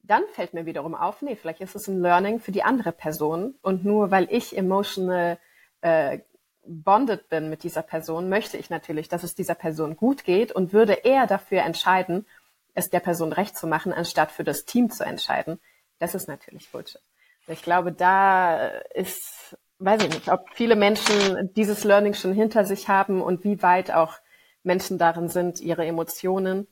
Dann 0.03 0.23
fällt 0.33 0.53
mir 0.53 0.65
wiederum 0.65 0.95
auf, 0.95 1.21
nee, 1.21 1.35
vielleicht 1.35 1.61
ist 1.61 1.75
es 1.75 1.87
ein 1.87 2.01
Learning 2.01 2.39
für 2.39 2.51
die 2.51 2.63
andere 2.63 2.91
Person. 2.91 3.55
Und 3.61 3.85
nur 3.85 4.11
weil 4.11 4.27
ich 4.29 4.57
emotional 4.57 5.37
äh, 5.81 6.19
bonded 6.65 7.29
bin 7.29 7.49
mit 7.49 7.63
dieser 7.63 7.81
Person, 7.81 8.27
möchte 8.27 8.57
ich 8.57 8.69
natürlich, 8.69 9.07
dass 9.07 9.23
es 9.23 9.35
dieser 9.35 9.55
Person 9.55 9.95
gut 9.95 10.23
geht 10.23 10.51
und 10.51 10.73
würde 10.73 10.93
eher 10.93 11.27
dafür 11.27 11.61
entscheiden, 11.61 12.25
es 12.73 12.89
der 12.89 12.99
Person 12.99 13.33
recht 13.33 13.57
zu 13.57 13.67
machen, 13.67 13.93
anstatt 13.93 14.31
für 14.31 14.43
das 14.43 14.65
Team 14.65 14.89
zu 14.89 15.03
entscheiden. 15.05 15.59
Das 15.99 16.15
ist 16.15 16.27
natürlich 16.27 16.69
Bullshit. 16.71 17.01
Ich 17.47 17.63
glaube, 17.63 17.91
da 17.91 18.67
ist, 18.93 19.57
weiß 19.79 20.03
ich 20.03 20.09
nicht, 20.09 20.31
ob 20.31 20.49
viele 20.53 20.75
Menschen 20.75 21.53
dieses 21.53 21.83
Learning 21.83 22.13
schon 22.13 22.33
hinter 22.33 22.65
sich 22.65 22.89
haben 22.89 23.21
und 23.21 23.43
wie 23.43 23.61
weit 23.63 23.91
auch 23.91 24.17
Menschen 24.63 24.97
darin 24.97 25.29
sind, 25.29 25.61
ihre 25.61 25.85
Emotionen 25.85 26.67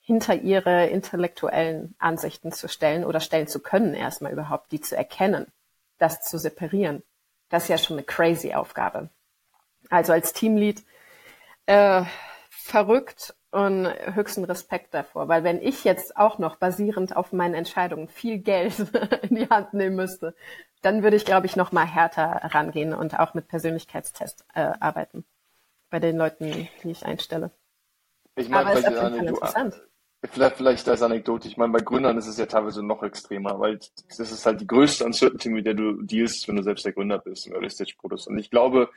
hinter 0.00 0.34
ihre 0.34 0.86
intellektuellen 0.86 1.94
Ansichten 1.98 2.50
zu 2.50 2.68
stellen 2.68 3.04
oder 3.04 3.20
stellen 3.20 3.46
zu 3.46 3.60
können, 3.60 3.94
erstmal 3.94 4.32
überhaupt, 4.32 4.72
die 4.72 4.80
zu 4.80 4.96
erkennen, 4.96 5.46
das 5.98 6.22
zu 6.22 6.38
separieren. 6.38 7.02
Das 7.48 7.64
ist 7.64 7.68
ja 7.68 7.78
schon 7.78 7.98
eine 7.98 8.04
crazy 8.04 8.54
Aufgabe. 8.54 9.10
Also 9.90 10.12
als 10.12 10.32
Teamlead 10.32 10.82
äh, 11.66 12.02
verrückt 12.48 13.34
und 13.50 13.86
höchsten 13.86 14.44
Respekt 14.44 14.92
davor, 14.94 15.28
weil 15.28 15.44
wenn 15.44 15.60
ich 15.62 15.84
jetzt 15.84 16.16
auch 16.16 16.38
noch 16.38 16.56
basierend 16.56 17.16
auf 17.16 17.32
meinen 17.32 17.54
Entscheidungen 17.54 18.08
viel 18.08 18.38
Geld 18.38 18.74
in 19.28 19.36
die 19.36 19.48
Hand 19.48 19.74
nehmen 19.74 19.96
müsste, 19.96 20.34
dann 20.82 21.02
würde 21.02 21.16
ich, 21.16 21.24
glaube 21.24 21.46
ich, 21.46 21.56
noch 21.56 21.72
mal 21.72 21.86
härter 21.86 22.40
rangehen 22.54 22.94
und 22.94 23.18
auch 23.18 23.34
mit 23.34 23.48
Persönlichkeitstest 23.48 24.44
äh, 24.54 24.72
arbeiten 24.80 25.24
bei 25.90 26.00
den 26.00 26.16
Leuten, 26.16 26.68
die 26.82 26.90
ich 26.90 27.04
einstelle. 27.04 27.50
Ich 28.36 28.48
meine, 28.48 28.66
Aber 28.66 28.78
ist 28.78 28.86
vielleicht, 28.86 28.98
auf 28.98 29.02
jeden 29.02 29.10
Fall 29.10 29.20
eine, 29.20 29.28
interessant. 29.30 29.82
vielleicht, 30.30 30.56
vielleicht 30.56 30.88
als 30.88 31.02
Anekdote, 31.02 31.48
ich 31.48 31.56
meine, 31.56 31.72
bei 31.72 31.80
Gründern 31.80 32.16
ist 32.18 32.28
es 32.28 32.38
ja 32.38 32.46
teilweise 32.46 32.84
noch 32.84 33.02
extremer, 33.02 33.58
weil 33.58 33.78
das 34.06 34.18
ist 34.18 34.46
halt 34.46 34.60
die 34.60 34.66
größte 34.66 35.04
Uncertainty, 35.04 35.48
mit 35.48 35.66
der 35.66 35.74
du 35.74 36.02
dealst, 36.02 36.46
wenn 36.46 36.56
du 36.56 36.62
selbst 36.62 36.84
der 36.84 36.92
Gründer 36.92 37.18
bist 37.18 37.46
im 37.46 37.54
Early-Stage-Produkt. 37.54 38.28
Und 38.28 38.38
ich 38.38 38.50
glaube, 38.50 38.90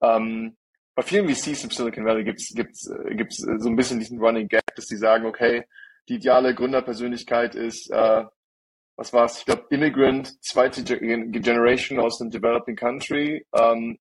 ähm, 0.00 0.56
bei 0.94 1.02
vielen 1.02 1.28
VCs 1.28 1.64
im 1.64 1.70
Silicon 1.70 2.06
Valley 2.06 2.24
gibt's 2.24 2.54
gibt's 2.54 2.88
äh, 2.88 3.14
gibt's 3.14 3.46
äh, 3.46 3.58
so 3.58 3.68
ein 3.68 3.76
bisschen 3.76 3.98
diesen 3.98 4.18
Running 4.18 4.48
Gag, 4.48 4.64
dass 4.74 4.86
die 4.86 4.96
sagen, 4.96 5.26
okay, 5.26 5.66
die 6.08 6.14
ideale 6.14 6.54
Gründerpersönlichkeit 6.54 7.54
ist, 7.54 7.90
äh, 7.90 8.24
was 8.96 9.12
war's? 9.12 9.38
Ich 9.38 9.44
glaube, 9.46 9.66
Immigrant, 9.70 10.42
zweite 10.44 10.82
Ge- 10.84 11.28
Generation 11.40 11.98
aus 12.00 12.20
einem 12.20 12.30
Developing 12.30 12.76
Country, 12.76 13.46
ähm, 13.54 13.98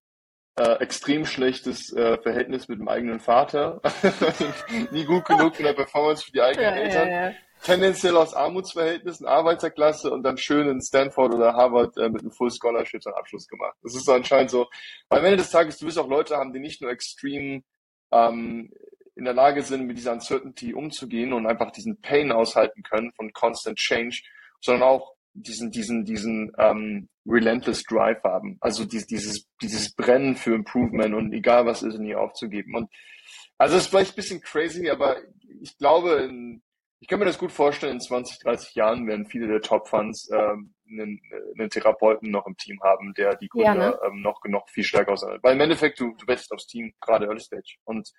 äh, 0.57 0.79
extrem 0.79 1.25
schlechtes 1.25 1.91
äh, 1.93 2.17
Verhältnis 2.21 2.67
mit 2.69 2.79
dem 2.79 2.87
eigenen 2.87 3.19
Vater, 3.19 3.81
nie 4.91 5.03
gut 5.05 5.25
genug 5.25 5.59
in 5.59 5.65
der 5.65 5.73
Performance 5.73 6.23
für 6.25 6.31
die 6.31 6.41
eigenen 6.41 6.65
Ja, 6.65 6.75
Eltern, 6.75 7.07
ja, 7.09 7.29
ja. 7.29 7.35
tendenziell 7.61 8.15
aus 8.15 8.33
Armutsverhältnissen, 8.33 9.25
Arbeiterklasse 9.27 10.11
und 10.11 10.23
dann 10.23 10.37
schön 10.37 10.69
in 10.69 10.81
Stanford 10.81 11.33
oder 11.33 11.53
Harvard 11.53 11.97
äh, 11.97 12.09
mit 12.09 12.21
einem 12.21 12.31
Full 12.31 12.51
Scholarship 12.51 13.03
seinen 13.03 13.15
Abschluss 13.15 13.47
gemacht. 13.47 13.75
Das 13.83 13.95
ist 13.95 14.05
so 14.05 14.13
anscheinend 14.13 14.49
so. 14.49 14.67
Weil 15.09 15.19
am 15.19 15.25
Ende 15.25 15.37
des 15.37 15.49
Tages, 15.51 15.77
du 15.77 15.87
wirst 15.87 15.99
auch 15.99 16.07
Leute 16.07 16.37
haben, 16.37 16.53
die 16.53 16.59
nicht 16.61 16.81
nur 16.81 16.89
extrem 16.91 17.63
ähm, 18.11 18.71
in 19.17 19.25
der 19.25 19.33
Lage 19.33 19.61
sind, 19.61 19.87
mit 19.87 19.97
dieser 19.97 20.13
Uncertainty 20.13 20.73
umzugehen 20.73 21.33
und 21.33 21.47
einfach 21.47 21.71
diesen 21.71 21.99
Pain 22.01 22.31
aushalten 22.31 22.81
können 22.83 23.11
von 23.13 23.33
Constant 23.33 23.77
Change, 23.77 24.21
sondern 24.65 24.83
auch 24.83 25.13
diesen, 25.33 25.71
diesen, 25.71 26.05
diesen 26.05 26.51
ähm, 26.57 27.09
relentless 27.25 27.83
Drive 27.83 28.23
haben. 28.23 28.57
Also 28.61 28.85
dies, 28.85 29.05
dieses, 29.05 29.47
dieses 29.61 29.93
Brennen 29.93 30.35
für 30.35 30.55
Improvement 30.55 31.13
und 31.13 31.33
egal 31.33 31.65
was 31.65 31.83
ist, 31.83 31.97
nie 31.97 32.15
aufzugeben. 32.15 32.75
Und 32.75 32.89
also 33.57 33.75
es 33.75 33.83
ist 33.83 33.89
vielleicht 33.89 34.13
ein 34.13 34.15
bisschen 34.15 34.41
crazy, 34.41 34.89
aber 34.89 35.17
ich 35.61 35.77
glaube, 35.77 36.27
in, 36.29 36.61
ich 36.99 37.07
kann 37.07 37.19
mir 37.19 37.25
das 37.25 37.37
gut 37.37 37.51
vorstellen, 37.51 37.93
in 37.93 38.01
20, 38.01 38.39
30 38.39 38.75
Jahren 38.75 39.07
werden 39.07 39.25
viele 39.25 39.47
der 39.47 39.61
Top-Funds 39.61 40.29
ähm, 40.31 40.73
einen, 40.89 41.19
einen 41.57 41.69
Therapeuten 41.69 42.31
noch 42.31 42.47
im 42.47 42.57
Team 42.57 42.79
haben, 42.83 43.13
der 43.15 43.35
die 43.35 43.49
Ja, 43.53 43.73
Gründer 43.73 43.89
ne? 43.91 43.99
ähm, 44.07 44.21
noch, 44.21 44.41
noch 44.45 44.69
viel 44.69 44.83
stärker 44.83 45.13
auseinander. 45.13 45.43
Weil 45.43 45.55
im 45.55 45.61
Endeffekt, 45.61 45.99
du, 45.99 46.15
du 46.17 46.27
wettest 46.27 46.51
aufs 46.51 46.67
Team, 46.67 46.93
gerade 47.01 47.25
Early 47.25 47.39
Stage. 47.39 47.75
Und 47.83 48.11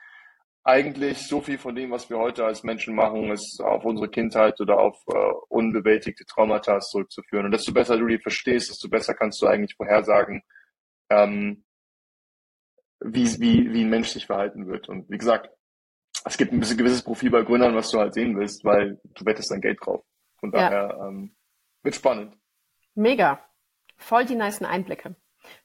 eigentlich 0.67 1.29
so 1.29 1.41
viel 1.41 1.59
von 1.59 1.77
dem, 1.77 1.93
was 1.93 2.11
wir 2.11 2.19
heute 2.19 2.45
als 2.45 2.65
Menschen 2.65 2.95
machen, 2.97 3.31
ist 3.31 3.61
auf 3.61 3.85
unsere 3.85 4.09
Kindheit 4.11 4.61
oder 4.61 4.79
auf 4.81 5.01
äh, 5.07 5.33
unbewältigte 5.49 6.25
Traumata 6.25 6.81
zurückzuführen. 6.81 7.47
Und 7.47 7.53
desto 7.53 7.73
besser 7.73 7.97
du 7.97 8.07
die 8.07 8.19
verstehst, 8.19 8.71
desto 8.71 8.89
besser 8.89 9.15
kannst 9.15 9.41
du 9.41 9.47
eigentlich 9.47 9.77
vorhersagen, 9.77 10.43
ähm, 11.09 11.65
wie, 12.99 13.27
wie, 13.41 13.73
wie 13.73 13.83
ein 13.85 13.91
Mensch 13.91 14.09
sich 14.09 14.27
verhalten 14.27 14.67
wird. 14.67 14.89
Und 14.89 15.09
wie 15.09 15.19
gesagt, 15.19 15.51
es 16.25 16.37
gibt 16.37 16.53
ein 16.53 16.59
bisschen 16.59 16.79
gewisses 16.79 17.03
Profil 17.03 17.31
bei 17.31 17.43
Gründern, 17.43 17.77
was 17.77 17.91
du 17.91 18.01
halt 18.01 18.15
sehen 18.15 18.37
willst, 18.37 18.65
weil 18.65 19.01
du 19.05 19.25
wettest 19.25 19.53
dein 19.53 19.61
Geld 19.61 19.79
drauf. 19.81 20.05
Von 20.41 20.51
Ja. 20.51 20.69
daher 20.69 20.99
ähm, 21.07 21.37
wird 21.85 21.95
spannend. 21.95 22.37
Mega. 22.95 23.41
Voll 23.99 24.25
die 24.25 24.35
nicen 24.35 24.67
Einblicke. 24.67 25.15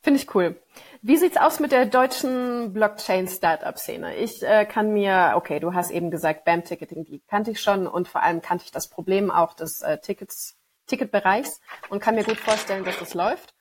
Finde 0.02 0.20
ich 0.20 0.34
cool. 0.36 0.62
Wie 1.02 1.18
sieht's 1.18 1.38
aus 1.38 1.60
mit 1.60 1.72
der 1.72 1.86
deutschen 1.86 2.74
Blockchain-Startup-Szene? 2.74 4.16
Ich 4.18 4.44
äh, 4.44 4.66
kann 4.66 4.94
mir, 4.94 5.34
okay, 5.36 5.60
du 5.60 5.74
hast 5.74 5.92
eben 5.92 6.12
gesagt, 6.12 6.46
BAM-Ticketing, 6.46 7.06
die 7.06 7.22
kannte 7.28 7.52
ich 7.52 7.62
schon 7.62 7.88
und 7.88 8.08
vor 8.08 8.22
allem 8.22 8.42
kannte 8.42 8.66
ich 8.66 8.72
das 8.72 8.90
Problem 8.90 9.32
auch 9.32 9.54
des 9.54 9.82
äh, 9.82 10.00
Tickets, 10.00 10.58
Ticketbereichs 10.88 11.62
und 11.90 12.00
kann 12.00 12.16
mir 12.16 12.24
gut 12.24 12.38
vorstellen, 12.38 12.84
dass 12.84 13.00
das 13.00 13.14
läuft. 13.14 13.54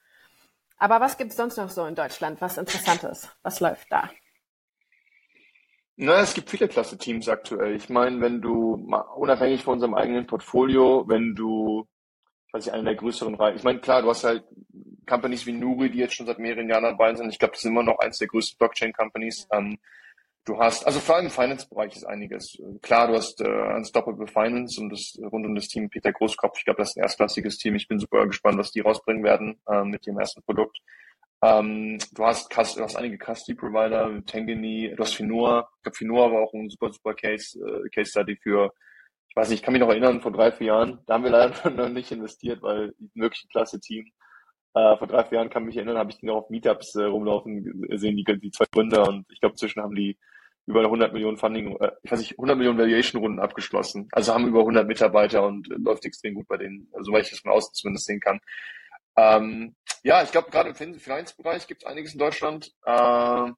Aber 0.78 1.00
was 1.00 1.18
gibt's 1.18 1.36
sonst 1.36 1.56
noch 1.56 1.68
so 1.68 1.84
in 1.84 1.94
Deutschland, 1.94 2.40
was 2.40 2.58
interessant 2.58 3.04
ist? 3.04 3.34
Was 3.42 3.60
läuft 3.60 3.90
da? 3.90 4.10
Na, 5.96 6.20
es 6.20 6.32
gibt 6.32 6.48
viele 6.48 6.66
klasse 6.66 6.96
Teams 6.96 7.28
aktuell. 7.28 7.76
Ich 7.76 7.90
meine, 7.90 8.22
wenn 8.22 8.40
du 8.40 8.88
unabhängig 9.16 9.64
von 9.64 9.74
unserem 9.74 9.92
eigenen 9.92 10.26
Portfolio, 10.26 11.04
wenn 11.06 11.34
du, 11.34 11.86
ich 12.46 12.54
weiß 12.54 12.64
nicht, 12.64 12.74
eine 12.74 12.84
der 12.84 12.94
größeren 12.94 13.34
Reihen, 13.34 13.56
ich 13.56 13.64
meine, 13.64 13.80
klar, 13.80 14.00
du 14.00 14.08
hast 14.08 14.24
halt 14.24 14.44
Companies 15.10 15.44
wie 15.46 15.52
Nuri, 15.52 15.90
die 15.90 15.98
jetzt 15.98 16.14
schon 16.14 16.26
seit 16.26 16.38
mehreren 16.38 16.68
Jahren 16.68 16.84
dabei 16.84 17.14
sind. 17.14 17.30
Ich 17.30 17.38
glaube, 17.38 17.52
das 17.52 17.62
sind 17.62 17.72
immer 17.72 17.82
noch 17.82 17.98
eins 17.98 18.18
der 18.18 18.28
größten 18.28 18.56
Blockchain-Companies. 18.58 19.48
Ähm, 19.52 19.78
du 20.44 20.58
hast, 20.58 20.86
also 20.86 21.00
vor 21.00 21.16
allem 21.16 21.26
im 21.26 21.32
Finance-Bereich 21.32 21.96
ist 21.96 22.04
einiges. 22.04 22.56
Klar, 22.80 23.08
du 23.08 23.14
hast 23.14 23.40
äh, 23.40 23.74
Unstoppable 23.76 24.28
Finance 24.28 24.80
und 24.80 24.90
das 24.90 25.18
rund 25.20 25.44
um 25.44 25.54
das 25.56 25.66
Team 25.66 25.90
Peter 25.90 26.12
Großkopf. 26.12 26.58
Ich 26.58 26.64
glaube, 26.64 26.78
das 26.78 26.90
ist 26.90 26.96
ein 26.96 27.02
erstklassiges 27.02 27.58
Team. 27.58 27.74
Ich 27.74 27.88
bin 27.88 27.98
super 27.98 28.24
gespannt, 28.26 28.58
was 28.58 28.70
die 28.70 28.80
rausbringen 28.80 29.24
werden 29.24 29.60
äh, 29.68 29.82
mit 29.84 30.06
dem 30.06 30.18
ersten 30.18 30.42
Produkt. 30.42 30.78
Ähm, 31.42 31.98
du 32.12 32.24
hast, 32.24 32.52
du 32.52 32.56
hast 32.56 32.96
einige 32.96 33.18
Custody-Provider, 33.18 34.24
Tangany, 34.26 34.94
du 34.94 35.02
hast 35.02 35.14
Finua. 35.14 35.68
Ich 35.78 35.82
glaube, 35.82 35.96
Finua 35.96 36.32
war 36.32 36.42
auch 36.42 36.54
ein 36.54 36.68
super, 36.68 36.92
super 36.92 37.14
Case, 37.14 37.58
äh, 37.58 37.88
Case 37.88 38.10
Study 38.10 38.36
für, 38.36 38.72
ich 39.28 39.36
weiß 39.36 39.48
nicht, 39.48 39.60
ich 39.60 39.62
kann 39.64 39.72
mich 39.72 39.80
noch 39.80 39.88
erinnern, 39.88 40.20
vor 40.20 40.32
drei, 40.32 40.52
vier 40.52 40.68
Jahren. 40.68 40.98
Da 41.06 41.14
haben 41.14 41.24
wir 41.24 41.30
leider 41.30 41.70
noch 41.70 41.88
nicht 41.88 42.12
investiert, 42.12 42.62
weil 42.62 42.94
wirklich 43.14 43.44
ein 43.44 43.48
klasse 43.48 43.80
Team. 43.80 44.06
Äh, 44.74 44.96
vor 44.96 45.06
drei, 45.08 45.24
vier 45.24 45.38
Jahren 45.38 45.50
kann 45.50 45.64
mich 45.64 45.76
erinnern, 45.76 45.98
habe 45.98 46.10
ich 46.10 46.18
die 46.18 46.26
noch 46.26 46.36
auf 46.36 46.50
Meetups 46.50 46.94
äh, 46.94 47.04
rumlaufen 47.04 47.86
sehen, 47.98 48.16
die, 48.16 48.24
die 48.24 48.50
zwei 48.50 48.66
Gründer. 48.70 49.08
Und 49.08 49.26
ich 49.30 49.40
glaube, 49.40 49.54
inzwischen 49.54 49.82
haben 49.82 49.94
die 49.94 50.16
über 50.66 50.82
100 50.82 51.12
Millionen 51.12 51.38
Funding, 51.38 51.76
äh, 51.80 51.90
ich 52.02 52.12
weiß 52.12 52.20
nicht, 52.20 52.32
100 52.32 52.56
Millionen 52.56 52.78
Valuation-Runden 52.78 53.40
abgeschlossen. 53.40 54.08
Also 54.12 54.32
haben 54.32 54.46
über 54.46 54.60
100 54.60 54.86
Mitarbeiter 54.86 55.44
und 55.44 55.70
äh, 55.70 55.74
läuft 55.74 56.04
extrem 56.04 56.34
gut 56.34 56.46
bei 56.46 56.56
denen, 56.56 56.88
also, 56.92 57.10
soweit 57.10 57.24
ich 57.24 57.30
das 57.30 57.40
von 57.40 57.52
außen 57.52 57.74
zumindest 57.74 58.06
sehen 58.06 58.20
kann. 58.20 58.40
Ähm, 59.16 59.74
ja, 60.02 60.22
ich 60.22 60.30
glaube, 60.30 60.50
gerade 60.50 60.70
im 60.70 60.74
Fin- 60.74 60.98
Finanzbereich 60.98 61.66
gibt 61.66 61.82
es 61.82 61.88
einiges 61.88 62.12
in 62.12 62.20
Deutschland. 62.20 62.72
Äh, 62.84 63.50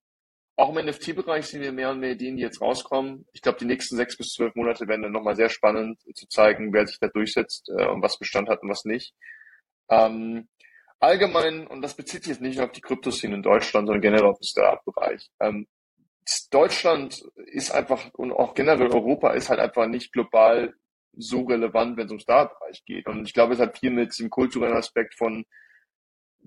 auch 0.56 0.76
im 0.76 0.86
NFT-Bereich 0.86 1.46
sehen 1.46 1.62
wir 1.62 1.72
mehr 1.72 1.90
und 1.90 2.00
mehr 2.00 2.12
Ideen, 2.12 2.36
die 2.36 2.42
jetzt 2.42 2.60
rauskommen. 2.60 3.26
Ich 3.32 3.42
glaube, 3.42 3.58
die 3.58 3.64
nächsten 3.64 3.96
sechs 3.96 4.16
bis 4.16 4.32
zwölf 4.32 4.54
Monate 4.54 4.86
werden 4.88 5.02
dann 5.02 5.12
nochmal 5.12 5.36
sehr 5.36 5.48
spannend 5.48 6.00
zu 6.14 6.26
zeigen, 6.28 6.72
wer 6.72 6.86
sich 6.86 6.98
da 6.98 7.08
durchsetzt 7.08 7.70
äh, 7.76 7.86
und 7.86 8.02
was 8.02 8.18
Bestand 8.18 8.48
hat 8.48 8.62
und 8.62 8.70
was 8.70 8.84
nicht. 8.84 9.14
Ähm, 9.88 10.48
allgemein, 11.02 11.66
und 11.66 11.82
das 11.82 11.94
bezieht 11.94 12.22
sich 12.22 12.32
jetzt 12.32 12.40
nicht 12.40 12.56
nur 12.56 12.66
auf 12.66 12.72
die 12.72 12.80
Kryptoszene 12.80 13.34
in 13.34 13.42
Deutschland, 13.42 13.86
sondern 13.86 14.00
generell 14.00 14.26
auf 14.26 14.38
den 14.38 14.46
Startup-Bereich. 14.46 15.30
Ähm, 15.40 15.66
Deutschland 16.50 17.24
ist 17.46 17.72
einfach 17.72 18.12
und 18.14 18.32
auch 18.32 18.54
generell 18.54 18.92
Europa 18.92 19.32
ist 19.32 19.50
halt 19.50 19.58
einfach 19.58 19.86
nicht 19.86 20.12
global 20.12 20.74
so 21.14 21.42
relevant, 21.42 21.96
wenn 21.96 22.06
es 22.06 22.12
um 22.12 22.20
Startup-Bereich 22.20 22.84
geht. 22.84 23.06
Und 23.08 23.26
ich 23.26 23.34
glaube, 23.34 23.54
es 23.54 23.60
hat 23.60 23.78
viel 23.78 23.90
mit 23.90 24.16
dem 24.18 24.30
kulturellen 24.30 24.76
Aspekt 24.76 25.14
von 25.14 25.44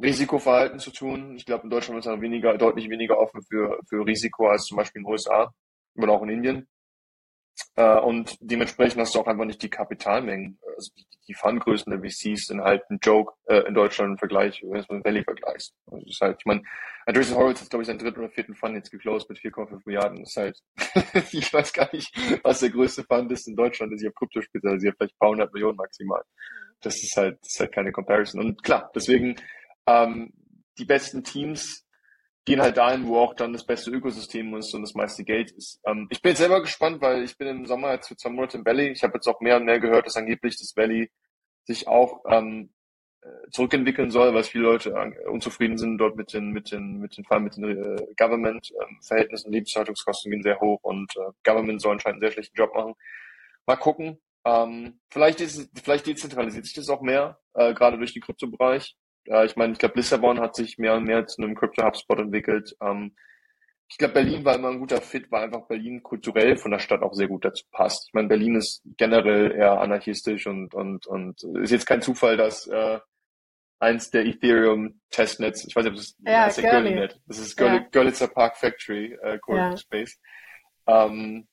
Risikoverhalten 0.02 0.80
zu 0.80 0.92
tun. 0.92 1.36
Ich 1.36 1.46
glaube, 1.46 1.66
in 1.66 1.70
Deutschland 1.70 2.00
ist 2.00 2.06
man 2.06 2.22
weniger, 2.22 2.58
deutlich 2.58 2.90
weniger 2.90 3.18
offen 3.20 3.42
für, 3.44 3.80
für 3.88 4.06
Risiko 4.06 4.48
als 4.48 4.66
zum 4.66 4.78
Beispiel 4.78 5.02
in 5.02 5.06
den 5.06 5.12
USA 5.12 5.54
oder 5.96 6.14
auch 6.14 6.24
in 6.24 6.30
Indien. 6.30 6.68
Äh, 7.76 8.00
und 8.00 8.38
dementsprechend 8.40 9.02
hast 9.02 9.16
du 9.16 9.20
auch 9.20 9.28
einfach 9.28 9.46
nicht 9.46 9.62
die 9.62 9.70
Kapitalmengen. 9.70 10.60
Also 10.76 10.92
die, 10.98 11.06
die 11.28 11.34
Fundgrößen 11.34 11.92
der 11.92 12.00
VCs 12.00 12.48
sind 12.48 12.62
halt 12.62 12.84
ein 12.90 13.00
Joke 13.02 13.34
äh, 13.46 13.68
in 13.68 13.74
Deutschland 13.74 14.12
im 14.12 14.18
Vergleich, 14.18 14.62
wenn 14.64 14.82
du 14.82 14.96
mit 14.96 15.06
Valley 15.06 15.24
vergleichst. 15.24 15.74
Also 15.90 16.06
ist 16.06 16.22
halt, 16.22 16.38
ich 16.40 16.46
meine, 16.46 16.64
Andreessen 17.06 17.36
Horowitz 17.36 17.62
hat, 17.62 17.70
glaube 17.70 17.84
ich, 17.84 17.88
seinen 17.88 18.00
dritten 18.00 18.20
oder 18.20 18.30
vierten 18.30 18.56
Fund 18.56 18.76
jetzt 18.76 18.92
geclosed 18.92 19.30
mit 19.30 19.40
4,5 19.40 19.82
Milliarden. 19.86 20.20
Das 20.20 20.30
ist 20.30 20.38
halt, 20.38 20.60
ich 21.32 21.54
weiß 21.54 21.74
gar 21.74 21.90
nicht, 21.94 22.14
was 22.44 22.60
der 22.60 22.70
größte 22.70 23.04
Fund 23.04 23.32
ist 23.32 23.48
in 23.48 23.56
Deutschland, 23.56 23.92
der 23.92 24.00
sich 24.00 24.08
auf 24.08 24.16
Krypto 24.16 24.42
spezialisiert, 24.42 24.96
vielleicht 24.98 25.16
ein 25.16 25.20
paar 25.20 25.30
hundert 25.30 25.54
Millionen 25.54 25.78
maximal. 25.78 26.24
Das 26.82 27.02
ist 27.02 27.16
halt, 27.16 27.40
das 27.42 27.54
ist 27.54 27.60
halt 27.60 27.74
keine 27.74 27.92
Comparison. 27.92 28.42
Und 28.42 28.64
klar, 28.64 28.92
deswegen 28.94 29.36
ähm, 29.88 30.34
die 30.78 30.86
besten 30.86 31.24
Teams 31.24 31.85
gehen 32.46 32.62
halt 32.62 32.78
dahin, 32.78 33.08
wo 33.08 33.18
auch 33.18 33.34
dann 33.34 33.54
das 33.54 33.66
beste 33.66 33.92
Ökosystem 33.92 34.56
ist 34.56 34.74
und 34.74 34.84
das 34.84 34.94
meiste 34.94 35.24
Geld 35.24 35.52
ist. 35.52 35.82
Ähm, 35.86 36.08
ich 36.12 36.22
bin 36.22 36.30
jetzt 36.30 36.40
selber 36.40 36.62
gespannt, 36.62 37.02
weil 37.02 37.24
ich 37.24 37.38
bin 37.38 37.48
im 37.48 37.66
Sommer 37.66 37.92
jetzt 37.94 38.08
für 38.08 38.16
zwei 38.16 38.30
Monate 38.30 38.58
im 38.58 38.66
Valley. 38.66 38.90
Ich 38.90 39.04
habe 39.04 39.16
jetzt 39.16 39.28
auch 39.28 39.42
mehr 39.42 39.58
und 39.58 39.66
mehr 39.66 39.80
gehört, 39.80 40.06
dass 40.06 40.16
angeblich 40.16 40.58
das 40.58 40.76
Valley 40.76 41.12
sich 41.66 41.88
auch 41.88 42.24
ähm, 42.30 42.70
äh, 43.22 43.50
zurückentwickeln 43.50 44.12
soll, 44.12 44.34
weil 44.36 44.44
viele 44.44 44.66
Leute 44.66 44.92
äh, 44.92 45.28
unzufrieden 45.28 45.80
sind 45.80 45.98
dort 45.98 46.16
mit 46.16 46.34
den 46.34 46.52
mit 46.52 46.72
den 46.72 47.00
mit 47.00 47.18
den 47.18 47.26
vor 47.26 47.36
allem 47.36 47.46
mit 47.46 47.58
den 47.58 47.64
äh, 47.64 48.14
Government 48.16 48.72
ähm, 48.80 49.00
Verhältnissen, 49.02 49.52
Lebenshaltungskosten 49.52 50.32
gehen 50.32 50.44
sehr 50.44 50.60
hoch 50.60 50.80
und 50.84 51.12
äh, 51.18 51.32
Government 51.44 51.82
soll 51.82 51.94
anscheinend 51.94 52.18
einen 52.18 52.30
sehr 52.30 52.34
schlechten 52.34 52.58
Job 52.58 52.76
machen. 52.76 52.94
Mal 53.66 53.78
gucken. 53.78 54.20
Ähm, 54.46 55.00
vielleicht 55.10 55.42
ist 55.42 55.72
vielleicht 55.84 56.06
dezentralisiert 56.06 56.66
sich 56.66 56.76
das 56.76 56.90
auch 56.90 57.02
mehr, 57.02 57.40
äh, 57.56 57.74
gerade 57.74 57.98
durch 57.98 58.14
den 58.14 58.22
Kryptobereich. 58.22 58.96
Äh, 59.28 59.46
ich 59.46 59.56
meine, 59.56 59.74
ich 59.74 59.80
glaube, 59.80 59.96
Lissabon 59.96 60.40
hat 60.40 60.56
sich 60.56 60.78
mehr 60.78 60.96
und 60.96 61.06
mehr 61.06 61.26
zu 61.28 61.42
einem 61.42 61.56
Crypto-Hubspot 61.56 62.20
entwickelt. 62.20 62.76
Ähm, 62.82 63.16
ich 63.88 63.98
glaube, 63.98 64.16
Berlin 64.16 64.44
war 64.46 64.56
immer 64.56 64.70
ein 64.70 64.80
guter 64.80 65.02
Fit, 65.02 65.32
weil 65.32 65.44
einfach 65.44 65.68
Berlin 65.68 66.02
kulturell 66.02 66.58
von 66.58 66.72
der 66.72 66.80
Stadt 66.80 67.04
auch 67.04 67.14
sehr 67.14 67.28
gut 67.28 67.46
dazu 67.46 67.66
passt. 67.72 68.08
Ich 68.08 68.14
meine, 68.14 68.28
Berlin 68.28 68.56
ist 68.56 68.82
generell 68.98 69.52
eher 69.52 69.80
anarchistisch 69.80 70.48
und, 70.48 70.74
und, 70.74 71.06
und 71.06 71.44
ist 71.62 71.72
jetzt 71.72 71.86
kein 71.86 72.02
Zufall, 72.02 72.36
dass 72.36 72.66
äh, 72.68 73.00
eins 73.80 74.10
der 74.10 74.26
Ethereum-Testnets, 74.26 75.66
ich 75.68 75.76
weiß 75.76 75.84
nicht, 75.84 75.94
ob 75.94 75.98
das, 75.98 76.16
ja, 76.20 76.46
das 76.46 76.58
ist 76.58 76.64
Görlinet. 76.64 77.22
Das 77.28 77.38
ist 77.38 77.56
Görl 77.56 77.74
ja. 77.76 77.86
Görlitzer 77.92 78.28
Park 78.28 78.58
Factory, 78.58 79.18
äh, 79.22 79.40
ja. 79.48 79.78
Space. 79.78 80.20
Ähm, 80.88 81.48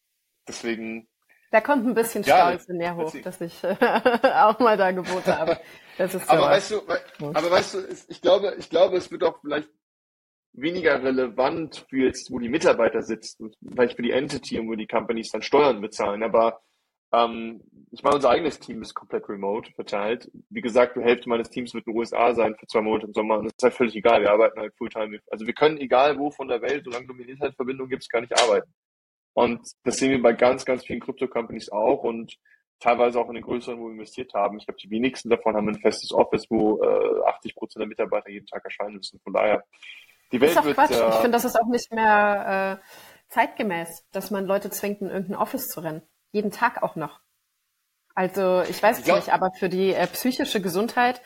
deswegen. 0.49 1.09
Da 1.51 1.61
kommt 1.61 1.87
ein 1.87 1.95
bisschen 1.95 2.25
Stolz 2.25 2.65
in 2.65 2.79
mir 2.79 2.97
hoch, 2.97 3.15
dass 3.23 3.41
ich 3.43 3.63
äh, 3.63 3.77
auch 4.23 4.59
mal 4.59 4.79
da 4.79 4.91
gewohnt 4.91 5.27
habe. 5.27 5.61
Das 5.99 6.15
ist 6.15 6.29
aber 6.29 6.43
weißt 6.43 6.71
du, 6.71 6.81
aber 7.21 7.51
weißt 7.51 7.75
du, 7.75 7.79
ich 8.09 8.21
glaube, 8.21 8.55
ich 8.59 8.71
glaube, 8.71 8.97
es 8.97 9.11
wird 9.11 9.25
auch 9.25 9.41
vielleicht 9.41 9.69
weniger 10.53 11.03
relevant 11.03 11.87
für 11.89 12.05
jetzt, 12.05 12.31
wo 12.31 12.39
die 12.39 12.49
Mitarbeiter 12.49 13.03
sitzen, 13.03 13.55
vielleicht 13.67 13.97
für 13.97 14.03
die 14.03 14.11
Entity 14.11 14.59
und 14.59 14.69
wo 14.69 14.75
die 14.75 14.87
Companies 14.87 15.31
dann 15.31 15.43
Steuern 15.43 15.81
bezahlen. 15.81 16.23
Aber 16.23 16.61
ähm, 17.13 17.63
ich 17.91 18.03
meine, 18.03 18.17
unser 18.17 18.31
eigenes 18.31 18.59
Team 18.59 18.83
ist 18.83 18.95
komplett 18.95 19.29
remote 19.29 19.71
verteilt. 19.73 20.31
Wie 20.51 20.61
gesagt, 20.61 20.97
die 20.97 21.03
Hälfte 21.03 21.29
meines 21.29 21.51
Teams 21.51 21.75
wird 21.75 21.87
in 21.87 21.93
den 21.93 21.99
USA 21.99 22.35
sein 22.35 22.57
für 22.59 22.67
zwei 22.67 22.81
Monate 22.81 23.07
im 23.07 23.15
Sommer 23.15 23.39
und 23.39 23.47
das 23.47 23.53
ist 23.57 23.63
halt 23.63 23.75
völlig 23.75 23.97
egal. 23.97 24.23
Wir 24.23 24.31
arbeiten 24.31 24.61
halt 24.61 24.75
Fulltime. 24.77 25.21
Also 25.31 25.47
wir 25.47 25.55
können 25.55 25.79
egal 25.79 26.19
wo 26.19 26.31
von 26.31 26.49
der 26.49 26.63
Welt, 26.63 26.85
solange 26.85 27.07
du 27.07 27.15
eine 27.15 27.25
Internetverbindung 27.25 27.89
gibst, 27.89 28.11
gar 28.11 28.21
nicht 28.21 28.39
arbeiten. 28.39 28.73
Und 29.35 29.61
das 29.85 29.97
sehen 29.97 30.11
wir 30.11 30.23
bei 30.23 30.33
ganz, 30.33 30.65
ganz 30.65 30.85
vielen 30.85 31.01
Krypto-Companies 31.01 31.71
auch 31.71 32.03
und 32.03 32.37
teilweise 32.83 33.21
auch 33.21 33.29
in 33.29 33.35
den 33.35 33.45
größeren, 33.45 33.79
wo 33.79 33.87
wir 33.87 33.93
investiert 33.93 34.35
haben. 34.35 34.59
Ich 34.59 34.67
glaube, 34.67 34.79
die 34.81 34.91
wenigsten 34.91 35.31
davon 35.31 35.55
haben 35.55 35.69
ein 35.69 35.81
festes 35.81 36.13
Office, 36.13 36.47
wo 36.51 36.83
äh, 36.83 37.29
80 37.29 37.55
Prozent 37.55 37.81
der 37.81 37.89
Mitarbeiter 37.89 38.29
jeden 38.29 38.47
Tag 38.47 38.65
erscheinen 38.65 38.97
müssen. 38.97 39.21
Von 39.21 39.33
daher, 39.33 39.65
die 40.33 40.41
Welt 40.41 40.57
ist 40.57 40.65
wird. 40.65 40.75
Quatsch. 40.75 40.91
Äh, 40.91 41.09
ich 41.09 41.15
finde, 41.17 41.31
das 41.31 41.45
ist 41.45 41.61
auch 41.61 41.69
nicht 41.69 41.93
mehr 41.93 42.81
äh, 42.81 42.85
zeitgemäß, 43.29 44.05
dass 44.11 44.31
man 44.31 44.47
Leute 44.47 44.71
zwingt, 44.71 45.01
in 45.01 45.11
irgendein 45.11 45.37
Office 45.37 45.69
zu 45.69 45.81
rennen. 45.81 46.03
Jeden 46.33 46.51
Tag 46.51 46.83
auch 46.83 46.97
noch. 46.97 47.21
Also 48.15 48.63
ich 48.63 48.83
weiß 48.83 49.01
es 49.01 49.07
ja. 49.07 49.17
nicht, 49.17 49.33
aber 49.33 49.53
für 49.53 49.69
die 49.69 49.95
äh, 49.95 50.07
psychische 50.09 50.61
Gesundheit 50.61 51.23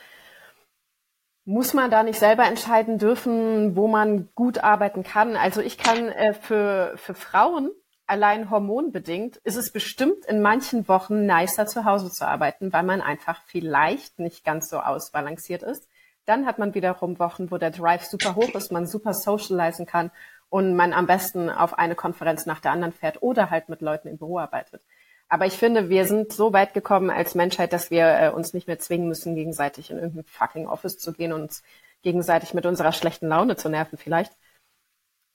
muss 1.43 1.73
man 1.73 1.89
da 1.89 2.03
nicht 2.03 2.19
selber 2.19 2.45
entscheiden 2.45 2.97
dürfen, 2.97 3.75
wo 3.75 3.87
man 3.87 4.29
gut 4.35 4.59
arbeiten 4.59 5.03
kann. 5.03 5.35
Also 5.35 5.61
ich 5.61 5.77
kann 5.77 6.09
äh, 6.09 6.33
für, 6.33 6.93
für 6.97 7.13
Frauen 7.13 7.71
allein 8.07 8.49
hormonbedingt 8.49 9.37
ist 9.37 9.57
es 9.57 9.71
bestimmt 9.71 10.25
in 10.25 10.41
manchen 10.41 10.87
Wochen 10.87 11.25
nicer 11.25 11.67
zu 11.67 11.85
Hause 11.85 12.09
zu 12.09 12.25
arbeiten, 12.25 12.73
weil 12.73 12.83
man 12.83 13.01
einfach 13.01 13.41
vielleicht 13.45 14.17
nicht 14.19 14.43
ganz 14.43 14.69
so 14.69 14.79
ausbalanciert 14.79 15.61
ist. 15.61 15.87
Dann 16.25 16.45
hat 16.45 16.57
man 16.57 16.73
wiederum 16.73 17.19
Wochen, 17.19 17.51
wo 17.51 17.57
der 17.57 17.71
Drive 17.71 18.05
super 18.05 18.35
hoch 18.35 18.55
ist, 18.55 18.71
man 18.71 18.87
super 18.87 19.13
socialisen 19.13 19.85
kann 19.85 20.11
und 20.49 20.75
man 20.75 20.93
am 20.93 21.05
besten 21.05 21.49
auf 21.49 21.77
eine 21.77 21.95
Konferenz 21.95 22.45
nach 22.45 22.59
der 22.59 22.71
anderen 22.71 22.93
fährt 22.93 23.21
oder 23.21 23.49
halt 23.49 23.69
mit 23.69 23.81
Leuten 23.81 24.07
im 24.07 24.17
Büro 24.17 24.39
arbeitet. 24.39 24.81
Aber 25.29 25.45
ich 25.45 25.53
finde, 25.53 25.89
wir 25.89 26.05
sind 26.05 26.31
so 26.31 26.53
weit 26.53 26.73
gekommen 26.73 27.09
als 27.09 27.35
Menschheit, 27.35 27.73
dass 27.73 27.91
wir 27.91 28.05
äh, 28.05 28.29
uns 28.29 28.53
nicht 28.53 28.67
mehr 28.67 28.79
zwingen 28.79 29.09
müssen, 29.09 29.35
gegenseitig 29.35 29.91
in 29.91 29.97
irgendein 29.97 30.23
fucking 30.23 30.67
Office 30.67 30.97
zu 30.97 31.11
gehen 31.11 31.33
und 31.33 31.41
uns 31.43 31.63
gegenseitig 32.01 32.53
mit 32.53 32.65
unserer 32.65 32.93
schlechten 32.93 33.27
Laune 33.27 33.57
zu 33.57 33.67
nerven 33.67 33.97
vielleicht. 33.97 34.31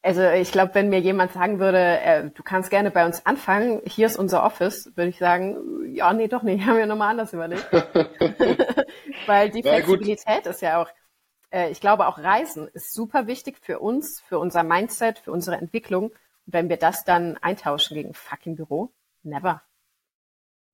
Also 0.05 0.29
ich 0.29 0.51
glaube, 0.51 0.75
wenn 0.75 0.89
mir 0.89 0.99
jemand 0.99 1.33
sagen 1.33 1.61
würde, 1.61 1.79
äh, 1.79 2.31
du 2.31 2.43
kannst 2.43 2.71
gerne 2.71 2.91
bei 2.91 3.07
uns 3.07 3.25
anfangen, 3.25 3.81
hier 3.87 4.07
ist 4.07 4.17
unser 4.17 4.43
Office, 4.43 4.91
würde 4.97 5.11
ich 5.11 5.19
sagen, 5.19 5.95
ja, 5.95 6.13
nee, 6.13 6.27
doch 6.27 6.43
nicht, 6.43 6.67
haben 6.67 6.77
wir 6.77 6.87
nochmal 6.87 7.11
anders 7.11 7.33
überlegt. 7.33 7.71
Weil 9.27 9.51
die 9.51 9.63
Flexibilität 9.63 10.47
ist 10.47 10.61
ja 10.61 10.83
auch, 10.83 10.89
äh, 11.51 11.71
ich 11.71 11.81
glaube 11.81 12.09
auch 12.09 12.19
Reisen 12.19 12.67
ist 12.69 12.93
super 12.93 13.29
wichtig 13.29 13.59
für 13.61 13.79
uns, 13.79 14.21
für 14.27 14.41
unser 14.41 14.65
Mindset, 14.65 15.21
für 15.21 15.31
unsere 15.31 15.57
Entwicklung. 15.57 16.07
Und 16.07 16.53
wenn 16.53 16.69
wir 16.69 16.79
das 16.79 17.05
dann 17.05 17.37
eintauschen 17.37 17.95
gegen 17.95 18.13
fucking 18.13 18.57
Büro, 18.57 18.91
never. 19.23 19.63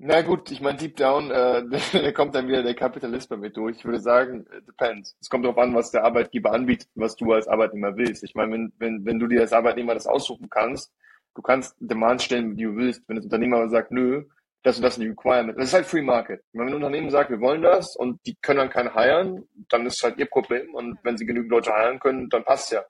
Na 0.00 0.22
gut, 0.22 0.52
ich 0.52 0.60
meine, 0.60 0.78
deep 0.78 0.96
down, 0.96 1.30
äh, 1.32 1.64
da 1.92 2.12
kommt 2.12 2.34
dann 2.34 2.46
wieder 2.46 2.62
der 2.62 2.74
Kapitalist 2.74 3.28
bei 3.28 3.36
mir 3.36 3.50
durch. 3.50 3.78
Ich 3.78 3.84
würde 3.84 3.98
sagen, 3.98 4.46
depends. 4.66 5.16
Es 5.20 5.28
kommt 5.28 5.44
darauf 5.44 5.58
an, 5.58 5.74
was 5.74 5.90
der 5.90 6.04
Arbeitgeber 6.04 6.52
anbietet, 6.52 6.88
was 6.94 7.16
du 7.16 7.32
als 7.32 7.48
Arbeitnehmer 7.48 7.96
willst. 7.96 8.22
Ich 8.22 8.36
meine, 8.36 8.52
wenn, 8.52 8.72
wenn, 8.78 9.04
wenn 9.04 9.18
du 9.18 9.26
dir 9.26 9.40
als 9.40 9.52
Arbeitnehmer 9.52 9.94
das 9.94 10.06
aussuchen 10.06 10.48
kannst, 10.50 10.92
du 11.34 11.42
kannst 11.42 11.74
Demand 11.80 12.22
stellen, 12.22 12.56
wie 12.56 12.62
du 12.62 12.76
willst. 12.76 13.02
Wenn 13.08 13.16
das 13.16 13.24
Unternehmer 13.24 13.68
sagt, 13.68 13.90
nö, 13.90 14.24
das 14.62 14.76
und 14.76 14.82
das 14.82 14.94
sind 14.94 15.02
die 15.04 15.10
Requirements. 15.10 15.58
Das 15.58 15.68
ist 15.68 15.74
halt 15.74 15.86
Free 15.86 16.02
Market. 16.02 16.42
Wenn 16.52 16.68
ein 16.68 16.74
Unternehmen 16.74 17.10
sagt, 17.10 17.30
wir 17.30 17.40
wollen 17.40 17.62
das 17.62 17.96
und 17.96 18.24
die 18.24 18.36
können 18.36 18.58
dann 18.58 18.70
keinen 18.70 18.94
hiren, 18.94 19.48
dann 19.68 19.84
ist 19.84 19.96
es 19.96 20.02
halt 20.04 20.18
ihr 20.18 20.26
Problem. 20.26 20.74
Und 20.74 20.98
wenn 21.02 21.16
sie 21.16 21.26
genügend 21.26 21.50
Leute 21.50 21.74
hiren 21.74 21.98
können, 21.98 22.28
dann 22.28 22.44
passt 22.44 22.70
ja. 22.70 22.84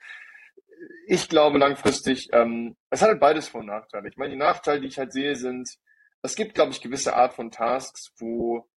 Ich 1.07 1.29
glaube 1.31 1.57
langfristig, 1.59 2.29
ähm, 2.33 2.77
es 2.91 3.01
hat 3.01 3.09
halt 3.09 3.21
beides 3.21 3.49
Vor- 3.49 3.61
und 3.61 3.69
Nachteile. 3.69 4.09
Ich 4.09 4.17
meine, 4.19 4.33
die 4.33 4.39
Nachteile, 4.39 4.81
die 4.81 4.89
ich 4.89 4.99
halt 4.99 5.13
sehe, 5.13 5.35
sind, 5.35 5.69
es 6.23 6.35
gibt, 6.35 6.55
glaube 6.55 6.73
ich, 6.73 6.81
gewisse 6.81 7.15
Art 7.15 7.35
von 7.35 7.51
Tasks, 7.51 8.13
wo, 8.19 8.69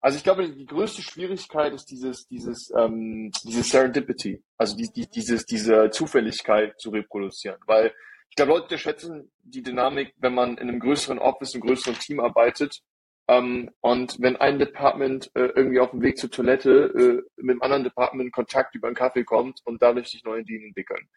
also 0.00 0.16
ich 0.16 0.24
glaube, 0.24 0.48
die 0.48 0.66
größte 0.66 1.02
Schwierigkeit 1.02 1.72
ist 1.72 1.86
dieses, 1.86 2.26
dieses, 2.28 2.72
ähm, 2.76 3.30
diese 3.44 3.62
Serendipity, 3.62 4.42
also 4.56 4.76
die, 4.76 4.90
die, 4.92 5.08
dieses, 5.08 5.46
diese 5.46 5.90
Zufälligkeit 5.90 6.78
zu 6.80 6.90
reproduzieren, 6.90 7.58
weil 7.66 7.92
ich 8.28 8.36
glaube, 8.36 8.52
Leute 8.52 8.76
schätzen 8.78 9.30
die 9.42 9.62
Dynamik, 9.62 10.14
wenn 10.18 10.34
man 10.34 10.58
in 10.58 10.68
einem 10.68 10.80
größeren 10.80 11.18
Office, 11.18 11.54
einem 11.54 11.62
größeren 11.62 11.98
Team 11.98 12.20
arbeitet, 12.20 12.82
ähm, 13.28 13.70
und 13.80 14.20
wenn 14.20 14.36
ein 14.36 14.58
Department 14.58 15.30
äh, 15.34 15.46
irgendwie 15.46 15.80
auf 15.80 15.90
dem 15.90 16.02
Weg 16.02 16.16
zur 16.18 16.30
Toilette 16.30 16.70
äh, 16.70 17.42
mit 17.42 17.56
dem 17.56 17.62
anderen 17.62 17.84
Department 17.84 18.26
in 18.26 18.32
Kontakt 18.32 18.74
über 18.74 18.86
einen 18.86 18.96
Kaffee 18.96 19.24
kommt 19.24 19.60
und 19.64 19.82
dadurch 19.82 20.08
sich 20.08 20.22
neue 20.22 20.42
Ideen 20.42 20.62
entwickeln. 20.62 21.08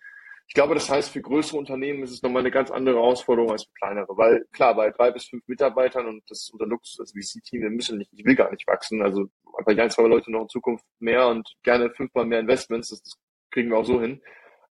Ich 0.50 0.56
glaube, 0.56 0.74
das 0.74 0.90
heißt, 0.90 1.12
für 1.12 1.22
größere 1.22 1.60
Unternehmen 1.60 2.02
ist 2.02 2.12
es 2.12 2.24
nochmal 2.24 2.42
eine 2.42 2.50
ganz 2.50 2.72
andere 2.72 2.96
Herausforderung 2.96 3.52
als 3.52 3.66
für 3.66 3.74
kleinere, 3.74 4.18
weil 4.18 4.46
klar, 4.52 4.74
bei 4.74 4.90
drei 4.90 5.12
bis 5.12 5.26
fünf 5.26 5.48
Mitarbeitern 5.48 6.08
und 6.08 6.24
das 6.28 6.40
ist 6.40 6.50
unser 6.52 6.66
Luxus, 6.66 6.98
das 6.98 7.12
VC-Team, 7.12 7.62
wir 7.62 7.70
müssen 7.70 8.00
nicht, 8.00 8.12
ich 8.12 8.26
will 8.26 8.34
gar 8.34 8.50
nicht 8.50 8.66
wachsen, 8.66 9.04
also 9.04 9.30
einfach 9.56 9.80
ein, 9.80 9.92
zwei 9.92 10.08
Leute 10.08 10.32
noch 10.32 10.42
in 10.42 10.50
Zukunft 10.50 10.84
mehr 10.98 11.28
und 11.28 11.48
gerne 11.62 11.92
fünfmal 11.92 12.26
mehr 12.26 12.40
Investments, 12.40 12.90
das, 12.90 13.04
das 13.04 13.14
kriegen 13.52 13.70
wir 13.70 13.78
auch 13.78 13.86
so 13.86 14.02
hin, 14.02 14.24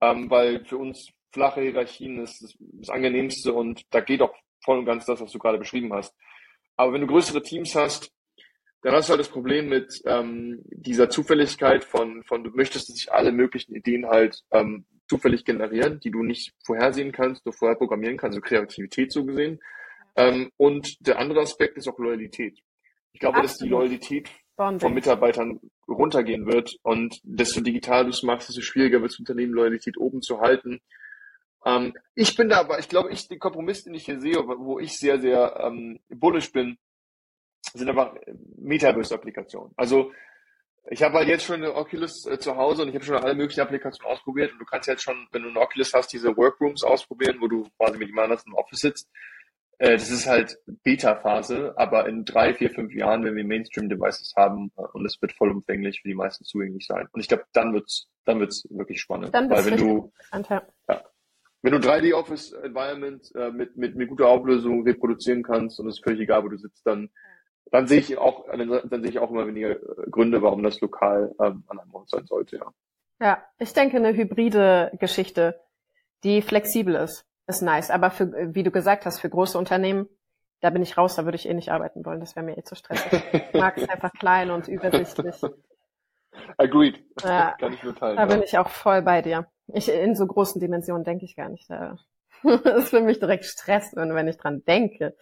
ähm, 0.01 0.29
weil 0.29 0.65
für 0.65 0.77
uns 0.77 1.13
flache 1.31 1.61
Hierarchien 1.61 2.19
ist 2.19 2.43
das, 2.43 2.53
das 2.59 2.91
angenehmste 2.91 3.53
und 3.53 3.83
da 3.91 4.01
geht 4.01 4.23
auch 4.23 4.35
voll 4.65 4.79
und 4.79 4.87
ganz 4.87 5.07
das, 5.07 5.21
was 5.21 5.31
du 5.31 5.39
gerade 5.39 5.59
beschrieben 5.59 5.93
hast. 5.93 6.13
Aber 6.75 6.93
wenn 6.93 7.03
du 7.03 7.07
größere 7.07 7.43
Teams 7.43 7.77
hast, 7.77 8.11
dann 8.83 8.95
hast 8.95 9.09
du 9.09 9.11
halt 9.11 9.21
das 9.21 9.29
Problem 9.29 9.69
mit 9.69 10.03
ähm, 10.07 10.63
dieser 10.65 11.11
Zufälligkeit 11.11 11.85
von, 11.85 12.25
von 12.25 12.43
du 12.43 12.51
möchtest, 12.51 12.89
dass 12.89 12.97
sich 12.97 13.13
alle 13.13 13.31
möglichen 13.31 13.77
Ideen 13.77 14.07
halt 14.07 14.43
ähm, 14.51 14.87
zufällig 15.11 15.45
generieren, 15.45 15.99
die 15.99 16.13
du 16.13 16.23
nicht 16.23 16.55
vorhersehen 16.65 17.11
kannst, 17.11 17.45
nur 17.45 17.53
vorher 17.53 17.77
programmieren 17.77 18.17
kannst, 18.17 18.37
also 18.37 18.47
Kreativität 18.47 19.13
so 19.13 19.25
gesehen. 19.25 19.61
Ähm, 20.15 20.53
und 20.57 20.97
der 21.01 21.19
andere 21.19 21.41
Aspekt 21.41 21.77
ist 21.77 21.89
auch 21.89 21.99
Loyalität. 21.99 22.61
Ich 23.13 23.19
glaube, 23.19 23.39
Absolut. 23.39 23.51
dass 23.51 23.59
die 23.59 23.69
Loyalität 23.69 24.31
Bonding. 24.57 24.81
von 24.81 24.95
Mitarbeitern 24.95 25.61
runtergehen 25.89 26.47
wird 26.47 26.71
und 26.83 27.21
desto 27.25 27.61
digital 27.61 28.05
du 28.05 28.11
es 28.11 28.23
machst, 28.23 28.49
desto 28.49 28.63
schwieriger 28.63 29.01
wird 29.01 29.11
es 29.11 29.19
Unternehmen 29.19 29.53
Loyalität 29.53 29.99
oben 29.99 30.23
zu 30.23 30.41
halten. 30.41 30.81
Ähm, 31.67 31.93
ich 32.15 32.37
bin 32.37 32.49
da 32.49 32.61
aber, 32.61 32.79
ich 32.79 32.89
glaube, 32.89 33.11
ich, 33.11 33.27
den 33.27 33.41
Kompromiss, 33.41 33.83
den 33.83 33.95
ich 33.95 34.05
hier 34.05 34.21
sehe, 34.21 34.37
wo 34.37 34.79
ich 34.79 34.97
sehr, 34.97 35.21
sehr 35.21 35.59
ähm, 35.61 35.99
bullish 36.09 36.53
bin, 36.53 36.79
sind 37.75 37.89
einfach 37.89 38.15
Metaverse-Applikationen. 38.59 39.73
Also 39.77 40.13
ich 40.89 41.03
habe 41.03 41.19
halt 41.19 41.29
jetzt 41.29 41.45
schon 41.45 41.57
eine 41.57 41.75
Oculus 41.75 42.27
äh, 42.27 42.39
zu 42.39 42.57
Hause 42.57 42.83
und 42.83 42.89
ich 42.89 42.95
habe 42.95 43.05
schon 43.05 43.17
alle 43.17 43.35
möglichen 43.35 43.61
Applikationen 43.61 44.13
ausprobiert 44.13 44.53
und 44.53 44.59
du 44.59 44.65
kannst 44.65 44.89
jetzt 44.89 45.03
schon, 45.03 45.27
wenn 45.33 45.43
du 45.43 45.51
eine 45.51 45.61
Oculus 45.61 45.93
hast, 45.93 46.13
diese 46.13 46.37
Workrooms 46.37 46.83
ausprobieren, 46.83 47.39
wo 47.41 47.49
du 47.49 47.69
quasi 47.79 47.99
mit 47.99 48.09
jemand 48.09 48.31
anderem 48.31 48.45
im 48.47 48.55
Office 48.55 48.81
sitzt. 48.81 49.11
Äh, 49.79 49.93
das 49.93 50.11
ist 50.11 50.27
halt 50.27 50.59
Beta-Phase, 50.83 51.75
aber 51.77 52.07
in 52.07 52.25
drei, 52.25 52.55
vier, 52.55 52.71
fünf 52.71 52.95
Jahren, 52.95 53.25
wenn 53.25 53.37
wir 53.37 53.45
Mainstream-Devices 53.45 54.35
haben 54.37 54.71
äh, 54.77 54.83
und 54.93 55.07
es 55.07 55.21
wird 55.21 55.33
vollumfänglich 55.33 56.03
für 56.03 56.09
die 56.09 56.15
meisten 56.15 56.45
zugänglich 56.45 56.87
sein. 56.87 57.09
Und 57.13 57.21
ich 57.21 57.29
glaube, 57.29 57.45
dann 57.53 57.73
wird's, 57.73 58.09
dann 58.25 58.41
wird's 58.41 58.67
wirklich 58.71 59.01
spannend. 59.01 59.35
Dann 59.35 59.49
Weil 59.49 59.67
wenn 59.67 59.77
du, 59.77 60.13
ja. 60.33 60.63
ja, 60.89 61.03
wenn 61.63 61.73
du 61.73 61.79
3D 61.79 62.15
Office 62.15 62.53
Environment 62.53 63.31
äh, 63.35 63.51
mit, 63.51 63.77
mit, 63.77 63.97
mit 63.97 64.09
guter 64.09 64.29
Auflösung 64.29 64.83
reproduzieren 64.83 65.43
kannst 65.43 65.79
und 65.79 65.89
es 65.89 65.97
ist 65.97 66.05
völlig 66.05 66.21
egal, 66.21 66.43
wo 66.45 66.49
du 66.49 66.57
sitzt, 66.57 66.87
dann, 66.87 67.11
dann 67.71 67.87
sehe 67.87 68.01
ich 68.01 68.19
auch, 68.19 68.47
dann, 68.49 69.03
sehe 69.03 69.11
ich 69.11 69.19
auch 69.19 69.31
immer 69.31 69.47
weniger 69.47 69.71
äh, 69.71 70.11
Gründe, 70.11 70.43
warum 70.43 70.63
das 70.63 70.81
lokal 70.81 71.35
ähm, 71.41 71.65
an 71.69 71.79
einem 71.79 71.95
Ort 71.95 72.09
sein 72.11 72.27
sollte, 72.27 72.57
ja. 72.57 72.73
Ja, 73.21 73.45
ich 73.59 73.75
denke, 73.75 73.99
eine 73.99 74.17
hybride 74.17 74.93
Geschichte, 74.99 75.61
die 76.25 76.41
flexibel 76.41 76.95
ist, 76.95 77.27
ist 77.47 77.61
nice. 77.61 77.91
Aber 77.91 78.11
für, 78.11 78.55
wie 78.55 78.63
du 78.63 78.71
gesagt 78.71 79.05
hast, 79.05 79.21
für 79.21 79.29
große 79.29 79.59
Unternehmen, 79.59 80.09
da 80.61 80.71
bin 80.71 80.83
ich 80.83 80.97
raus, 80.97 81.17
da 81.17 81.25
würde 81.25 81.37
ich 81.37 81.49
eh 81.49 81.55
nicht 81.55 81.71
arbeiten 81.71 82.05
wollen. 82.05 82.21
Das 82.21 82.35
wäre 82.35 82.47
mir 82.47 82.57
eh 82.57 82.63
zu 82.63 82.75
stressig. 82.75 83.23
Ich 83.33 83.61
mag 83.61 83.77
es 83.77 83.89
einfach 83.89 84.13
klein 84.13 84.51
und 84.51 84.69
übersichtlich. 84.69 85.37
Agreed. 86.57 87.05
Ja, 87.23 87.57
Kann 87.59 87.73
ich 87.73 87.83
nur 87.83 87.95
teilen. 87.95 88.17
Da 88.17 88.23
ja. 88.23 88.29
bin 88.29 88.43
ich 88.43 88.57
auch 88.57 88.69
voll 88.69 89.03
bei 89.03 89.21
dir. 89.21 89.47
Ich, 89.73 89.91
in 89.91 90.15
so 90.15 90.27
großen 90.27 90.61
Dimensionen 90.61 91.05
denke 91.05 91.25
ich 91.25 91.37
gar 91.37 91.49
nicht. 91.49 91.69
Da. 91.69 91.97
das 92.43 92.65
ist 92.85 92.91
für 92.91 93.01
mich 93.01 93.19
direkt 93.19 93.45
Stress, 93.45 93.93
wenn 93.95 94.29
ich 94.29 94.37
dran 94.37 94.65
denke. 94.65 95.15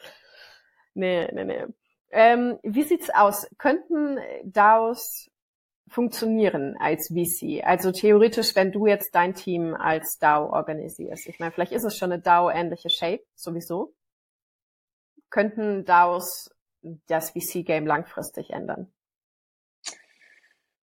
Nee, 0.94 1.28
nee, 1.32 1.44
nee. 1.44 1.66
Ähm, 2.10 2.58
wie 2.62 2.82
sieht's 2.82 3.10
aus? 3.10 3.46
Könnten 3.58 4.18
DAOs 4.44 5.30
funktionieren 5.88 6.76
als 6.80 7.08
VC? 7.08 7.64
Also 7.64 7.92
theoretisch, 7.92 8.54
wenn 8.56 8.72
du 8.72 8.86
jetzt 8.86 9.14
dein 9.14 9.34
Team 9.34 9.74
als 9.74 10.18
DAO 10.18 10.50
organisierst. 10.52 11.26
Ich 11.26 11.38
meine, 11.38 11.52
vielleicht 11.52 11.72
ist 11.72 11.84
es 11.84 11.96
schon 11.96 12.12
eine 12.12 12.22
DAO-ähnliche 12.22 12.90
Shape, 12.90 13.24
sowieso. 13.34 13.94
Könnten 15.30 15.84
DAOs 15.84 16.50
das 17.06 17.30
VC-Game 17.30 17.86
langfristig 17.86 18.50
ändern? 18.50 18.90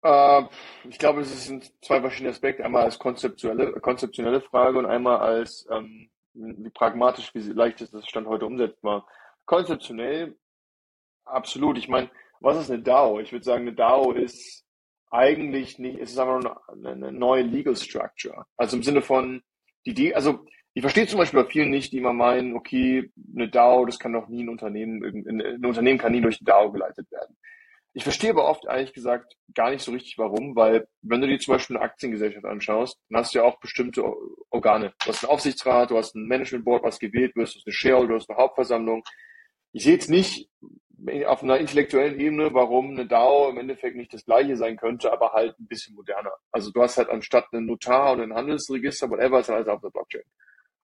Äh, 0.02 0.42
ich 0.88 0.98
glaube, 0.98 1.22
es 1.22 1.46
sind 1.46 1.72
zwei 1.82 2.00
verschiedene 2.00 2.30
Aspekte. 2.30 2.64
Einmal 2.64 2.84
als 2.84 2.98
konzeptuelle, 2.98 3.72
konzeptionelle 3.80 4.40
Frage 4.40 4.78
und 4.78 4.86
einmal 4.86 5.18
als 5.18 5.66
ähm, 5.70 6.10
wie 6.34 6.70
pragmatisch, 6.70 7.34
wie 7.34 7.40
leicht 7.40 7.80
ist 7.80 7.94
das 7.94 8.06
Stand 8.06 8.26
heute 8.26 8.46
umsetzbar. 8.46 9.06
Konzeptionell, 9.46 10.36
absolut. 11.24 11.78
Ich 11.78 11.88
meine, 11.88 12.10
was 12.40 12.58
ist 12.58 12.70
eine 12.70 12.82
DAO? 12.82 13.20
Ich 13.20 13.32
würde 13.32 13.44
sagen, 13.44 13.62
eine 13.62 13.74
DAO 13.74 14.12
ist 14.12 14.64
eigentlich 15.10 15.78
nicht, 15.78 16.00
es 16.00 16.12
ist 16.12 16.18
einfach 16.18 16.60
eine 16.72 17.12
neue 17.12 17.42
Legal 17.42 17.76
Structure. 17.76 18.46
Also 18.56 18.76
im 18.76 18.82
Sinne 18.82 19.00
von, 19.00 19.42
die, 19.86 19.94
die 19.94 20.14
also 20.14 20.44
ich 20.74 20.82
verstehe 20.82 21.06
zum 21.06 21.18
Beispiel 21.18 21.44
bei 21.44 21.48
vielen 21.48 21.70
nicht, 21.70 21.92
die 21.92 21.98
immer 21.98 22.12
meinen, 22.12 22.56
okay, 22.56 23.12
eine 23.34 23.48
DAO, 23.48 23.86
das 23.86 24.00
kann 24.00 24.12
doch 24.12 24.26
nie 24.26 24.42
ein 24.42 24.48
Unternehmen, 24.48 25.04
ein 25.04 25.64
Unternehmen 25.64 25.98
kann 25.98 26.10
nie 26.10 26.20
durch 26.20 26.40
eine 26.40 26.46
DAO 26.46 26.72
geleitet 26.72 27.10
werden. 27.12 27.36
Ich 27.96 28.02
verstehe 28.02 28.30
aber 28.30 28.48
oft, 28.48 28.64
ehrlich 28.64 28.92
gesagt, 28.92 29.36
gar 29.54 29.70
nicht 29.70 29.82
so 29.82 29.92
richtig 29.92 30.18
warum, 30.18 30.56
weil 30.56 30.88
wenn 31.02 31.20
du 31.20 31.28
dir 31.28 31.38
zum 31.38 31.54
Beispiel 31.54 31.76
eine 31.76 31.84
Aktiengesellschaft 31.84 32.44
anschaust, 32.44 32.98
dann 33.08 33.20
hast 33.20 33.32
du 33.32 33.38
ja 33.38 33.44
auch 33.44 33.60
bestimmte 33.60 34.02
Organe. 34.50 34.92
Du 35.04 35.10
hast 35.10 35.22
einen 35.22 35.30
Aufsichtsrat, 35.30 35.92
du 35.92 35.96
hast 35.96 36.16
ein 36.16 36.26
Management 36.26 36.64
Board, 36.64 36.82
was 36.82 36.98
gewählt 36.98 37.36
wird, 37.36 37.36
du 37.36 37.42
hast 37.42 37.62
eine 37.64 37.72
Shareholder, 37.72 38.08
du 38.08 38.14
hast 38.16 38.28
eine 38.28 38.38
Hauptversammlung. 38.38 39.04
Ich 39.70 39.84
sehe 39.84 39.92
jetzt 39.92 40.10
nicht 40.10 40.50
auf 41.26 41.42
einer 41.42 41.58
intellektuellen 41.58 42.18
Ebene, 42.18 42.54
warum 42.54 42.90
eine 42.90 43.06
DAO 43.06 43.50
im 43.50 43.58
Endeffekt 43.58 43.96
nicht 43.96 44.12
das 44.14 44.24
gleiche 44.24 44.56
sein 44.56 44.76
könnte, 44.76 45.12
aber 45.12 45.32
halt 45.32 45.58
ein 45.58 45.66
bisschen 45.66 45.94
moderner. 45.94 46.32
Also 46.50 46.70
du 46.70 46.82
hast 46.82 46.96
halt 46.96 47.10
anstatt 47.10 47.46
einen 47.52 47.66
Notar 47.66 48.14
oder 48.14 48.22
ein 48.22 48.34
Handelsregister, 48.34 49.10
whatever, 49.10 49.40
ist 49.40 49.48
halt 49.48 49.58
alles 49.58 49.68
auf 49.68 49.82
der 49.82 49.90
Blockchain. 49.90 50.22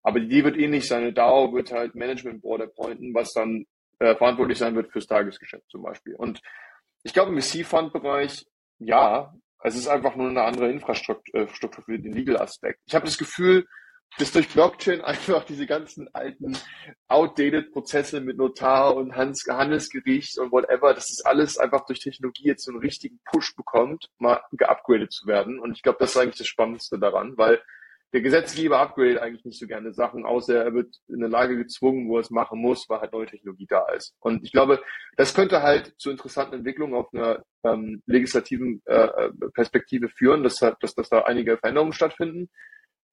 Aber 0.03 0.21
die 0.21 0.45
wird 0.45 0.57
ähnlich 0.57 0.87
sein. 0.87 1.03
Eine 1.03 1.13
DAO 1.13 1.53
wird 1.53 1.73
halt 1.73 1.95
Management 1.95 2.43
Board 2.43 2.63
appointen, 2.63 3.15
was 3.15 3.33
dann 3.33 3.67
äh, 3.99 4.15
verantwortlich 4.15 4.59
sein 4.59 4.75
wird 4.75 4.91
fürs 4.91 5.07
Tagesgeschäft 5.07 5.69
zum 5.71 5.83
Beispiel. 5.83 6.15
Und 6.15 6.41
ich 7.03 7.13
glaube, 7.13 7.33
im 7.33 7.41
VC-Fund-Bereich, 7.41 8.47
ja. 8.79 9.35
Es 9.63 9.77
ist 9.77 9.89
einfach 9.89 10.17
nur 10.17 10.31
eine 10.31 10.43
andere 10.43 10.71
Infrastruktur 10.71 11.43
äh, 11.43 11.47
für 11.47 11.99
den 11.99 12.15
Legal-Aspekt. 12.15 12.81
Ich 12.87 12.95
habe 12.95 13.05
das 13.05 13.19
Gefühl, 13.19 13.67
dass 14.19 14.33
durch 14.33 14.49
Blockchain 14.49 15.01
einfach 15.03 15.45
diese 15.45 15.67
ganzen 15.67 16.09
alten, 16.15 16.57
outdated 17.09 17.73
Prozesse 17.73 18.21
mit 18.21 18.37
Notar 18.37 18.97
und 18.97 19.17
Handelsgericht 19.17 20.39
und 20.39 20.53
whatever, 20.53 20.95
dass 20.95 21.09
das 21.09 21.25
alles 21.25 21.59
einfach 21.59 21.87
durch 21.87 22.01
Technologie 22.01 22.45
jetzt 22.45 22.65
so 22.65 22.73
einen 22.73 22.81
richtigen 22.81 23.21
Push 23.25 23.57
bekommt, 23.57 24.11
mal 24.19 24.41
geupgradet 24.53 25.13
zu 25.13 25.27
werden. 25.27 25.59
Und 25.59 25.73
ich 25.77 25.83
glaube, 25.83 25.99
das 26.01 26.11
ist 26.11 26.17
eigentlich 26.17 26.39
das 26.39 26.47
Spannendste 26.47 26.99
daran, 26.99 27.37
weil 27.37 27.61
der 28.13 28.23
Gesetzgeber 28.23 28.81
upgrade 28.81 29.23
eigentlich 29.23 29.45
nicht 29.45 29.59
so 29.59 29.67
gerne 29.67 29.93
Sachen, 29.93 30.25
außer 30.25 30.65
er 30.65 30.75
wird 30.75 30.97
in 31.07 31.17
eine 31.17 31.29
Lage 31.29 31.57
gezwungen, 31.57 32.09
wo 32.09 32.17
er 32.17 32.23
es 32.23 32.31
machen 32.31 32.61
muss, 32.61 32.89
weil 32.89 33.01
halt 33.01 33.13
neue 33.13 33.27
Technologie 33.27 33.67
da 33.69 33.87
ist. 33.93 34.15
Und 34.19 34.43
ich 34.45 34.51
glaube, 34.51 34.83
das 35.17 35.35
könnte 35.35 35.63
halt 35.63 35.95
zu 35.97 36.11
interessanten 36.11 36.57
Entwicklungen 36.57 36.95
auf 36.95 37.13
einer 37.15 37.45
ähm, 37.63 38.03
legislativen 38.07 38.83
äh, 38.87 39.31
Perspektive 39.55 40.09
führen, 40.09 40.43
dass, 40.43 40.57
dass, 40.57 40.95
dass 40.95 41.09
da 41.09 41.21
einige 41.23 41.57
Veränderungen 41.57 41.93
stattfinden. 41.93 42.51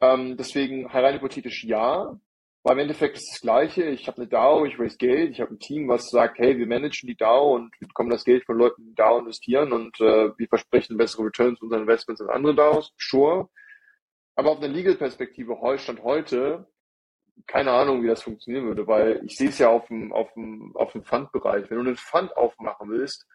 Ähm, 0.01 0.37
deswegen 0.37 0.87
rein 0.87 1.15
hypothetisch 1.15 1.63
ja, 1.63 2.19
weil 2.63 2.73
im 2.73 2.79
Endeffekt 2.79 3.17
ist 3.17 3.31
das 3.31 3.41
Gleiche. 3.41 3.85
Ich 3.85 4.07
habe 4.07 4.17
eine 4.17 4.27
DAO, 4.27 4.65
ich 4.65 4.77
raise 4.79 4.97
Geld, 4.97 5.31
ich 5.31 5.41
habe 5.41 5.53
ein 5.53 5.59
Team, 5.59 5.87
was 5.87 6.09
sagt, 6.09 6.37
hey, 6.37 6.57
wir 6.57 6.67
managen 6.67 7.07
die 7.07 7.15
DAO 7.15 7.55
und 7.55 7.71
wir 7.79 7.87
bekommen 7.87 8.09
das 8.09 8.25
Geld 8.25 8.45
von 8.45 8.57
Leuten, 8.57 8.83
die 8.83 8.95
DAO 8.95 9.19
investieren 9.19 9.71
und 9.71 9.99
äh, 10.01 10.37
wir 10.37 10.47
versprechen 10.47 10.97
bessere 10.97 11.25
Returns 11.25 11.61
unseren 11.61 11.81
Investments 11.81 12.21
als 12.21 12.29
andere 12.29 12.55
DAOs. 12.55 12.93
Sure. 12.97 13.49
Aber 14.35 14.51
auf 14.51 14.57
einer 14.57 14.67
Legal-Perspektive, 14.67 15.57
Stand 15.77 16.03
heute, 16.03 16.67
keine 17.47 17.71
Ahnung, 17.71 18.03
wie 18.03 18.07
das 18.07 18.23
funktionieren 18.23 18.65
würde, 18.65 18.85
weil 18.85 19.21
ich 19.25 19.37
sehe 19.37 19.49
es 19.49 19.59
ja 19.59 19.69
auf 19.69 19.87
dem, 19.87 20.11
auf 20.11 20.33
dem, 20.33 20.75
auf 20.75 20.91
dem 20.91 21.03
Fund-Bereich. 21.03 21.69
Wenn 21.69 21.77
du 21.77 21.85
einen 21.85 21.97
Fund 21.97 22.35
aufmachen 22.35 22.89
willst, 22.89 23.25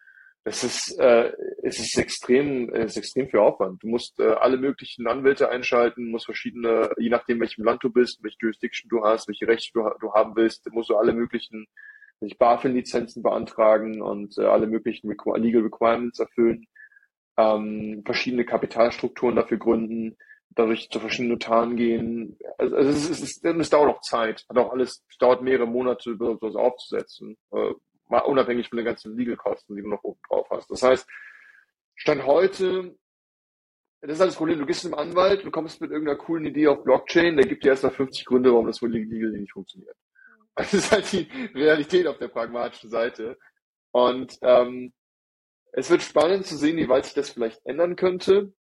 das 0.45 0.63
ist, 0.63 0.99
äh, 0.99 1.31
es 1.61 1.79
ist 1.79 1.97
extrem, 1.97 2.69
es 2.73 2.91
ist 2.91 2.97
extrem 2.97 3.29
viel 3.29 3.39
Aufwand. 3.39 3.81
Du 3.81 3.87
musst 3.87 4.19
äh, 4.19 4.23
alle 4.23 4.57
möglichen 4.57 5.07
Anwälte 5.07 5.49
einschalten, 5.49 6.11
musst 6.11 6.25
verschiedene, 6.25 6.91
je 6.97 7.09
nachdem 7.09 7.39
welchem 7.39 7.63
Land 7.63 7.83
du 7.83 7.89
bist, 7.89 8.21
welche 8.23 8.37
Jurisdiction 8.41 8.89
du 8.89 9.03
hast, 9.03 9.27
welche 9.27 9.47
Rechte 9.47 9.71
du, 9.73 9.89
du 10.01 10.13
haben 10.13 10.35
willst, 10.35 10.69
musst 10.71 10.89
du 10.89 10.97
alle 10.97 11.13
möglichen 11.13 11.65
BaFin-Lizenzen 12.37 13.23
beantragen 13.23 14.01
und 14.01 14.37
äh, 14.37 14.45
alle 14.45 14.67
möglichen 14.67 15.09
Legal 15.09 15.61
Requirements 15.63 16.19
erfüllen, 16.19 16.67
ähm, 17.37 18.03
verschiedene 18.05 18.45
Kapitalstrukturen 18.45 19.35
dafür 19.35 19.57
gründen 19.57 20.17
dadurch 20.55 20.89
zu 20.89 20.99
verschiedenen 20.99 21.33
Notaren 21.33 21.75
gehen. 21.75 22.37
Also, 22.57 22.75
also 22.75 22.89
es, 22.89 23.09
es, 23.09 23.21
ist, 23.21 23.45
es 23.45 23.69
dauert 23.69 23.95
auch 23.95 24.01
Zeit. 24.01 24.45
Hat 24.49 24.57
auch 24.57 24.71
alles, 24.71 25.03
es 25.09 25.17
dauert 25.17 25.41
mehrere 25.41 25.67
Monate, 25.67 26.15
sowas 26.15 26.55
aufzusetzen. 26.55 27.37
Äh, 27.51 27.71
mal 28.07 28.19
unabhängig 28.19 28.69
von 28.69 28.77
den 28.77 28.85
ganzen 28.85 29.17
Legal-Kosten, 29.17 29.75
die 29.75 29.81
du 29.81 29.89
noch 29.89 30.03
oben 30.03 30.19
drauf 30.27 30.47
hast. 30.49 30.69
Das 30.69 30.81
heißt, 30.83 31.07
Stand 31.95 32.25
heute, 32.25 32.95
das 34.01 34.13
ist 34.13 34.19
halt 34.19 34.29
das 34.29 34.37
Problem, 34.37 34.59
du 34.59 34.65
gehst 34.65 34.81
zum 34.81 34.93
Anwalt, 34.93 35.45
du 35.45 35.51
kommst 35.51 35.79
mit 35.79 35.91
irgendeiner 35.91 36.17
coolen 36.17 36.45
Idee 36.45 36.67
auf 36.67 36.83
Blockchain, 36.83 37.37
der 37.37 37.47
gibt 37.47 37.63
dir 37.63 37.69
erstmal 37.69 37.93
50 37.93 38.25
Gründe, 38.25 38.51
warum 38.51 38.67
das 38.67 38.81
wohl 38.81 38.91
legal 38.91 39.31
nicht 39.31 39.53
funktioniert. 39.53 39.95
Das 40.55 40.73
ist 40.73 40.91
halt 40.91 41.11
die 41.11 41.27
Realität 41.55 42.05
auf 42.05 42.19
der 42.19 42.27
pragmatischen 42.27 42.91
Seite. 42.91 43.39
Und 43.91 44.37
ähm, 44.43 44.93
es 45.71 45.89
wird 45.89 46.03
spannend 46.03 46.45
zu 46.45 46.55
sehen, 46.55 46.77
wie 46.77 46.89
weit 46.89 47.05
sich 47.05 47.15
das 47.15 47.31
vielleicht 47.31 47.65
ändern 47.65 47.95
könnte. 47.95 48.53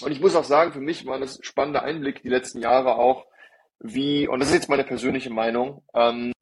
Und 0.00 0.12
ich 0.12 0.20
muss 0.20 0.34
auch 0.34 0.44
sagen, 0.44 0.72
für 0.72 0.80
mich 0.80 1.04
war 1.04 1.18
das 1.18 1.38
spannende 1.42 1.82
Einblick 1.82 2.22
die 2.22 2.30
letzten 2.30 2.60
Jahre 2.60 2.96
auch, 2.96 3.26
wie, 3.78 4.26
und 4.26 4.40
das 4.40 4.48
ist 4.48 4.54
jetzt 4.54 4.68
meine 4.70 4.84
persönliche 4.84 5.30
Meinung, 5.30 5.84
ähm, 5.94 6.32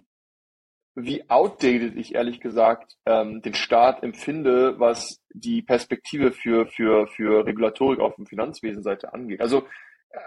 wie 0.94 1.28
outdated 1.30 1.96
ich 1.96 2.14
ehrlich 2.14 2.40
gesagt 2.40 2.96
ähm, 3.06 3.42
den 3.42 3.54
Staat 3.54 4.02
empfinde, 4.02 4.78
was 4.78 5.20
die 5.32 5.62
Perspektive 5.62 6.32
für, 6.32 6.66
für, 6.66 7.06
für 7.06 7.46
Regulatorik 7.46 8.00
auf 8.00 8.16
dem 8.16 8.26
Finanzwesenseite 8.26 9.12
angeht. 9.12 9.40
Also, 9.40 9.66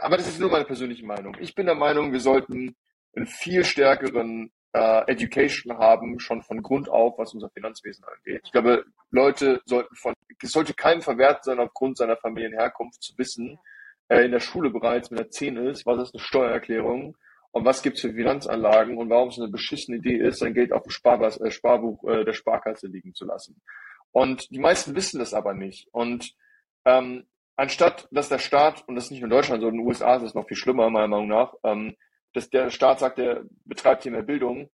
aber 0.01 0.17
das 0.17 0.27
ist 0.27 0.39
nur 0.39 0.49
meine 0.49 0.65
persönliche 0.65 1.05
Meinung. 1.05 1.35
Ich 1.39 1.55
bin 1.55 1.65
der 1.65 1.75
Meinung, 1.75 2.13
wir 2.13 2.21
sollten 2.21 2.75
einen 3.15 3.27
viel 3.27 3.63
stärkeren 3.63 4.51
äh, 4.73 5.11
Education 5.11 5.77
haben, 5.77 6.19
schon 6.19 6.41
von 6.41 6.61
Grund 6.61 6.89
auf, 6.89 7.17
was 7.17 7.33
unser 7.33 7.49
Finanzwesen 7.49 8.05
angeht. 8.05 8.41
Ich 8.45 8.51
glaube, 8.51 8.85
Leute 9.11 9.61
sollten 9.65 9.95
von, 9.95 10.13
es 10.41 10.51
sollte 10.51 10.73
keinem 10.73 11.01
verwehrt 11.01 11.43
sein, 11.43 11.59
aufgrund 11.59 11.97
seiner 11.97 12.17
Familienherkunft 12.17 13.03
zu 13.03 13.17
wissen, 13.17 13.59
äh, 14.07 14.25
in 14.25 14.31
der 14.31 14.39
Schule 14.39 14.69
bereits, 14.69 15.11
wenn 15.11 15.19
er 15.19 15.29
zehn 15.29 15.57
ist, 15.57 15.85
was 15.85 16.01
ist 16.01 16.15
eine 16.15 16.23
Steuererklärung 16.23 17.15
und 17.53 17.65
was 17.65 17.83
gibt's 17.83 18.01
für 18.01 18.11
Finanzanlagen 18.11 18.97
und 18.97 19.11
warum 19.11 19.29
es 19.29 19.37
eine 19.37 19.47
beschissene 19.47 19.97
Idee 19.97 20.17
ist, 20.17 20.39
sein 20.39 20.55
Geld 20.55 20.73
auf 20.73 20.81
dem 20.81 20.89
Sparbas, 20.89 21.39
äh, 21.39 21.51
Sparbuch 21.51 22.03
äh, 22.09 22.25
der 22.25 22.33
Sparkasse 22.33 22.87
liegen 22.87 23.13
zu 23.13 23.25
lassen. 23.25 23.61
Und 24.11 24.49
die 24.49 24.59
meisten 24.59 24.95
wissen 24.95 25.19
das 25.19 25.35
aber 25.35 25.53
nicht. 25.53 25.87
Und 25.91 26.33
ähm, 26.83 27.27
anstatt 27.55 28.07
dass 28.09 28.27
der 28.27 28.39
Staat, 28.39 28.83
und 28.87 28.95
das 28.95 29.05
ist 29.05 29.11
nicht 29.11 29.21
nur 29.21 29.27
in 29.27 29.35
Deutschland, 29.35 29.61
sondern 29.61 29.75
in 29.75 29.81
den 29.81 29.87
USA 29.87 30.15
ist 30.15 30.23
es 30.23 30.33
noch 30.33 30.47
viel 30.47 30.57
schlimmer, 30.57 30.89
meiner 30.89 31.07
Meinung 31.07 31.27
nach, 31.27 31.53
ähm, 31.63 31.95
dass 32.33 32.49
der 32.49 32.71
Staat 32.71 32.97
sagt, 32.97 33.19
der 33.19 33.43
betreibt 33.65 34.01
hier 34.01 34.11
mehr 34.11 34.23
Bildung, 34.23 34.71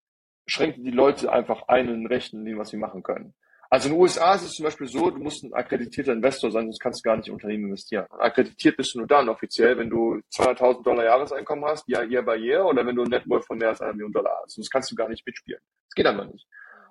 schränkt 0.45 0.77
die 0.77 0.91
Leute 0.91 1.33
einfach 1.33 1.67
ein 1.67 1.89
in 1.89 2.05
Rechten, 2.05 2.41
in 2.41 2.45
dem, 2.45 2.57
was 2.59 2.69
sie 2.69 2.77
machen 2.77 3.01
können. 3.01 3.33
Also 3.69 3.89
in 3.89 3.95
den 3.95 4.01
USA 4.01 4.33
ist 4.35 4.43
es 4.43 4.53
zum 4.53 4.63
Beispiel 4.65 4.87
so, 4.87 5.09
du 5.09 5.19
musst 5.19 5.43
ein 5.43 5.53
akkreditierter 5.53 6.13
Investor 6.13 6.51
sein, 6.51 6.65
sonst 6.65 6.79
kannst 6.79 6.99
du 6.99 7.09
gar 7.09 7.17
nicht 7.17 7.27
in 7.27 7.33
Unternehmen 7.33 7.65
investieren. 7.65 8.05
Akkreditiert 8.11 8.77
bist 8.77 8.93
du 8.93 8.99
nur 8.99 9.07
dann 9.07 9.27
offiziell, 9.29 9.77
wenn 9.77 9.89
du 9.89 10.21
200.000 10.33 10.83
Dollar 10.83 11.03
Jahreseinkommen 11.03 11.65
hast, 11.65 11.83
ja, 11.87 12.01
year 12.03 12.23
by 12.23 12.35
year, 12.35 12.65
oder 12.65 12.85
wenn 12.85 12.95
du 12.95 13.03
ein 13.03 13.09
Networth 13.09 13.45
von 13.45 13.57
mehr 13.57 13.69
als 13.69 13.81
einer 13.81 13.93
Million 13.93 14.13
Dollar 14.13 14.39
hast. 14.43 14.55
Sonst 14.55 14.69
kannst 14.69 14.91
du 14.91 14.95
gar 14.95 15.09
nicht 15.09 15.25
mitspielen. 15.25 15.59
Das 15.89 15.95
geht 15.95 16.05
einfach 16.05 16.25
nicht. 16.25 16.47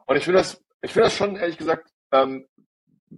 Und 0.06 0.16
ich 0.16 0.24
finde 0.24 0.38
das, 0.38 0.62
ich 0.82 0.92
finde 0.92 1.06
das 1.06 1.16
schon, 1.16 1.36
ehrlich 1.36 1.56
gesagt, 1.56 1.90
ähm, 2.12 2.46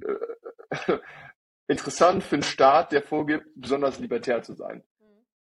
äh, 0.00 0.98
interessant 1.68 2.22
für 2.22 2.36
einen 2.36 2.42
Staat, 2.42 2.92
der 2.92 3.02
vorgibt, 3.02 3.46
besonders 3.54 3.98
libertär 3.98 4.42
zu 4.42 4.54
sein. 4.54 4.84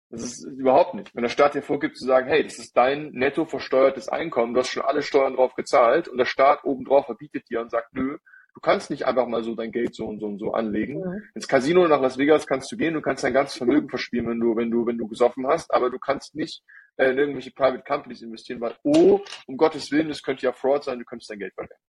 Das 0.09 0.23
ist 0.23 0.45
überhaupt 0.45 0.93
nicht. 0.93 1.13
Wenn 1.15 1.23
der 1.23 1.29
Staat 1.29 1.53
dir 1.53 1.61
vorgibt 1.61 1.97
zu 1.97 2.05
sagen, 2.05 2.27
hey, 2.27 2.43
das 2.43 2.59
ist 2.59 2.77
dein 2.77 3.11
netto 3.11 3.45
versteuertes 3.45 4.07
Einkommen, 4.07 4.53
du 4.53 4.61
hast 4.61 4.69
schon 4.69 4.83
alle 4.83 5.01
Steuern 5.01 5.35
drauf 5.35 5.53
gezahlt 5.55 6.07
und 6.07 6.17
der 6.17 6.25
Staat 6.25 6.63
obendrauf 6.63 7.05
verbietet 7.05 7.49
dir 7.49 7.59
und 7.59 7.71
sagt, 7.71 7.93
nö, 7.93 8.17
du 8.53 8.61
kannst 8.61 8.89
nicht 8.89 9.05
einfach 9.05 9.27
mal 9.27 9.43
so 9.43 9.53
dein 9.53 9.71
Geld 9.71 9.93
so 9.93 10.05
und 10.05 10.19
so 10.19 10.27
und 10.27 10.39
so 10.39 10.53
anlegen. 10.53 10.99
Mhm. 10.99 11.23
Ins 11.35 11.47
Casino 11.47 11.87
nach 11.87 12.01
Las 12.01 12.17
Vegas 12.17 12.47
kannst 12.47 12.71
du 12.71 12.77
gehen, 12.77 12.93
du 12.93 13.01
kannst 13.01 13.23
dein 13.23 13.33
ganzes 13.33 13.57
Vermögen 13.57 13.89
verspielen, 13.89 14.29
wenn 14.29 14.39
du, 14.39 14.55
wenn 14.55 14.71
du, 14.71 14.85
wenn 14.85 14.97
du 14.97 15.07
gesoffen 15.07 15.45
hast, 15.45 15.73
aber 15.73 15.89
du 15.89 15.99
kannst 15.99 16.35
nicht 16.35 16.63
äh, 16.95 17.11
in 17.11 17.17
irgendwelche 17.17 17.51
Private 17.51 17.83
Companies 17.83 18.21
investieren, 18.21 18.61
weil, 18.61 18.75
oh, 18.83 19.19
um 19.45 19.57
Gottes 19.57 19.91
Willen, 19.91 20.07
das 20.07 20.23
könnte 20.23 20.45
ja 20.45 20.53
Fraud 20.53 20.85
sein, 20.85 20.99
du 20.99 21.05
könntest 21.05 21.29
dein 21.29 21.39
Geld 21.39 21.53
verlieren. 21.53 21.81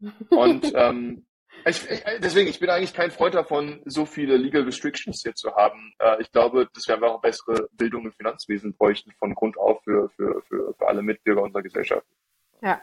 Und 0.30 0.72
ähm, 0.74 1.26
ich, 1.66 1.90
ich, 1.90 2.02
deswegen, 2.18 2.48
ich 2.48 2.60
bin 2.60 2.70
eigentlich 2.70 2.94
kein 2.94 3.10
Freund 3.10 3.34
davon, 3.34 3.82
so 3.84 4.06
viele 4.06 4.36
Legal 4.36 4.62
Restrictions 4.62 5.22
hier 5.22 5.34
zu 5.34 5.54
haben. 5.54 5.94
Äh, 5.98 6.20
ich 6.22 6.32
glaube, 6.32 6.68
dass 6.74 6.88
wir 6.88 6.94
einfach 6.94 7.20
bessere 7.20 7.68
Bildung 7.72 8.06
im 8.06 8.12
Finanzwesen 8.12 8.74
bräuchten 8.74 9.12
von 9.18 9.34
Grund 9.34 9.58
auf 9.58 9.82
für, 9.84 10.08
für, 10.10 10.42
für, 10.48 10.74
für 10.74 10.88
alle 10.88 11.02
Mitbürger 11.02 11.42
unserer 11.42 11.62
Gesellschaft. 11.62 12.06
Ja, 12.62 12.80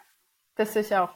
das 0.55 0.74
sehe 0.74 0.82
ich 0.84 0.95
auch. 0.95 1.09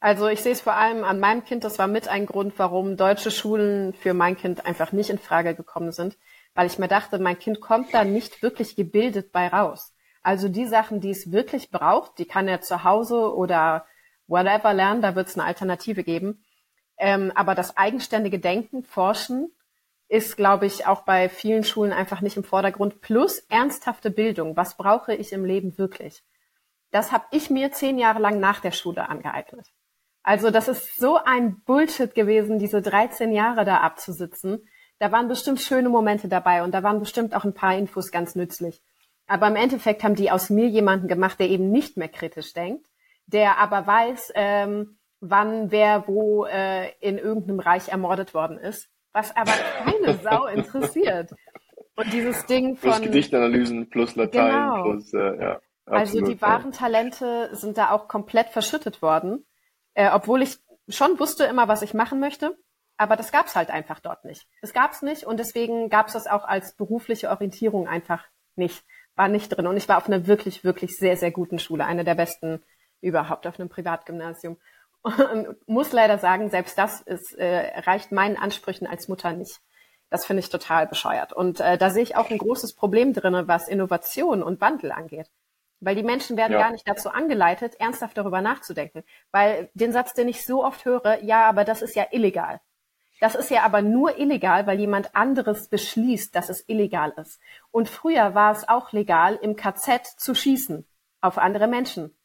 Also 0.00 0.26
ich 0.26 0.40
sehe 0.40 0.52
es 0.52 0.60
vor 0.60 0.74
allem 0.74 1.04
an 1.04 1.20
meinem 1.20 1.44
Kind, 1.44 1.62
das 1.62 1.78
war 1.78 1.86
mit 1.86 2.08
ein 2.08 2.26
Grund, 2.26 2.54
warum 2.56 2.96
deutsche 2.96 3.30
Schulen 3.30 3.94
für 3.94 4.14
mein 4.14 4.36
Kind 4.36 4.66
einfach 4.66 4.90
nicht 4.90 5.10
in 5.10 5.18
Frage 5.18 5.54
gekommen 5.54 5.92
sind, 5.92 6.18
weil 6.54 6.66
ich 6.66 6.78
mir 6.78 6.88
dachte, 6.88 7.20
mein 7.20 7.38
Kind 7.38 7.60
kommt 7.60 7.94
da 7.94 8.02
nicht 8.02 8.42
wirklich 8.42 8.74
gebildet 8.74 9.30
bei 9.30 9.46
raus. 9.46 9.94
Also 10.22 10.48
die 10.48 10.66
Sachen, 10.66 11.00
die 11.00 11.10
es 11.10 11.30
wirklich 11.30 11.70
braucht, 11.70 12.18
die 12.18 12.24
kann 12.24 12.48
er 12.48 12.60
zu 12.60 12.82
Hause 12.82 13.32
oder 13.32 13.86
whatever 14.26 14.72
lernen, 14.74 15.02
da 15.02 15.14
wird 15.14 15.28
es 15.28 15.34
eine 15.34 15.44
Alternative 15.44 16.02
geben. 16.02 16.44
Ähm, 17.02 17.32
aber 17.34 17.56
das 17.56 17.76
eigenständige 17.76 18.38
Denken, 18.38 18.84
Forschen 18.84 19.50
ist, 20.06 20.36
glaube 20.36 20.66
ich, 20.66 20.86
auch 20.86 21.00
bei 21.00 21.28
vielen 21.28 21.64
Schulen 21.64 21.92
einfach 21.92 22.20
nicht 22.20 22.36
im 22.36 22.44
Vordergrund. 22.44 23.00
Plus 23.00 23.40
ernsthafte 23.48 24.08
Bildung. 24.08 24.56
Was 24.56 24.76
brauche 24.76 25.12
ich 25.12 25.32
im 25.32 25.44
Leben 25.44 25.76
wirklich? 25.78 26.22
Das 26.92 27.10
habe 27.10 27.24
ich 27.32 27.50
mir 27.50 27.72
zehn 27.72 27.98
Jahre 27.98 28.20
lang 28.20 28.38
nach 28.38 28.60
der 28.60 28.70
Schule 28.70 29.08
angeeignet. 29.08 29.66
Also 30.22 30.50
das 30.50 30.68
ist 30.68 30.96
so 30.96 31.16
ein 31.16 31.60
Bullshit 31.64 32.14
gewesen, 32.14 32.60
diese 32.60 32.80
13 32.80 33.32
Jahre 33.32 33.64
da 33.64 33.78
abzusitzen. 33.78 34.68
Da 35.00 35.10
waren 35.10 35.26
bestimmt 35.26 35.60
schöne 35.60 35.88
Momente 35.88 36.28
dabei 36.28 36.62
und 36.62 36.70
da 36.70 36.84
waren 36.84 37.00
bestimmt 37.00 37.34
auch 37.34 37.42
ein 37.42 37.54
paar 37.54 37.76
Infos 37.76 38.12
ganz 38.12 38.36
nützlich. 38.36 38.80
Aber 39.26 39.48
im 39.48 39.56
Endeffekt 39.56 40.04
haben 40.04 40.14
die 40.14 40.30
aus 40.30 40.50
mir 40.50 40.68
jemanden 40.68 41.08
gemacht, 41.08 41.40
der 41.40 41.48
eben 41.48 41.72
nicht 41.72 41.96
mehr 41.96 42.08
kritisch 42.08 42.52
denkt, 42.52 42.86
der 43.26 43.58
aber 43.58 43.88
weiß, 43.88 44.32
ähm, 44.36 44.98
wann 45.22 45.70
wer 45.70 46.06
wo 46.08 46.44
äh, 46.44 46.90
in 47.00 47.16
irgendeinem 47.16 47.60
Reich 47.60 47.88
ermordet 47.88 48.34
worden 48.34 48.58
ist, 48.58 48.90
was 49.12 49.34
aber 49.34 49.52
keine 49.84 50.18
Sau 50.22 50.46
interessiert. 50.46 51.30
Und 51.94 52.12
dieses 52.12 52.44
Ding 52.46 52.76
von... 52.76 52.90
Plus 52.90 53.02
Gedichtanalysen, 53.02 53.88
plus 53.88 54.16
Latein, 54.16 54.52
genau. 54.52 54.82
plus... 54.82 55.14
Äh, 55.14 55.40
ja, 55.40 55.60
also 55.86 56.20
die 56.20 56.40
wahren 56.40 56.72
Talente 56.72 57.50
sind 57.54 57.76
da 57.76 57.90
auch 57.90 58.08
komplett 58.08 58.48
verschüttet 58.48 59.02
worden, 59.02 59.44
äh, 59.94 60.10
obwohl 60.12 60.42
ich 60.42 60.58
schon 60.88 61.18
wusste 61.18 61.44
immer, 61.44 61.68
was 61.68 61.82
ich 61.82 61.94
machen 61.94 62.20
möchte. 62.20 62.56
Aber 62.96 63.16
das 63.16 63.32
gab's 63.32 63.56
halt 63.56 63.70
einfach 63.70 64.00
dort 64.00 64.24
nicht. 64.24 64.46
Das 64.60 64.72
gab's 64.72 65.02
nicht 65.02 65.24
und 65.24 65.38
deswegen 65.38 65.88
gab's 65.88 66.12
das 66.12 66.26
auch 66.26 66.44
als 66.44 66.74
berufliche 66.74 67.30
Orientierung 67.30 67.88
einfach 67.88 68.24
nicht. 68.54 68.84
War 69.16 69.28
nicht 69.28 69.48
drin. 69.48 69.66
Und 69.66 69.76
ich 69.76 69.88
war 69.88 69.98
auf 69.98 70.06
einer 70.06 70.26
wirklich, 70.26 70.64
wirklich 70.64 70.96
sehr, 70.96 71.16
sehr 71.16 71.30
guten 71.30 71.58
Schule, 71.58 71.84
eine 71.84 72.04
der 72.04 72.14
besten 72.14 72.62
überhaupt 73.00 73.46
auf 73.46 73.58
einem 73.58 73.68
Privatgymnasium. 73.68 74.56
Und 75.02 75.56
muss 75.66 75.92
leider 75.92 76.18
sagen, 76.18 76.48
selbst 76.50 76.78
das 76.78 77.00
ist, 77.00 77.34
äh, 77.34 77.80
reicht 77.80 78.12
meinen 78.12 78.36
Ansprüchen 78.36 78.86
als 78.86 79.08
Mutter 79.08 79.32
nicht. 79.32 79.60
Das 80.10 80.26
finde 80.26 80.40
ich 80.40 80.50
total 80.50 80.86
bescheuert. 80.86 81.32
Und 81.32 81.60
äh, 81.60 81.76
da 81.78 81.90
sehe 81.90 82.02
ich 82.02 82.16
auch 82.16 82.30
ein 82.30 82.38
großes 82.38 82.74
Problem 82.74 83.12
drin, 83.12 83.48
was 83.48 83.68
Innovation 83.68 84.42
und 84.42 84.60
Wandel 84.60 84.92
angeht. 84.92 85.28
Weil 85.80 85.96
die 85.96 86.04
Menschen 86.04 86.36
werden 86.36 86.52
ja. 86.52 86.60
gar 86.60 86.70
nicht 86.70 86.86
dazu 86.86 87.10
angeleitet, 87.10 87.74
ernsthaft 87.80 88.16
darüber 88.16 88.40
nachzudenken. 88.40 89.02
Weil 89.32 89.70
den 89.74 89.90
Satz, 89.90 90.14
den 90.14 90.28
ich 90.28 90.46
so 90.46 90.64
oft 90.64 90.84
höre, 90.84 91.22
ja, 91.24 91.48
aber 91.48 91.64
das 91.64 91.82
ist 91.82 91.96
ja 91.96 92.06
illegal. 92.12 92.60
Das 93.20 93.34
ist 93.34 93.50
ja 93.50 93.62
aber 93.62 93.82
nur 93.82 94.18
illegal, 94.18 94.66
weil 94.66 94.78
jemand 94.78 95.16
anderes 95.16 95.68
beschließt, 95.68 96.34
dass 96.34 96.48
es 96.48 96.68
illegal 96.68 97.12
ist. 97.16 97.40
Und 97.70 97.88
früher 97.88 98.34
war 98.34 98.52
es 98.52 98.68
auch 98.68 98.92
legal, 98.92 99.38
im 99.40 99.56
KZ 99.56 100.06
zu 100.18 100.34
schießen 100.34 100.86
auf 101.20 101.38
andere 101.38 101.68
Menschen. 101.68 102.16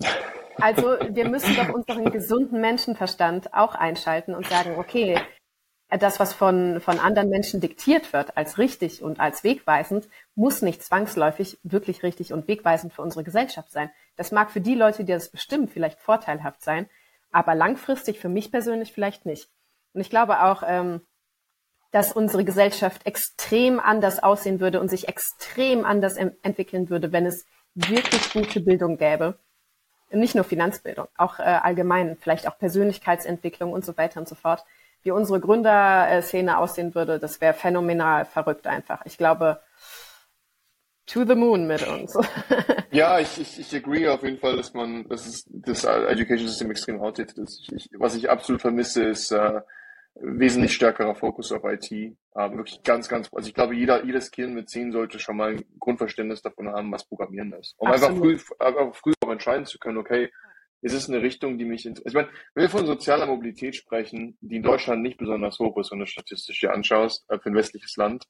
Also 0.60 0.96
wir 1.08 1.28
müssen 1.28 1.54
doch 1.54 1.68
unseren 1.68 2.10
gesunden 2.10 2.60
Menschenverstand 2.60 3.54
auch 3.54 3.76
einschalten 3.76 4.34
und 4.34 4.46
sagen, 4.48 4.74
okay, 4.76 5.20
das, 5.88 6.18
was 6.18 6.34
von, 6.34 6.80
von 6.80 6.98
anderen 6.98 7.30
Menschen 7.30 7.60
diktiert 7.60 8.12
wird 8.12 8.36
als 8.36 8.58
richtig 8.58 9.02
und 9.02 9.20
als 9.20 9.44
wegweisend, 9.44 10.08
muss 10.34 10.60
nicht 10.60 10.82
zwangsläufig 10.82 11.58
wirklich 11.62 12.02
richtig 12.02 12.32
und 12.32 12.48
wegweisend 12.48 12.92
für 12.92 13.02
unsere 13.02 13.24
Gesellschaft 13.24 13.70
sein. 13.70 13.90
Das 14.16 14.32
mag 14.32 14.50
für 14.50 14.60
die 14.60 14.74
Leute, 14.74 15.04
die 15.04 15.12
das 15.12 15.30
bestimmen, 15.30 15.68
vielleicht 15.68 16.00
vorteilhaft 16.00 16.62
sein, 16.62 16.90
aber 17.30 17.54
langfristig 17.54 18.18
für 18.18 18.28
mich 18.28 18.50
persönlich 18.50 18.92
vielleicht 18.92 19.26
nicht. 19.26 19.48
Und 19.94 20.00
ich 20.00 20.10
glaube 20.10 20.42
auch, 20.42 20.62
ähm, 20.66 21.00
dass 21.92 22.12
unsere 22.12 22.44
Gesellschaft 22.44 23.06
extrem 23.06 23.80
anders 23.80 24.22
aussehen 24.22 24.60
würde 24.60 24.80
und 24.80 24.88
sich 24.88 25.08
extrem 25.08 25.84
anders 25.84 26.16
entwickeln 26.16 26.90
würde, 26.90 27.12
wenn 27.12 27.24
es 27.24 27.46
wirklich 27.74 28.32
gute 28.32 28.60
Bildung 28.60 28.98
gäbe 28.98 29.38
nicht 30.10 30.34
nur 30.34 30.44
Finanzbildung, 30.44 31.08
auch 31.16 31.38
äh, 31.38 31.42
allgemein, 31.42 32.16
vielleicht 32.20 32.48
auch 32.48 32.58
Persönlichkeitsentwicklung 32.58 33.72
und 33.72 33.84
so 33.84 33.96
weiter 33.96 34.20
und 34.20 34.28
so 34.28 34.34
fort. 34.34 34.64
Wie 35.02 35.10
unsere 35.10 35.40
Gründerszene 35.40 36.58
aussehen 36.58 36.94
würde, 36.94 37.18
das 37.18 37.40
wäre 37.40 37.54
phänomenal 37.54 38.24
verrückt 38.24 38.66
einfach. 38.66 39.00
Ich 39.04 39.16
glaube, 39.16 39.60
to 41.06 41.24
the 41.24 41.34
moon 41.34 41.66
mit 41.66 41.86
uns. 41.86 42.16
ja, 42.90 43.18
ich, 43.18 43.40
ich, 43.40 43.60
ich 43.60 43.74
agree 43.74 44.08
auf 44.08 44.22
jeden 44.22 44.38
Fall, 44.38 44.56
dass 44.56 44.74
man, 44.74 45.08
dass 45.08 45.44
das 45.48 45.84
Education 45.84 46.48
System 46.48 46.70
extrem 46.70 47.00
outdated 47.00 47.38
ist. 47.38 47.60
Ich, 47.62 47.72
ich, 47.72 47.90
was 47.98 48.14
ich 48.14 48.28
absolut 48.28 48.60
vermisse, 48.60 49.04
ist 49.04 49.30
äh, 49.30 49.60
wesentlich 50.20 50.74
stärkerer 50.74 51.14
Fokus 51.14 51.52
auf 51.52 51.62
IT. 51.64 52.16
Aber 52.32 52.56
wirklich 52.56 52.82
ganz, 52.82 53.08
ganz, 53.08 53.28
also 53.32 53.48
ich 53.48 53.54
glaube, 53.54 53.74
jeder, 53.74 54.04
jedes 54.04 54.30
Kind 54.30 54.54
mit 54.54 54.68
zehn 54.68 54.92
sollte 54.92 55.18
schon 55.18 55.36
mal 55.36 55.52
ein 55.52 55.64
Grundverständnis 55.78 56.42
davon 56.42 56.68
haben, 56.68 56.92
was 56.92 57.06
Programmieren 57.06 57.52
ist. 57.52 57.74
Um 57.78 57.88
Absolut. 57.88 58.10
einfach 58.10 58.22
früh, 58.22 58.54
einfach 58.58 58.94
früh 58.94 59.12
auch 59.24 59.30
entscheiden 59.30 59.66
zu 59.66 59.78
können, 59.78 59.98
okay, 59.98 60.30
ist 60.80 60.92
es 60.92 61.08
eine 61.08 61.22
Richtung, 61.22 61.58
die 61.58 61.64
mich 61.64 61.86
interessiert. 61.86 62.08
Ich 62.08 62.14
meine, 62.14 62.28
wenn 62.54 62.62
wir 62.62 62.70
von 62.70 62.86
sozialer 62.86 63.26
Mobilität 63.26 63.74
sprechen, 63.74 64.38
die 64.40 64.56
in 64.56 64.62
Deutschland 64.62 65.02
nicht 65.02 65.18
besonders 65.18 65.58
hoch 65.58 65.76
ist, 65.78 65.90
wenn 65.90 65.98
du 65.98 66.06
statistisch 66.06 66.60
dir 66.60 66.72
anschaust, 66.72 67.24
äh, 67.28 67.38
für 67.38 67.50
ein 67.50 67.56
westliches 67.56 67.96
Land, 67.96 68.24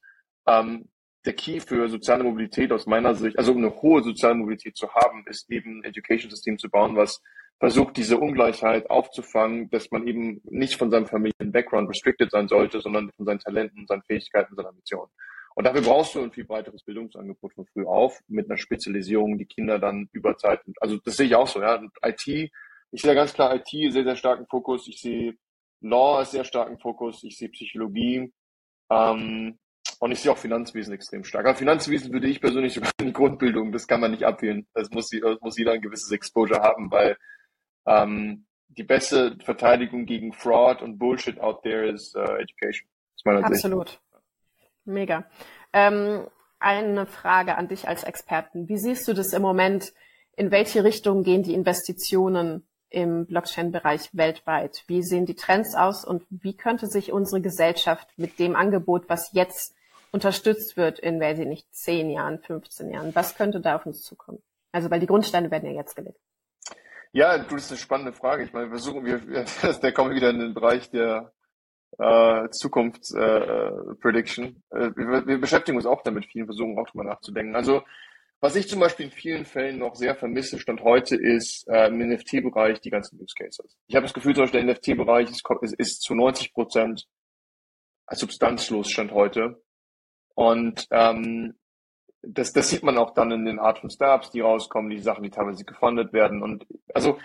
ähm, 0.47 0.89
der 1.27 1.35
Key 1.35 1.61
für 1.61 1.89
soziale 1.89 2.25
Mobilität 2.25 2.73
aus 2.73 2.87
meiner 2.87 3.15
Sicht, 3.15 3.39
also 3.39 3.53
um 3.53 3.59
eine 3.59 3.75
hohe 3.83 4.03
soziale 4.03 4.35
Mobilität 4.35 4.77
zu 4.77 4.89
haben, 4.95 5.25
ist 5.27 5.51
eben 5.51 5.81
ein 5.81 5.85
Education-System 5.85 6.59
zu 6.59 6.71
bauen, 6.71 6.97
was 6.97 7.21
versucht, 7.59 7.97
diese 7.97 8.19
Ungleichheit 8.19 8.89
aufzufangen, 8.89 9.69
dass 9.71 9.91
man 9.91 10.07
eben 10.07 10.41
nicht 10.45 10.77
von 10.77 10.91
seinem 10.91 11.07
Familien-Background 11.07 11.89
restricted 11.89 12.31
sein 12.31 12.49
sollte, 12.49 12.81
sondern 12.81 13.11
von 13.13 13.27
seinen 13.27 13.41
Talenten, 13.41 13.87
seinen 13.87 14.03
Fähigkeiten, 14.03 14.55
seinen 14.55 14.67
Ambitionen. 14.67 15.11
Und 15.55 15.65
dafür 15.65 15.83
brauchst 15.83 16.15
du 16.15 16.23
ein 16.23 16.31
viel 16.31 16.45
breiteres 16.45 16.85
Bildungsangebot 16.85 17.53
von 17.55 17.67
früh 17.67 17.85
auf, 17.85 18.21
mit 18.29 18.49
einer 18.49 18.59
Spezialisierung, 18.59 19.39
die 19.39 19.47
Kinder 19.47 19.81
dann 19.81 20.09
über 20.13 20.37
Zeit, 20.37 20.61
also 20.81 20.99
das 20.99 21.17
sehe 21.17 21.27
ich 21.27 21.35
auch 21.35 21.49
so, 21.49 21.61
ja. 21.61 21.75
Und 21.77 21.91
IT, 22.05 22.53
ich 22.91 23.03
sehe 23.03 23.15
ganz 23.15 23.35
klar 23.35 23.55
IT, 23.55 23.69
sehr, 23.69 24.05
sehr 24.05 24.17
starken 24.17 24.47
Fokus. 24.47 24.87
Ich 24.87 25.01
sehe 25.01 25.35
Law 25.81 26.19
als 26.19 26.31
sehr 26.31 26.45
starken 26.45 26.79
Fokus. 26.79 27.23
Ich 27.25 27.37
sehe 27.37 27.49
Psychologie. 27.49 28.33
Ähm, 28.91 29.59
und 30.01 30.13
ich 30.13 30.21
sehe 30.21 30.31
auch 30.31 30.39
Finanzwesen 30.39 30.95
extrem 30.95 31.25
stark. 31.25 31.47
Aber 31.47 31.57
Finanzwesen 31.57 32.13
würde 32.13 32.29
ich 32.29 32.41
persönlich 32.41 32.75
sogar 32.75 32.91
in 33.01 33.09
die 33.09 33.13
Grundbildung, 33.13 33.73
das 33.73 33.87
kann 33.87 34.01
man 34.01 34.13
nicht 34.13 34.25
abwählen. 34.25 34.67
Das 34.75 34.91
muss, 34.91 35.11
das 35.11 35.41
muss 35.41 35.59
jeder 35.59 35.73
ein 35.73 35.83
gewisses 35.83 36.13
Exposure 36.13 36.61
haben, 36.61 36.91
weil 36.91 37.17
ähm, 37.89 38.47
die 38.69 38.85
beste 38.85 39.37
Verteidigung 39.43 40.07
gegen 40.07 40.33
Fraud 40.33 40.83
und 40.83 40.99
Bullshit 40.99 41.41
out 41.41 41.63
there 41.63 41.89
ist 41.89 42.15
uh, 42.17 42.21
Education. 42.21 42.89
Absolut. 43.25 43.89
Sicht. 43.89 44.01
Mega. 44.85 45.25
Ähm, 45.73 46.29
eine 46.61 47.07
Frage 47.07 47.57
an 47.57 47.69
dich 47.69 47.89
als 47.89 48.05
Experten. 48.05 48.69
Wie 48.69 48.79
siehst 48.79 49.07
du 49.09 49.13
das 49.13 49.33
im 49.33 49.43
Moment? 49.43 49.93
In 50.37 50.51
welche 50.51 50.85
Richtung 50.85 51.25
gehen 51.25 51.43
die 51.43 51.55
Investitionen 51.55 52.67
im 52.91 53.27
Blockchain-Bereich 53.27 54.11
weltweit? 54.13 54.85
Wie 54.87 55.03
sehen 55.03 55.27
die 55.27 55.35
Trends 55.35 55.75
aus 55.75 56.05
und 56.05 56.25
wie 56.31 56.57
könnte 56.57 56.87
sich 56.87 57.13
unsere 57.13 57.41
Gesellschaft 57.41 58.09
mit 58.17 58.39
dem 58.39 58.55
Angebot, 58.55 59.09
was 59.09 59.33
jetzt 59.33 59.75
unterstützt 60.11 60.77
wird, 60.77 60.99
in, 60.99 61.21
weiß 61.21 61.41
ich 61.41 61.47
nicht, 61.47 61.75
10 61.75 62.11
Jahren, 62.11 62.39
15 62.39 62.91
Jahren, 62.91 63.15
was 63.15 63.35
könnte 63.37 63.61
da 63.61 63.77
auf 63.77 63.85
uns 63.85 64.03
zukommen? 64.03 64.43
Also, 64.73 64.91
weil 64.91 65.01
die 65.01 65.07
Grundsteine 65.07 65.51
werden 65.51 65.69
ja 65.69 65.77
jetzt 65.77 65.97
gelegt. 65.97 66.21
Ja, 67.13 67.39
du, 67.39 67.55
das 67.55 67.65
ist 67.65 67.73
eine 67.73 67.79
spannende 67.79 68.13
Frage. 68.13 68.45
Ich 68.45 68.53
meine, 68.53 68.67
wir 68.67 68.79
versuchen, 68.79 69.05
wir, 69.05 69.19
kommen 69.93 70.11
wir 70.11 70.17
wieder 70.17 70.31
in 70.31 70.41
den 70.41 70.55
Bereich 70.55 70.91
der 70.91 71.33
äh, 71.99 72.49
Zukunftsprediction. 72.51 74.63
Äh, 74.71 74.79
äh, 74.79 74.97
wir, 74.97 75.27
wir 75.27 75.41
beschäftigen 75.41 75.77
uns 75.77 75.87
auch 75.87 76.03
damit, 76.03 76.27
vielen 76.27 76.47
versuchen 76.47 76.79
auch 76.79 76.89
drüber 76.89 77.05
nachzudenken. 77.05 77.57
Also 77.57 77.83
was 78.41 78.55
ich 78.55 78.69
zum 78.69 78.79
Beispiel 78.79 79.07
in 79.07 79.13
vielen 79.13 79.45
Fällen 79.45 79.79
noch 79.79 79.97
sehr 79.97 80.15
vermisse, 80.15 80.61
Stand 80.61 80.83
heute, 80.83 81.17
ist 81.17 81.67
äh, 81.69 81.89
im 81.89 81.99
NFT-Bereich 81.99 82.81
die 82.81 82.91
ganzen 82.91 83.21
Use 83.21 83.35
Cases. 83.37 83.77
Ich 83.89 83.97
habe 83.97 84.05
das 84.05 84.15
Gefühl, 84.15 84.35
zum 84.35 84.45
Beispiel 84.45 84.65
der 84.65 84.75
NFT-Bereich 84.75 85.29
ist, 85.29 85.43
ist, 85.63 85.75
ist 85.75 86.03
zu 86.03 86.15
90 86.15 86.53
Prozent 86.53 87.09
substanzlos 88.13 88.91
Stand 88.91 89.11
heute. 89.11 89.61
Und 90.35 90.87
ähm, 90.93 91.59
das, 92.23 92.53
das 92.53 92.71
sieht 92.71 92.83
man 92.83 92.99
auch 92.99 93.15
dann 93.15 93.31
in 93.31 93.45
den 93.45 93.59
Art 93.59 93.79
von 93.79 93.91
Startups, 93.91 94.31
die 94.31 94.41
rauskommen, 94.41 94.91
die 94.91 94.99
Sachen, 94.99 95.23
die 95.23 95.31
teilweise 95.31 95.65
gefundet 95.65 96.13
werden. 96.13 96.43
Und 96.43 96.67
also 96.95 97.19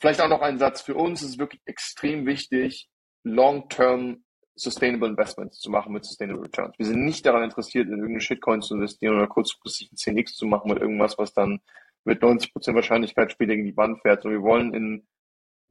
vielleicht 0.00 0.20
auch 0.20 0.28
noch 0.28 0.42
ein 0.42 0.58
Satz. 0.58 0.82
Für 0.82 0.94
uns 0.94 1.22
ist 1.22 1.38
wirklich 1.38 1.62
extrem 1.64 2.26
wichtig, 2.26 2.88
long-term 3.22 4.24
Sustainable 4.56 5.08
Investments 5.08 5.58
zu 5.58 5.70
machen 5.70 5.92
mit 5.92 6.04
Sustainable 6.04 6.44
Returns. 6.44 6.78
Wir 6.78 6.86
sind 6.86 7.04
nicht 7.04 7.26
daran 7.26 7.42
interessiert, 7.42 7.86
in 7.86 7.94
irgendeine 7.94 8.20
Shitcoin 8.20 8.62
zu 8.62 8.74
investieren 8.74 9.16
oder 9.16 9.26
kurzfristig 9.26 9.90
ein 9.90 9.96
10x 9.96 10.34
zu 10.34 10.46
machen 10.46 10.70
mit 10.70 10.80
irgendwas, 10.80 11.18
was 11.18 11.32
dann 11.32 11.60
mit 12.04 12.22
90% 12.22 12.74
Wahrscheinlichkeit 12.74 13.32
später 13.32 13.56
gegen 13.56 13.66
die 13.66 13.76
Wand 13.76 14.00
fährt. 14.02 14.24
Und 14.24 14.30
wir 14.30 14.42
wollen 14.42 14.72
in 14.74 15.06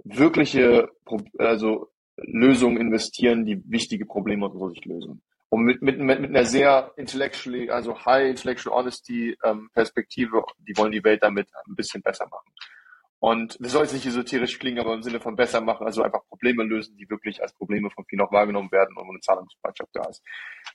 wirkliche 0.04 0.90
also 1.38 1.92
Lösungen 2.18 2.78
investieren, 2.78 3.46
die 3.46 3.62
wichtige 3.70 4.06
Probleme 4.06 4.48
unserer 4.48 4.70
Sicht 4.70 4.86
lösen. 4.86 5.22
Und 5.54 5.66
mit, 5.66 5.84
mit, 5.84 6.00
mit 6.00 6.18
einer 6.18 6.46
sehr 6.46 6.94
intellectually, 6.98 7.70
also 7.70 8.04
high 8.08 8.28
intellectual 8.28 8.76
honesty 8.76 9.38
ähm, 9.44 9.70
Perspektive, 9.72 10.44
die 10.58 10.76
wollen 10.78 10.92
die 10.92 11.04
Welt 11.04 11.22
damit 11.22 11.48
ein 11.68 11.76
bisschen 11.76 12.02
besser 12.02 12.26
machen. 12.26 12.52
Und 13.20 13.56
das 13.60 13.74
soll 13.74 13.84
jetzt 13.84 13.94
nicht 13.94 14.08
esoterisch 14.08 14.58
klingen, 14.58 14.80
aber 14.80 14.96
im 14.96 15.04
Sinne 15.04 15.20
von 15.20 15.36
besser 15.36 15.62
machen, 15.62 15.86
also 15.86 16.02
einfach 16.02 16.26
Probleme 16.28 16.64
lösen, 16.64 16.98
die 16.98 17.08
wirklich 17.08 17.40
als 17.40 17.54
Probleme 17.54 17.92
von 17.92 18.04
vielen 18.06 18.22
auch 18.22 18.32
wahrgenommen 18.32 18.72
werden 18.72 18.98
und 18.98 19.08
eine 19.08 19.20
Zahlungsbereitschaft 19.20 19.92
da 19.94 20.06
ist. 20.06 20.24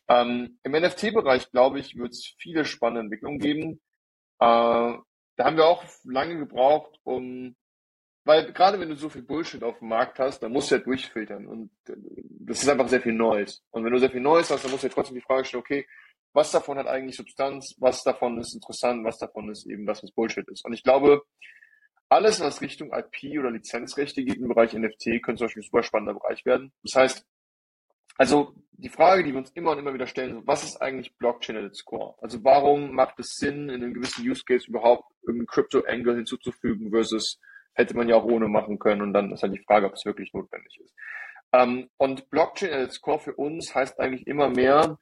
Ähm, 0.07 0.61
Im 0.63 0.71
NFT-Bereich, 0.71 1.51
glaube 1.51 1.81
ich, 1.81 1.97
wird 1.97 2.13
es 2.13 2.37
viele 2.39 2.65
spannende 2.65 3.01
Entwicklungen 3.01 3.41
geben. 3.41 3.81
Äh, 4.39 4.47
da 4.47 5.05
haben 5.41 5.57
wir 5.57 5.67
auch 5.67 5.83
lange 6.05 6.39
gebraucht, 6.39 7.01
um, 7.03 7.57
weil 8.29 8.53
gerade 8.53 8.79
wenn 8.79 8.91
du 8.91 8.95
so 8.95 9.09
viel 9.09 9.23
Bullshit 9.23 9.63
auf 9.65 9.79
dem 9.79 9.89
Markt 9.89 10.19
hast, 10.19 10.41
dann 10.41 10.53
musst 10.53 10.71
du 10.71 10.75
ja 10.75 10.83
durchfiltern 10.83 11.47
und 11.47 11.71
äh, 11.89 11.95
das 12.41 12.63
ist 12.63 12.69
einfach 12.69 12.87
sehr 12.89 13.01
viel 13.01 13.15
Neues. 13.15 13.65
Und 13.71 13.87
wenn 13.87 13.93
du 13.93 13.99
sehr 13.99 14.11
viel 14.11 14.21
Neues 14.21 14.51
hast, 14.51 14.65
dann 14.65 14.71
musst 14.71 14.83
du 14.83 14.89
ja 14.89 14.93
trotzdem 14.93 15.15
die 15.15 15.23
Frage 15.23 15.47
stellen, 15.47 15.63
okay, 15.63 15.87
was 16.35 16.51
davon 16.51 16.77
hat 16.77 16.87
eigentlich 16.87 17.17
Substanz, 17.17 17.75
was 17.79 18.03
davon 18.03 18.39
ist 18.39 18.53
interessant, 18.53 19.03
was 19.03 19.17
davon 19.17 19.49
ist 19.51 19.67
eben 19.67 19.87
das, 19.87 20.03
was 20.03 20.13
Bullshit 20.13 20.47
ist. 20.51 20.63
Und 20.67 20.75
ich 20.75 20.83
glaube, 20.83 21.23
alles, 22.11 22.39
was 22.41 22.61
Richtung 22.61 22.93
IP 22.93 23.39
oder 23.39 23.51
Lizenzrechte 23.51 24.23
geht 24.23 24.37
im 24.37 24.49
Bereich 24.49 24.75
NFT, 24.75 25.23
könnte 25.23 25.39
zum 25.39 25.47
Beispiel 25.47 25.63
ein 25.63 25.65
super 25.67 25.83
spannender 25.83 26.21
Bereich 26.21 26.45
werden. 26.45 26.71
Das 26.83 26.97
heißt, 26.97 27.27
also 28.19 28.53
die 28.73 28.91
Frage, 28.91 29.25
die 29.25 29.33
wir 29.33 29.39
uns 29.39 29.53
immer 29.53 29.71
und 29.71 29.79
immer 29.79 29.95
wieder 29.95 30.07
stellen, 30.07 30.43
was 30.47 30.65
ist 30.65 30.83
eigentlich 30.83 31.17
Blockchain 31.17 31.57
at 31.57 31.65
its 31.65 31.83
core? 31.83 32.15
Also 32.21 32.45
warum 32.45 32.95
macht 32.95 33.19
es 33.21 33.37
Sinn, 33.37 33.71
in 33.71 33.83
einem 33.83 33.95
gewissen 33.95 34.29
Use 34.29 34.45
Case 34.45 34.67
überhaupt 34.69 35.11
irgendeinen 35.23 35.47
Crypto-Angle 35.47 36.17
hinzuzufügen 36.17 36.91
versus 36.91 37.41
hätte 37.79 37.97
man 37.97 38.09
ja 38.09 38.17
auch 38.17 38.25
ohne 38.25 38.49
machen 38.49 38.79
können 38.79 39.03
und 39.03 39.13
dann 39.13 39.33
ist 39.33 39.43
halt 39.43 39.55
die 39.55 39.65
Frage, 39.65 39.87
ob 39.87 39.95
es 39.95 40.05
wirklich 40.05 40.33
notwendig 40.35 40.81
ist. 40.85 40.95
Ähm, 41.53 41.89
und 41.97 42.29
Blockchain 42.31 42.85
its 42.85 43.01
core 43.01 43.21
für 43.21 43.35
uns 43.35 43.75
heißt 43.75 43.99
eigentlich 44.01 44.27
immer 44.27 44.51
mehr, 44.51 44.99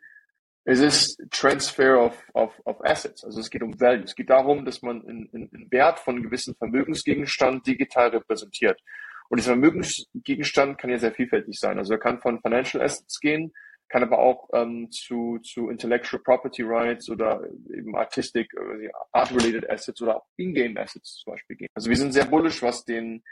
es 0.69 0.81
ist 0.81 1.23
Transfer 1.31 2.05
of, 2.05 2.25
of, 2.35 2.61
of 2.65 2.85
Assets. 2.85 3.25
Also 3.25 3.41
es 3.41 3.51
geht 3.51 3.63
um 3.63 3.81
Value. 3.81 4.03
Es 4.03 4.17
geht 4.17 4.31
darum, 4.31 4.65
dass 4.65 4.83
man 4.83 5.07
einen 5.07 5.69
Wert 5.71 6.01
von 6.01 6.23
gewissen 6.23 6.57
Vermögensgegenstand 6.57 7.67
digital 7.67 8.09
repräsentiert. 8.09 8.81
Und 9.29 9.39
dieser 9.39 9.53
Vermögensgegenstand 9.53 10.79
kann 10.79 10.91
ja 10.91 10.99
sehr 10.99 11.13
vielfältig 11.13 11.59
sein. 11.59 11.79
Also 11.79 11.95
er 11.95 12.01
kann 12.01 12.21
von 12.21 12.41
Financial 12.41 12.83
Assets 12.83 13.21
gehen, 13.21 13.53
kann 13.89 14.03
aber 14.03 14.19
auch 14.19 14.49
ähm, 14.53 14.91
zu, 14.91 15.39
zu 15.39 15.69
Intellectual 15.69 16.23
Property 16.23 16.63
Rights 16.63 17.09
oder 17.09 17.43
eben 17.73 17.97
Artistic, 17.97 18.53
äh, 18.55 18.91
Art-related 19.13 19.69
Assets 19.71 20.03
oder 20.03 20.17
auch 20.17 20.27
In-Game 20.37 20.77
Assets 20.77 21.23
zum 21.23 21.33
Beispiel 21.33 21.57
gehen. 21.57 21.69
Also 21.75 21.89
wir 21.89 21.97
sind 21.97 22.13
sehr 22.13 22.25
bullish, 22.25 22.63
was 22.63 22.85
den 22.85 23.23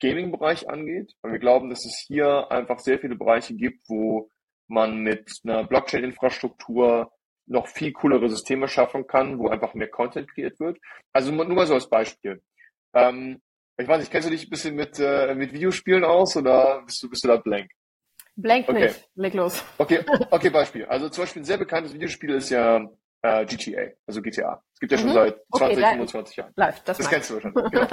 Gaming-Bereich 0.00 0.68
angeht, 0.70 1.12
weil 1.20 1.32
wir 1.32 1.38
glauben, 1.38 1.68
dass 1.68 1.84
es 1.84 2.04
hier 2.06 2.50
einfach 2.50 2.78
sehr 2.78 2.98
viele 2.98 3.16
Bereiche 3.16 3.54
gibt, 3.54 3.88
wo 3.88 4.30
man 4.68 5.02
mit 5.02 5.30
einer 5.44 5.64
Blockchain-Infrastruktur 5.64 7.12
noch 7.46 7.66
viel 7.66 7.92
coolere 7.92 8.28
Systeme 8.28 8.68
schaffen 8.68 9.06
kann, 9.06 9.38
wo 9.38 9.48
einfach 9.48 9.74
mehr 9.74 9.88
Content 9.88 10.32
kreiert 10.32 10.58
wird. 10.60 10.78
Also 11.12 11.32
nur 11.32 11.46
mal 11.46 11.66
so 11.66 11.74
als 11.74 11.90
Beispiel. 11.90 12.42
Ähm, 12.94 13.42
ich 13.76 13.88
weiß 13.88 14.00
nicht, 14.00 14.12
kennst 14.12 14.28
du 14.28 14.32
dich 14.32 14.46
ein 14.46 14.50
bisschen 14.50 14.74
mit, 14.74 14.98
äh, 14.98 15.34
mit 15.34 15.52
Videospielen 15.52 16.04
aus 16.04 16.36
oder 16.36 16.82
bist 16.86 17.02
du, 17.02 17.10
bist 17.10 17.24
du 17.24 17.28
da 17.28 17.36
blank? 17.36 17.70
Blank 18.36 18.68
okay. 18.68 18.86
nicht, 18.86 19.08
leg 19.14 19.34
los. 19.34 19.64
Okay, 19.78 20.00
okay, 20.30 20.50
Beispiel. 20.50 20.84
Also 20.86 21.08
zum 21.08 21.24
Beispiel 21.24 21.42
ein 21.42 21.44
sehr 21.44 21.58
bekanntes 21.58 21.92
Videospiel 21.92 22.30
ist 22.30 22.50
ja 22.50 22.80
äh, 23.22 23.44
GTA, 23.44 23.92
also 24.06 24.22
GTA. 24.22 24.62
Es 24.74 24.80
gibt 24.80 24.92
ja 24.92 24.98
schon 24.98 25.10
mhm. 25.10 25.14
seit 25.14 25.36
20, 25.56 25.78
okay, 25.78 25.90
25 25.90 26.36
Jahren. 26.36 26.52
Live, 26.56 26.82
das, 26.84 26.98
das 26.98 27.08
kennst 27.08 27.30
du 27.30 27.34
wahrscheinlich. 27.34 27.70
Genau. 27.70 27.86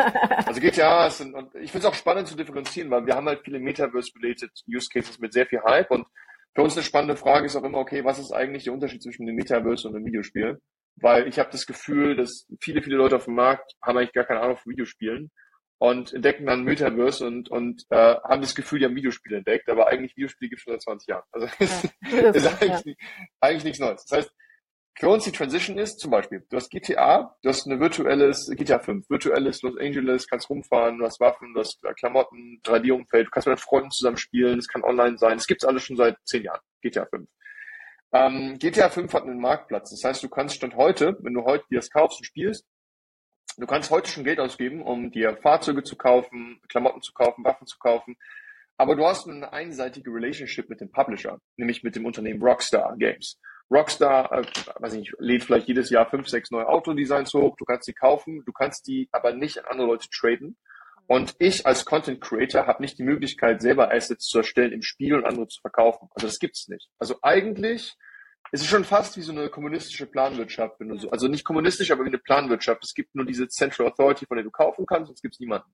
Also 0.45 0.61
GTA 0.61 1.07
ist, 1.07 1.21
ein, 1.21 1.35
und 1.35 1.53
ich 1.55 1.71
finde 1.71 1.85
es 1.87 1.93
auch 1.93 1.93
spannend 1.93 2.27
zu 2.27 2.35
differenzieren, 2.35 2.89
weil 2.89 3.05
wir 3.05 3.15
haben 3.15 3.27
halt 3.27 3.41
viele 3.43 3.59
Metaverse-related 3.59 4.49
Use 4.67 4.87
Cases 4.91 5.19
mit 5.19 5.33
sehr 5.33 5.45
viel 5.45 5.61
Hype 5.61 5.91
und 5.91 6.07
für 6.55 6.63
uns 6.63 6.75
eine 6.75 6.83
spannende 6.83 7.15
Frage 7.15 7.45
ist 7.45 7.55
auch 7.55 7.63
immer, 7.63 7.77
okay, 7.77 8.03
was 8.03 8.17
ist 8.17 8.31
eigentlich 8.31 8.63
der 8.63 8.73
Unterschied 8.73 9.03
zwischen 9.03 9.27
dem 9.27 9.35
Metaverse 9.35 9.87
und 9.87 9.93
dem 9.93 10.05
Videospiel? 10.05 10.59
Weil 10.95 11.27
ich 11.27 11.37
habe 11.37 11.51
das 11.51 11.65
Gefühl, 11.65 12.15
dass 12.15 12.47
viele, 12.59 12.81
viele 12.81 12.97
Leute 12.97 13.17
auf 13.17 13.25
dem 13.25 13.35
Markt 13.35 13.73
haben 13.83 13.97
eigentlich 13.97 14.13
gar 14.13 14.25
keine 14.25 14.41
Ahnung 14.41 14.57
von 14.57 14.71
Videospielen 14.71 15.31
und 15.79 16.13
entdecken 16.13 16.45
dann 16.45 16.65
Metaverse 16.65 17.25
und, 17.25 17.49
und 17.49 17.85
äh, 17.89 18.15
haben 18.15 18.41
das 18.41 18.53
Gefühl, 18.53 18.79
die 18.79 18.85
haben 18.85 18.95
Videospiele 18.95 19.37
entdeckt, 19.37 19.69
aber 19.69 19.87
eigentlich 19.87 20.15
Videospiele 20.15 20.49
gibt 20.49 20.59
es 20.59 20.63
schon 20.63 20.73
seit 20.73 20.81
20 20.81 21.07
Jahren. 21.07 21.23
Also 21.31 21.47
ja, 21.47 22.29
ist, 22.31 22.61
eigentlich, 22.61 22.97
ja. 22.99 23.07
eigentlich 23.39 23.63
nichts 23.63 23.79
Neues. 23.79 24.05
Das 24.05 24.19
heißt, 24.19 24.31
für 24.99 25.07
uns 25.07 25.23
die 25.23 25.31
Transition 25.31 25.77
ist 25.77 26.01
zum 26.01 26.11
Beispiel, 26.11 26.45
du 26.49 26.57
hast 26.57 26.69
GTA, 26.69 27.33
du 27.41 27.49
hast 27.49 27.65
eine 27.65 27.79
virtuelles, 27.79 28.51
GTA 28.53 28.79
5, 28.79 29.09
virtuelles 29.09 29.61
Los 29.61 29.77
Angeles, 29.77 30.27
kannst 30.27 30.49
rumfahren, 30.49 30.99
du 30.99 31.05
hast 31.05 31.21
Waffen, 31.21 31.53
du 31.53 31.61
hast 31.61 31.81
Klamotten, 31.97 32.59
3D-Umfeld, 32.65 33.27
du 33.27 33.31
kannst 33.31 33.47
mit 33.47 33.61
Freunden 33.61 33.91
zusammen 33.91 34.17
spielen, 34.17 34.59
es 34.59 34.67
kann 34.67 34.83
online 34.83 35.17
sein, 35.17 35.37
es 35.37 35.47
gibt's 35.47 35.63
alles 35.63 35.83
schon 35.83 35.95
seit 35.95 36.17
zehn 36.25 36.43
Jahren, 36.43 36.59
GTA 36.81 37.05
5. 37.05 37.29
Ähm, 38.11 38.57
GTA 38.59 38.89
5 38.89 39.13
hat 39.13 39.23
einen 39.23 39.39
Marktplatz, 39.39 39.91
das 39.91 40.03
heißt, 40.03 40.21
du 40.21 40.27
kannst 40.27 40.55
Stand 40.55 40.75
heute, 40.75 41.17
wenn 41.21 41.33
du 41.33 41.45
heute 41.45 41.63
dir 41.71 41.77
das 41.77 41.89
kaufst 41.89 42.19
und 42.19 42.25
spielst, 42.25 42.65
du 43.59 43.67
kannst 43.67 43.91
heute 43.91 44.09
schon 44.09 44.23
Geld 44.23 44.39
ausgeben, 44.39 44.81
um 44.81 45.11
dir 45.11 45.37
Fahrzeuge 45.37 45.83
zu 45.83 45.95
kaufen, 45.95 46.59
Klamotten 46.69 47.01
zu 47.01 47.13
kaufen, 47.13 47.43
Waffen 47.43 47.67
zu 47.67 47.77
kaufen, 47.77 48.17
aber 48.77 48.95
du 48.95 49.05
hast 49.05 49.27
eine 49.27 49.51
einseitige 49.51 50.09
Relationship 50.09 50.69
mit 50.69 50.79
dem 50.79 50.89
Publisher, 50.91 51.39
nämlich 51.57 51.83
mit 51.83 51.95
dem 51.95 52.05
Unternehmen 52.05 52.41
Rockstar 52.41 52.95
Games. 52.97 53.37
Rockstar, 53.69 54.31
äh, 54.31 54.45
weiß 54.79 54.93
ich 54.93 54.99
nicht, 54.99 55.13
lädt 55.19 55.43
vielleicht 55.43 55.67
jedes 55.67 55.89
Jahr 55.89 56.09
fünf, 56.09 56.27
sechs 56.27 56.49
neue 56.49 56.67
Autodesigns 56.67 57.33
hoch. 57.33 57.55
Du 57.57 57.65
kannst 57.65 57.85
sie 57.85 57.93
kaufen, 57.93 58.43
du 58.45 58.51
kannst 58.51 58.87
die 58.87 59.09
aber 59.11 59.33
nicht 59.33 59.59
an 59.59 59.65
andere 59.71 59.87
Leute 59.87 60.07
traden. 60.09 60.57
Und 61.07 61.35
ich 61.39 61.65
als 61.65 61.85
Content 61.85 62.21
Creator 62.21 62.67
habe 62.67 62.81
nicht 62.81 62.97
die 62.99 63.03
Möglichkeit, 63.03 63.61
selber 63.61 63.91
Assets 63.91 64.27
zu 64.27 64.39
erstellen 64.39 64.71
im 64.71 64.81
Spiel 64.81 65.15
und 65.15 65.25
andere 65.25 65.47
zu 65.47 65.59
verkaufen. 65.59 66.07
Also 66.15 66.27
das 66.27 66.39
gibt's 66.39 66.67
nicht. 66.67 66.87
Also 66.99 67.15
eigentlich 67.21 67.95
ist 68.51 68.61
es 68.61 68.67
schon 68.67 68.83
fast 68.83 69.17
wie 69.17 69.21
so 69.21 69.31
eine 69.31 69.49
kommunistische 69.49 70.05
Planwirtschaft, 70.05 70.79
wenn 70.79 70.89
du 70.89 70.97
so, 70.97 71.09
also 71.11 71.27
nicht 71.27 71.43
kommunistisch, 71.43 71.91
aber 71.91 72.03
wie 72.03 72.09
eine 72.09 72.17
Planwirtschaft. 72.17 72.83
Es 72.83 72.93
gibt 72.93 73.15
nur 73.15 73.25
diese 73.25 73.47
Central 73.47 73.87
Authority, 73.87 74.25
von 74.25 74.37
der 74.37 74.43
du 74.43 74.51
kaufen 74.51 74.85
kannst, 74.85 75.07
sonst 75.07 75.21
gibt's 75.21 75.39
niemanden. 75.39 75.69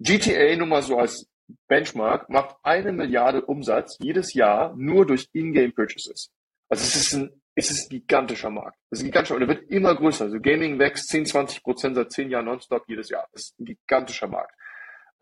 GTA 0.00 0.56
nur 0.56 0.66
mal 0.66 0.82
so 0.82 0.98
als 0.98 1.28
Benchmark 1.66 2.28
macht 2.28 2.56
eine 2.62 2.92
Milliarde 2.92 3.44
Umsatz 3.44 3.96
jedes 4.00 4.34
Jahr 4.34 4.74
nur 4.76 5.06
durch 5.06 5.28
In-Game 5.32 5.72
Purchases. 5.72 6.30
Also 6.68 6.84
es 6.84 6.94
ist 6.94 7.12
ein, 7.14 7.42
es 7.54 7.70
ist 7.70 7.86
ein 7.86 8.00
gigantischer 8.00 8.50
Markt. 8.50 8.78
Es 8.90 8.98
ist 8.98 9.04
ein 9.04 9.06
gigantischer, 9.06 9.36
und 9.36 9.42
er 9.42 9.48
wird 9.48 9.70
immer 9.70 9.94
größer. 9.94 10.26
Also 10.26 10.40
Gaming 10.40 10.78
wächst 10.78 11.08
10, 11.08 11.26
20 11.26 11.62
Prozent 11.62 11.96
seit 11.96 12.12
10 12.12 12.30
Jahren 12.30 12.44
nonstop 12.44 12.84
jedes 12.86 13.08
Jahr. 13.08 13.26
Es 13.32 13.44
ist 13.44 13.60
ein 13.60 13.64
gigantischer 13.64 14.28
Markt. 14.28 14.54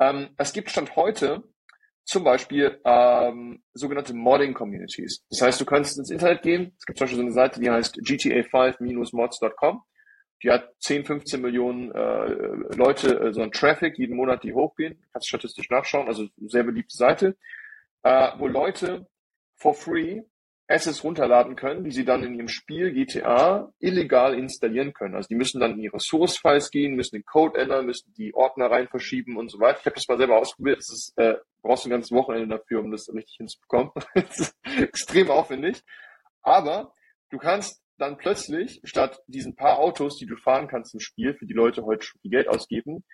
Ähm, 0.00 0.30
es 0.36 0.52
gibt 0.52 0.70
Stand 0.70 0.96
heute 0.96 1.44
zum 2.06 2.22
Beispiel 2.22 2.80
ähm, 2.84 3.62
sogenannte 3.74 4.14
Modding-Communities. 4.14 5.24
Das 5.28 5.42
heißt, 5.42 5.60
du 5.60 5.64
kannst 5.64 5.98
ins 5.98 6.10
Internet 6.10 6.42
gehen. 6.42 6.72
Es 6.78 6.86
gibt 6.86 6.98
zum 6.98 7.04
Beispiel 7.04 7.18
so 7.18 7.22
eine 7.22 7.32
Seite, 7.32 7.60
die 7.60 7.68
heißt 7.68 7.96
gta5-mods.com. 7.96 9.82
Die 10.42 10.50
hat 10.50 10.70
10, 10.80 11.04
15 11.04 11.40
Millionen 11.40 11.90
äh, 11.92 12.76
Leute, 12.76 13.20
äh, 13.20 13.32
so 13.32 13.42
ein 13.42 13.50
Traffic 13.50 13.98
jeden 13.98 14.16
Monat, 14.16 14.44
die 14.44 14.54
hochgehen. 14.54 15.02
Kannst 15.12 15.28
statistisch 15.28 15.68
nachschauen. 15.68 16.06
Also 16.06 16.28
sehr 16.46 16.62
beliebte 16.62 16.96
Seite, 16.96 17.36
äh, 18.04 18.30
wo 18.38 18.46
Leute 18.46 19.06
for 19.56 19.74
free 19.74 20.22
Assets 20.68 21.04
runterladen 21.04 21.54
können, 21.54 21.84
die 21.84 21.92
sie 21.92 22.04
dann 22.04 22.24
in 22.24 22.34
ihrem 22.34 22.48
Spiel 22.48 22.92
GTA 22.92 23.72
illegal 23.78 24.34
installieren 24.34 24.92
können. 24.92 25.14
Also 25.14 25.28
die 25.28 25.36
müssen 25.36 25.60
dann 25.60 25.72
in 25.72 25.80
ihre 25.80 26.00
Source-Files 26.00 26.70
gehen, 26.70 26.96
müssen 26.96 27.16
den 27.16 27.24
Code 27.24 27.58
ändern, 27.58 27.86
müssen 27.86 28.12
die 28.14 28.34
Ordner 28.34 28.70
rein 28.70 28.88
verschieben 28.88 29.36
und 29.36 29.48
so 29.48 29.60
weiter. 29.60 29.78
Ich 29.80 29.86
habe 29.86 29.94
das 29.94 30.08
mal 30.08 30.18
selber 30.18 30.38
ausprobiert. 30.38 30.78
Das 30.78 30.90
ist, 30.90 31.12
äh, 31.16 31.36
brauchst 31.66 31.84
du 31.84 31.88
ein 31.88 31.92
ganzes 31.92 32.12
Wochenende 32.12 32.56
dafür, 32.56 32.80
um 32.80 32.90
das 32.90 33.12
richtig 33.12 33.36
hinzubekommen. 33.36 33.90
das 34.14 34.38
ist 34.38 34.56
extrem 34.64 35.30
aufwendig. 35.30 35.82
Aber 36.42 36.94
du 37.30 37.38
kannst 37.38 37.82
dann 37.98 38.18
plötzlich, 38.18 38.80
statt 38.84 39.20
diesen 39.26 39.56
paar 39.56 39.78
Autos, 39.78 40.18
die 40.18 40.26
du 40.26 40.36
fahren 40.36 40.68
kannst 40.68 40.94
im 40.94 41.00
Spiel, 41.00 41.34
für 41.34 41.46
die 41.46 41.54
Leute 41.54 41.84
heute 41.84 42.04
schon 42.04 42.20
viel 42.20 42.30
Geld 42.30 42.48
ausgeben, 42.48 43.04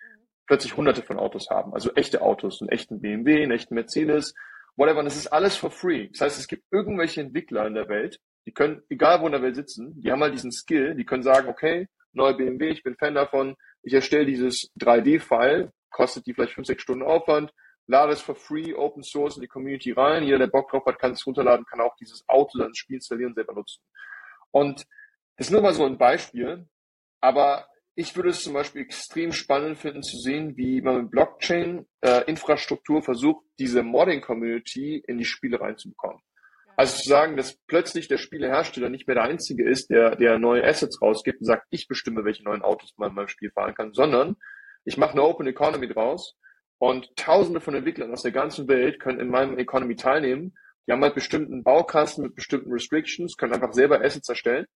plötzlich 0.47 0.77
hunderte 0.77 1.03
von 1.03 1.19
Autos 1.19 1.49
haben. 1.51 1.73
Also 1.73 1.93
echte 1.95 2.21
Autos, 2.23 2.61
einen 2.61 2.71
echten 2.71 3.01
BMW, 3.01 3.43
einen 3.43 3.53
echten 3.53 3.75
Mercedes, 3.75 4.35
whatever. 4.77 4.99
Und 4.99 5.05
das 5.07 5.17
ist 5.17 5.29
alles 5.29 5.57
for 5.57 5.71
free. 5.71 6.09
Das 6.09 6.23
heißt, 6.23 6.39
es 6.39 6.49
gibt 6.49 6.65
irgendwelche 6.71 7.21
Entwickler 7.21 7.67
in 7.67 7.75
der 7.75 7.89
Welt, 7.89 8.19
die 8.47 8.53
können, 8.53 8.83
egal 8.89 9.21
wo 9.21 9.27
in 9.27 9.33
der 9.33 9.43
Welt 9.43 9.55
sitzen, 9.55 10.01
die 10.01 10.11
haben 10.11 10.21
halt 10.21 10.35
diesen 10.35 10.51
Skill, 10.51 10.95
die 10.97 11.05
können 11.05 11.23
sagen, 11.23 11.49
okay, 11.49 11.87
neue 12.13 12.35
BMW, 12.35 12.71
ich 12.71 12.83
bin 12.83 12.97
Fan 12.97 13.15
davon, 13.15 13.55
ich 13.83 13.95
erstelle 13.95 14.27
dieses 14.27 14.71
3D-File, 14.81 15.71
kostet 15.91 16.27
die 16.27 16.35
vielleicht 16.35 16.55
5, 16.55 16.67
6 16.67 16.83
Stunden 16.83 17.05
Aufwand, 17.05 17.53
lade 17.87 18.13
es 18.13 18.21
for 18.21 18.35
free, 18.35 18.75
Open 18.75 19.03
Source 19.03 19.37
in 19.37 19.43
die 19.43 19.49
Community 19.49 19.93
rein, 19.93 20.25
jeder, 20.25 20.39
der 20.39 20.47
Bock 20.47 20.71
drauf 20.71 20.85
hat, 20.87 20.99
kann 20.99 21.13
es 21.13 21.27
runterladen, 21.27 21.67
kann 21.67 21.81
auch 21.81 21.97
dieses 21.97 22.25
Auto 22.29 22.59
dann 22.59 22.69
ins 22.69 22.79
Spiel 22.79 22.97
installieren, 22.97 23.35
selber 23.35 23.55
nutzen. 23.55 23.83
Und 24.51 24.87
das 25.37 25.49
ist 25.49 25.53
nur 25.53 25.63
mal 25.63 25.75
so 25.75 25.85
ein 25.85 25.99
Beispiel, 25.99 26.69
aber 27.21 27.67
ich 27.95 28.17
würde 28.17 28.31
es 28.31 28.43
zum 28.43 28.55
Beispiel 28.55 28.83
extrem 28.83 29.33
spannend 29.33 29.79
finden 29.79 30.03
zu 30.03 30.17
sehen, 30.17 30.57
wie 30.57 30.81
man 30.81 31.03
mit 31.03 31.11
Blockchain-Infrastruktur 31.11 32.99
äh, 32.99 33.03
versucht, 33.03 33.45
diese 33.59 33.83
Modding-Community 33.83 35.03
in 35.07 35.19
die 35.19 35.25
Spiele 35.25 35.61
reinzubekommen. 35.61 36.23
Also 36.77 37.03
zu 37.03 37.09
sagen, 37.09 37.37
dass 37.37 37.59
plötzlich 37.67 38.09
der 38.09 38.17
Spielehersteller 38.17 38.89
nicht 38.89 39.07
mehr 39.07 39.17
der 39.17 39.25
Einzige 39.25 39.69
ist, 39.69 39.91
der, 39.91 40.17
der 40.17 40.39
neue 40.39 40.65
Assets 40.65 41.03
rausgibt 41.03 41.41
und 41.41 41.47
sagt, 41.47 41.67
ich 41.69 41.87
bestimme, 41.87 42.25
welche 42.25 42.45
neuen 42.45 42.63
Autos 42.63 42.95
man 42.97 43.11
in 43.11 43.15
meinem 43.15 43.29
Spiel 43.29 43.51
fahren 43.51 43.75
kann, 43.75 43.93
sondern 43.93 44.37
ich 44.85 44.97
mache 44.97 45.13
eine 45.13 45.23
Open 45.23 45.47
Economy 45.47 45.87
draus 45.89 46.39
und 46.83 47.15
tausende 47.15 47.61
von 47.61 47.77
Entwicklern 47.77 48.11
aus 48.11 48.23
der 48.23 48.33
ganzen 48.33 48.67
Welt 48.67 48.99
können 48.99 49.21
in 49.21 49.31
meinem 49.31 49.57
Economy 49.57 49.95
teilnehmen. 49.95 50.53
Die 50.85 50.91
haben 50.91 51.01
halt 51.01 51.15
bestimmten 51.15 51.63
Baukasten 51.63 52.25
mit 52.25 52.35
bestimmten 52.35 52.73
Restrictions, 52.73 53.37
können 53.37 53.53
einfach 53.53 53.73
selber 53.73 54.01
Assets 54.01 54.29
erstellen 54.29 54.67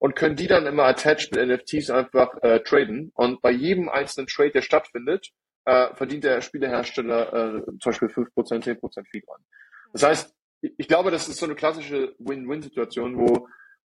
und 0.00 0.16
können 0.16 0.34
die 0.34 0.48
dann 0.48 0.66
immer 0.66 0.82
attached 0.82 1.30
mit 1.30 1.46
NFTs 1.46 1.90
einfach 1.90 2.34
äh, 2.42 2.58
traden. 2.58 3.12
Und 3.14 3.40
bei 3.40 3.52
jedem 3.52 3.88
einzelnen 3.88 4.26
Trade, 4.26 4.50
der 4.50 4.62
stattfindet, 4.62 5.28
äh, 5.64 5.94
verdient 5.94 6.24
der 6.24 6.40
Spielehersteller 6.40 7.32
äh, 7.32 7.62
zum 7.64 7.92
Beispiel 7.92 8.08
5%, 8.08 8.30
10% 8.34 9.06
Fee 9.08 9.20
dran. 9.20 9.40
Das 9.92 10.02
heißt, 10.02 10.34
ich 10.60 10.88
glaube, 10.88 11.12
das 11.12 11.28
ist 11.28 11.38
so 11.38 11.46
eine 11.46 11.54
klassische 11.54 12.16
Win-Win-Situation, 12.18 13.16
wo 13.16 13.46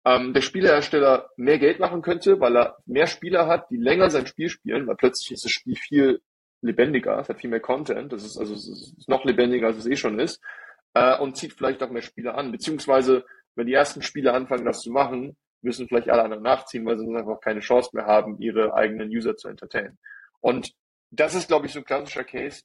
ähm, 0.04 0.34
der 0.34 0.42
Spielehersteller 0.42 1.30
mehr 1.38 1.60
Geld 1.60 1.80
machen 1.80 2.02
könnte, 2.02 2.40
weil 2.40 2.58
er 2.58 2.78
mehr 2.88 3.06
Spieler 3.06 3.46
hat, 3.46 3.70
die 3.70 3.78
länger 3.78 4.10
sein 4.10 4.26
Spiel 4.26 4.50
spielen, 4.50 4.88
weil 4.88 4.96
plötzlich 4.96 5.34
ist 5.34 5.46
das 5.46 5.52
Spiel 5.52 5.76
viel 5.76 6.22
lebendiger, 6.62 7.20
es 7.20 7.30
hat 7.30 7.40
viel 7.40 7.50
mehr 7.50 7.60
Content, 7.60 8.12
das 8.14 8.24
ist 8.24 8.38
also 8.38 8.54
es 8.54 8.68
ist 8.68 9.10
noch 9.10 9.26
lebendiger, 9.26 9.68
als 9.68 9.78
es 9.78 9.88
eh 9.88 9.96
schon 9.96 10.20
ist, 10.20 10.42
äh, 10.94 11.18
und 11.18 11.38
zieht 11.38 11.54
vielleicht 11.54 11.82
auch 11.84 11.90
mehr 11.90 12.02
Spieler 12.02 12.38
an. 12.38 12.52
Beziehungsweise, 12.52 13.26
wenn 13.56 13.68
die 13.68 13.74
ersten 13.74 14.02
Spieler 14.02 14.34
anfangen, 14.34 14.66
das 14.66 14.82
zu 14.82 14.92
machen, 14.92 15.36
müssen 15.62 15.88
vielleicht 15.88 16.10
alle 16.10 16.24
anderen 16.24 16.44
nachziehen, 16.44 16.86
weil 16.86 16.98
sie 16.98 17.06
sonst 17.06 17.20
einfach 17.20 17.40
keine 17.40 17.60
Chance 17.60 17.92
mehr 17.94 18.06
haben, 18.06 18.40
ihre 18.40 18.74
eigenen 18.74 19.10
User 19.10 19.36
zu 19.38 19.48
entertainen. 19.48 19.98
Und 20.40 20.74
das 21.12 21.36
ist, 21.36 21.48
glaube 21.48 21.68
ich, 21.68 21.74
so 21.74 21.80
ein 21.80 21.86
klassischer 21.86 22.24
Case, 22.24 22.64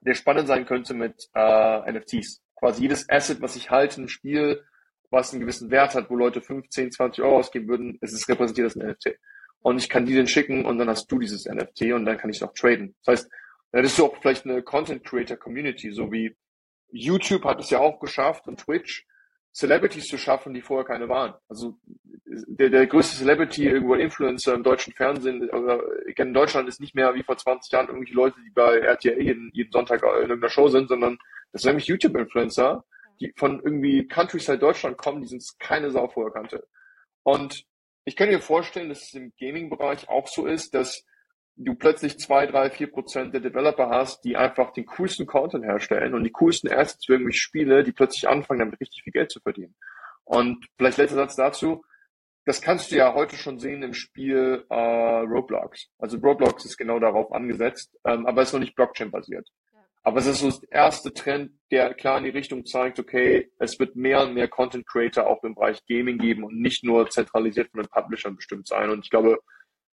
der 0.00 0.14
spannend 0.14 0.48
sein 0.48 0.66
könnte 0.66 0.94
mit 0.94 1.28
äh, 1.34 1.92
NFTs. 1.92 2.42
Quasi 2.54 2.82
jedes 2.82 3.08
Asset, 3.08 3.40
was 3.40 3.56
ich 3.56 3.70
halte 3.70 4.00
im 4.00 4.08
Spiel, 4.08 4.62
was 5.10 5.32
einen 5.32 5.40
gewissen 5.40 5.70
Wert 5.70 5.94
hat, 5.94 6.10
wo 6.10 6.16
Leute 6.16 6.40
15, 6.40 6.92
20 6.92 7.24
Euro 7.24 7.38
ausgeben 7.38 7.68
würden, 7.68 7.98
es 8.00 8.12
ist 8.12 8.28
repräsentiert 8.28 8.66
als 8.66 8.76
ein 8.76 8.88
NFT. 8.88 9.18
Und 9.66 9.78
ich 9.78 9.88
kann 9.88 10.06
die 10.06 10.14
den 10.14 10.28
schicken 10.28 10.64
und 10.64 10.78
dann 10.78 10.88
hast 10.88 11.10
du 11.10 11.18
dieses 11.18 11.44
NFT 11.44 11.92
und 11.92 12.04
dann 12.04 12.18
kann 12.18 12.30
ich 12.30 12.36
es 12.36 12.42
auch 12.44 12.54
traden. 12.54 12.94
Das 13.02 13.14
heißt, 13.14 13.30
dann 13.72 13.80
hättest 13.80 13.98
du 13.98 14.04
auch 14.04 14.16
vielleicht 14.22 14.44
eine 14.44 14.62
Content 14.62 15.02
Creator 15.02 15.36
Community, 15.36 15.90
so 15.90 16.12
wie 16.12 16.36
YouTube 16.92 17.44
hat 17.44 17.58
es 17.58 17.70
ja 17.70 17.80
auch 17.80 17.98
geschafft 17.98 18.46
und 18.46 18.60
Twitch, 18.60 19.04
Celebrities 19.52 20.06
zu 20.06 20.18
schaffen, 20.18 20.54
die 20.54 20.60
vorher 20.60 20.86
keine 20.86 21.08
waren. 21.08 21.34
Also 21.48 21.80
der, 22.24 22.70
der 22.70 22.86
größte 22.86 23.16
Celebrity, 23.16 23.64
irgendwo 23.66 23.96
Influencer 23.96 24.54
im 24.54 24.62
deutschen 24.62 24.92
Fernsehen, 24.92 25.50
oder 25.50 25.82
in 26.14 26.32
Deutschland 26.32 26.68
ist 26.68 26.80
nicht 26.80 26.94
mehr 26.94 27.12
wie 27.16 27.24
vor 27.24 27.36
20 27.36 27.72
Jahren 27.72 27.88
irgendwelche 27.88 28.14
Leute, 28.14 28.36
die 28.46 28.50
bei 28.50 28.78
RTL 28.78 29.20
jeden, 29.20 29.50
jeden 29.52 29.72
Sonntag 29.72 30.00
in 30.00 30.08
irgendeiner 30.30 30.48
Show 30.48 30.68
sind, 30.68 30.86
sondern 30.86 31.18
das 31.50 31.62
sind 31.62 31.70
nämlich 31.70 31.88
YouTube-Influencer, 31.88 32.84
die 33.18 33.32
von 33.34 33.60
irgendwie 33.64 34.06
Countryside 34.06 34.58
Deutschland 34.58 34.96
kommen, 34.96 35.22
die 35.22 35.28
sind 35.28 35.44
keine 35.58 35.90
Sau 35.90 36.06
vorher 36.06 36.32
kannte. 36.32 36.68
Und 37.24 37.66
ich 38.06 38.14
könnte 38.14 38.36
mir 38.36 38.40
vorstellen, 38.40 38.88
dass 38.88 39.02
es 39.02 39.14
im 39.14 39.32
Gaming-Bereich 39.38 40.08
auch 40.08 40.28
so 40.28 40.46
ist, 40.46 40.74
dass 40.74 41.04
du 41.56 41.74
plötzlich 41.74 42.18
zwei, 42.20 42.46
drei, 42.46 42.70
vier 42.70 42.90
Prozent 42.90 43.34
der 43.34 43.40
Developer 43.40 43.90
hast, 43.90 44.24
die 44.24 44.36
einfach 44.36 44.72
den 44.72 44.86
coolsten 44.86 45.26
Content 45.26 45.64
herstellen 45.64 46.14
und 46.14 46.22
die 46.22 46.30
coolsten 46.30 46.70
Assets 46.70 47.04
für 47.04 47.14
irgendwelche 47.14 47.40
Spiele, 47.40 47.82
die 47.82 47.92
plötzlich 47.92 48.28
anfangen, 48.28 48.60
damit 48.60 48.80
richtig 48.80 49.02
viel 49.02 49.12
Geld 49.12 49.32
zu 49.32 49.40
verdienen. 49.40 49.74
Und 50.24 50.66
vielleicht 50.76 50.98
letzter 50.98 51.16
Satz 51.16 51.34
dazu. 51.34 51.84
Das 52.44 52.62
kannst 52.62 52.92
du 52.92 52.96
ja 52.96 53.12
heute 53.12 53.34
schon 53.34 53.58
sehen 53.58 53.82
im 53.82 53.92
Spiel 53.92 54.64
äh, 54.70 54.74
Roblox. 54.74 55.88
Also 55.98 56.18
Roblox 56.18 56.64
ist 56.64 56.76
genau 56.76 57.00
darauf 57.00 57.32
angesetzt, 57.32 57.98
ähm, 58.04 58.24
aber 58.24 58.42
ist 58.42 58.52
noch 58.52 58.60
nicht 58.60 58.76
Blockchain-basiert. 58.76 59.48
Aber 60.06 60.20
es 60.20 60.26
ist 60.26 60.38
so 60.38 60.50
der 60.50 60.70
erste 60.70 61.12
Trend, 61.12 61.50
der 61.72 61.92
klar 61.92 62.18
in 62.18 62.22
die 62.22 62.30
Richtung 62.30 62.64
zeigt, 62.64 63.00
okay, 63.00 63.50
es 63.58 63.76
wird 63.80 63.96
mehr 63.96 64.22
und 64.22 64.34
mehr 64.34 64.46
Content 64.46 64.86
Creator 64.86 65.26
auch 65.26 65.42
im 65.42 65.56
Bereich 65.56 65.84
Gaming 65.88 66.18
geben 66.18 66.44
und 66.44 66.60
nicht 66.60 66.84
nur 66.84 67.10
zentralisiert 67.10 67.72
von 67.72 67.82
den 67.82 67.90
Publishern 67.90 68.36
bestimmt 68.36 68.68
sein. 68.68 68.90
Und 68.90 69.04
ich 69.04 69.10
glaube, 69.10 69.40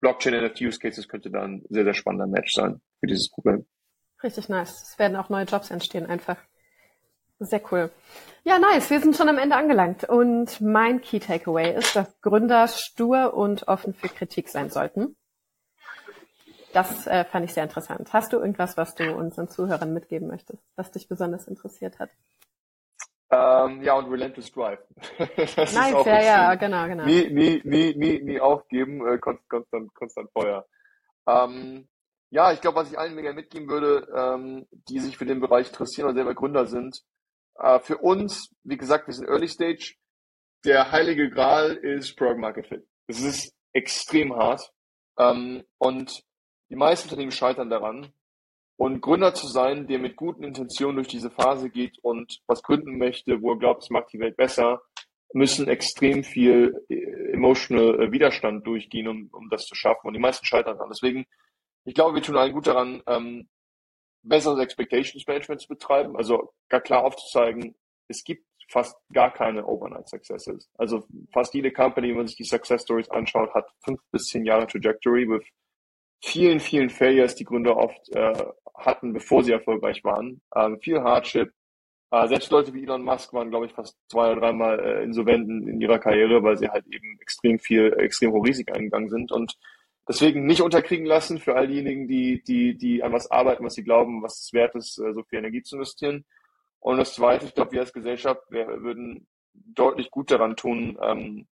Blockchain 0.00 0.42
NFT 0.42 0.62
Use 0.62 0.78
Cases 0.78 1.06
könnte 1.06 1.30
da 1.30 1.42
ein 1.42 1.62
sehr, 1.68 1.84
sehr 1.84 1.92
spannender 1.92 2.26
Match 2.26 2.54
sein 2.54 2.80
für 3.00 3.06
dieses 3.06 3.28
Problem. 3.28 3.66
Richtig 4.22 4.48
nice. 4.48 4.82
Es 4.88 4.98
werden 4.98 5.14
auch 5.14 5.28
neue 5.28 5.44
Jobs 5.44 5.70
entstehen 5.70 6.06
einfach. 6.06 6.38
Sehr 7.38 7.60
cool. 7.70 7.90
Ja, 8.44 8.58
nice. 8.58 8.88
Wir 8.88 9.00
sind 9.02 9.14
schon 9.14 9.28
am 9.28 9.36
Ende 9.36 9.56
angelangt. 9.56 10.08
Und 10.08 10.58
mein 10.62 11.02
Key 11.02 11.18
Takeaway 11.18 11.76
ist, 11.76 11.94
dass 11.94 12.18
Gründer 12.22 12.66
stur 12.68 13.34
und 13.34 13.68
offen 13.68 13.92
für 13.92 14.08
Kritik 14.08 14.48
sein 14.48 14.70
sollten. 14.70 15.16
Das 16.72 17.06
äh, 17.06 17.24
fand 17.24 17.44
ich 17.44 17.54
sehr 17.54 17.64
interessant. 17.64 18.12
Hast 18.12 18.32
du 18.32 18.38
irgendwas, 18.38 18.76
was 18.76 18.94
du 18.94 19.14
unseren 19.14 19.48
Zuhörern 19.48 19.92
mitgeben 19.92 20.28
möchtest, 20.28 20.62
was 20.76 20.90
dich 20.90 21.08
besonders 21.08 21.48
interessiert 21.48 21.98
hat? 21.98 22.10
Ähm, 23.30 23.82
ja, 23.82 23.94
und 23.94 24.10
Relentless 24.10 24.50
Drive. 24.52 24.80
das 25.18 25.74
nice, 25.74 26.06
ja, 26.06 26.22
ja, 26.22 26.54
genau, 26.54 26.86
genau. 26.86 27.04
Nie, 27.04 27.28
nie, 27.30 27.60
nie, 27.64 27.94
nie, 27.94 28.22
nie 28.22 28.40
aufgeben, 28.40 29.06
äh, 29.06 29.18
konstant, 29.18 29.94
konstant 29.94 30.30
Feuer. 30.32 30.66
Ähm, 31.26 31.88
ja, 32.30 32.52
ich 32.52 32.60
glaube, 32.60 32.76
was 32.76 32.90
ich 32.90 32.98
allen 32.98 33.14
mega 33.14 33.32
mitgeben 33.32 33.68
würde, 33.68 34.08
ähm, 34.14 34.66
die 34.88 35.00
sich 35.00 35.18
für 35.18 35.26
den 35.26 35.40
Bereich 35.40 35.68
interessieren 35.68 36.06
oder 36.06 36.14
selber 36.14 36.34
Gründer 36.34 36.66
sind, 36.66 37.02
äh, 37.58 37.80
für 37.80 37.98
uns, 37.98 38.50
wie 38.64 38.76
gesagt, 38.76 39.06
wir 39.06 39.14
sind 39.14 39.28
Early 39.28 39.48
Stage, 39.48 39.94
der 40.64 40.90
heilige 40.90 41.30
Gral 41.30 41.76
ist 41.76 42.16
Product 42.16 42.38
Market 42.38 42.66
Fit. 42.66 42.86
Es 43.06 43.20
ist 43.20 43.54
extrem 43.72 44.34
hart 44.34 44.70
ähm, 45.18 45.64
und 45.78 46.22
die 46.70 46.76
meisten 46.76 47.08
Unternehmen 47.08 47.32
scheitern 47.32 47.70
daran. 47.70 48.12
Und 48.76 49.00
Gründer 49.00 49.34
zu 49.34 49.48
sein, 49.48 49.88
der 49.88 49.98
mit 49.98 50.14
guten 50.14 50.44
Intentionen 50.44 50.96
durch 50.96 51.08
diese 51.08 51.30
Phase 51.30 51.68
geht 51.68 51.98
und 52.02 52.40
was 52.46 52.62
gründen 52.62 52.96
möchte, 52.96 53.42
wo 53.42 53.52
er 53.52 53.58
glaubt, 53.58 53.82
es 53.82 53.90
macht 53.90 54.12
die 54.12 54.20
Welt 54.20 54.36
besser, 54.36 54.80
müssen 55.32 55.68
extrem 55.68 56.22
viel 56.22 56.84
äh, 56.88 57.32
emotional 57.32 58.00
äh, 58.00 58.12
Widerstand 58.12 58.66
durchgehen, 58.66 59.08
um, 59.08 59.28
um 59.32 59.50
das 59.50 59.66
zu 59.66 59.74
schaffen. 59.74 60.06
Und 60.06 60.14
die 60.14 60.20
meisten 60.20 60.46
scheitern 60.46 60.76
daran. 60.76 60.90
Deswegen, 60.90 61.26
ich 61.84 61.94
glaube, 61.94 62.14
wir 62.14 62.22
tun 62.22 62.36
allen 62.36 62.52
gut 62.52 62.68
daran, 62.68 63.02
ähm, 63.06 63.48
besseres 64.22 64.60
Expectations 64.60 65.26
Management 65.26 65.60
zu 65.60 65.68
betreiben, 65.68 66.16
also 66.16 66.52
gar 66.68 66.80
klar 66.80 67.04
aufzuzeigen, 67.04 67.74
es 68.08 68.24
gibt 68.24 68.44
fast 68.70 68.96
gar 69.12 69.32
keine 69.32 69.66
Overnight 69.66 70.08
Successes. 70.08 70.70
Also 70.76 71.04
fast 71.32 71.54
jede 71.54 71.72
Company, 71.72 72.10
wenn 72.10 72.18
man 72.18 72.26
sich 72.26 72.36
die 72.36 72.44
Success 72.44 72.82
Stories 72.82 73.10
anschaut, 73.10 73.52
hat 73.54 73.70
fünf 73.82 74.00
bis 74.10 74.26
zehn 74.26 74.44
Jahre 74.44 74.66
Trajectory 74.66 75.28
with 75.28 75.44
vielen, 76.20 76.60
vielen 76.60 76.90
Failures, 76.90 77.34
die 77.34 77.44
Gründer 77.44 77.76
oft 77.76 78.08
äh, 78.14 78.34
hatten, 78.74 79.12
bevor 79.12 79.42
sie 79.42 79.52
erfolgreich 79.52 80.04
waren. 80.04 80.40
Ähm, 80.54 80.78
viel 80.80 81.00
Hardship. 81.00 81.52
Äh, 82.10 82.28
selbst 82.28 82.50
Leute 82.50 82.72
wie 82.74 82.82
Elon 82.82 83.02
Musk 83.02 83.32
waren, 83.32 83.50
glaube 83.50 83.66
ich, 83.66 83.72
fast 83.72 83.98
zwei 84.08 84.32
oder 84.32 84.40
dreimal 84.40 84.80
äh, 84.80 85.04
insolventen 85.04 85.68
in 85.68 85.80
ihrer 85.80 85.98
Karriere, 85.98 86.42
weil 86.42 86.56
sie 86.56 86.68
halt 86.68 86.86
eben 86.86 87.18
extrem 87.20 87.58
viel, 87.58 87.92
extrem 87.98 88.32
hohe 88.32 88.46
Risiken 88.46 88.74
eingegangen 88.74 89.10
sind. 89.10 89.30
Und 89.30 89.58
deswegen 90.08 90.46
nicht 90.46 90.62
unterkriegen 90.62 91.06
lassen 91.06 91.38
für 91.38 91.54
all 91.54 91.68
diejenigen, 91.68 92.08
die, 92.08 92.42
die, 92.42 92.76
die 92.76 93.02
an 93.02 93.12
was 93.12 93.30
arbeiten, 93.30 93.64
was 93.64 93.74
sie 93.74 93.84
glauben, 93.84 94.22
was 94.22 94.40
es 94.40 94.52
wert 94.52 94.74
ist, 94.74 94.98
äh, 94.98 95.12
so 95.12 95.22
viel 95.24 95.38
Energie 95.38 95.62
zu 95.62 95.76
investieren. 95.76 96.24
Und 96.80 96.96
das 96.98 97.14
Zweite, 97.14 97.46
ich 97.46 97.54
glaube, 97.54 97.72
wir 97.72 97.80
als 97.80 97.92
Gesellschaft, 97.92 98.42
wir 98.50 98.82
würden 98.82 99.26
deutlich 99.52 100.10
gut 100.10 100.30
daran 100.30 100.56
tun, 100.56 100.96
ähm, 101.02 101.46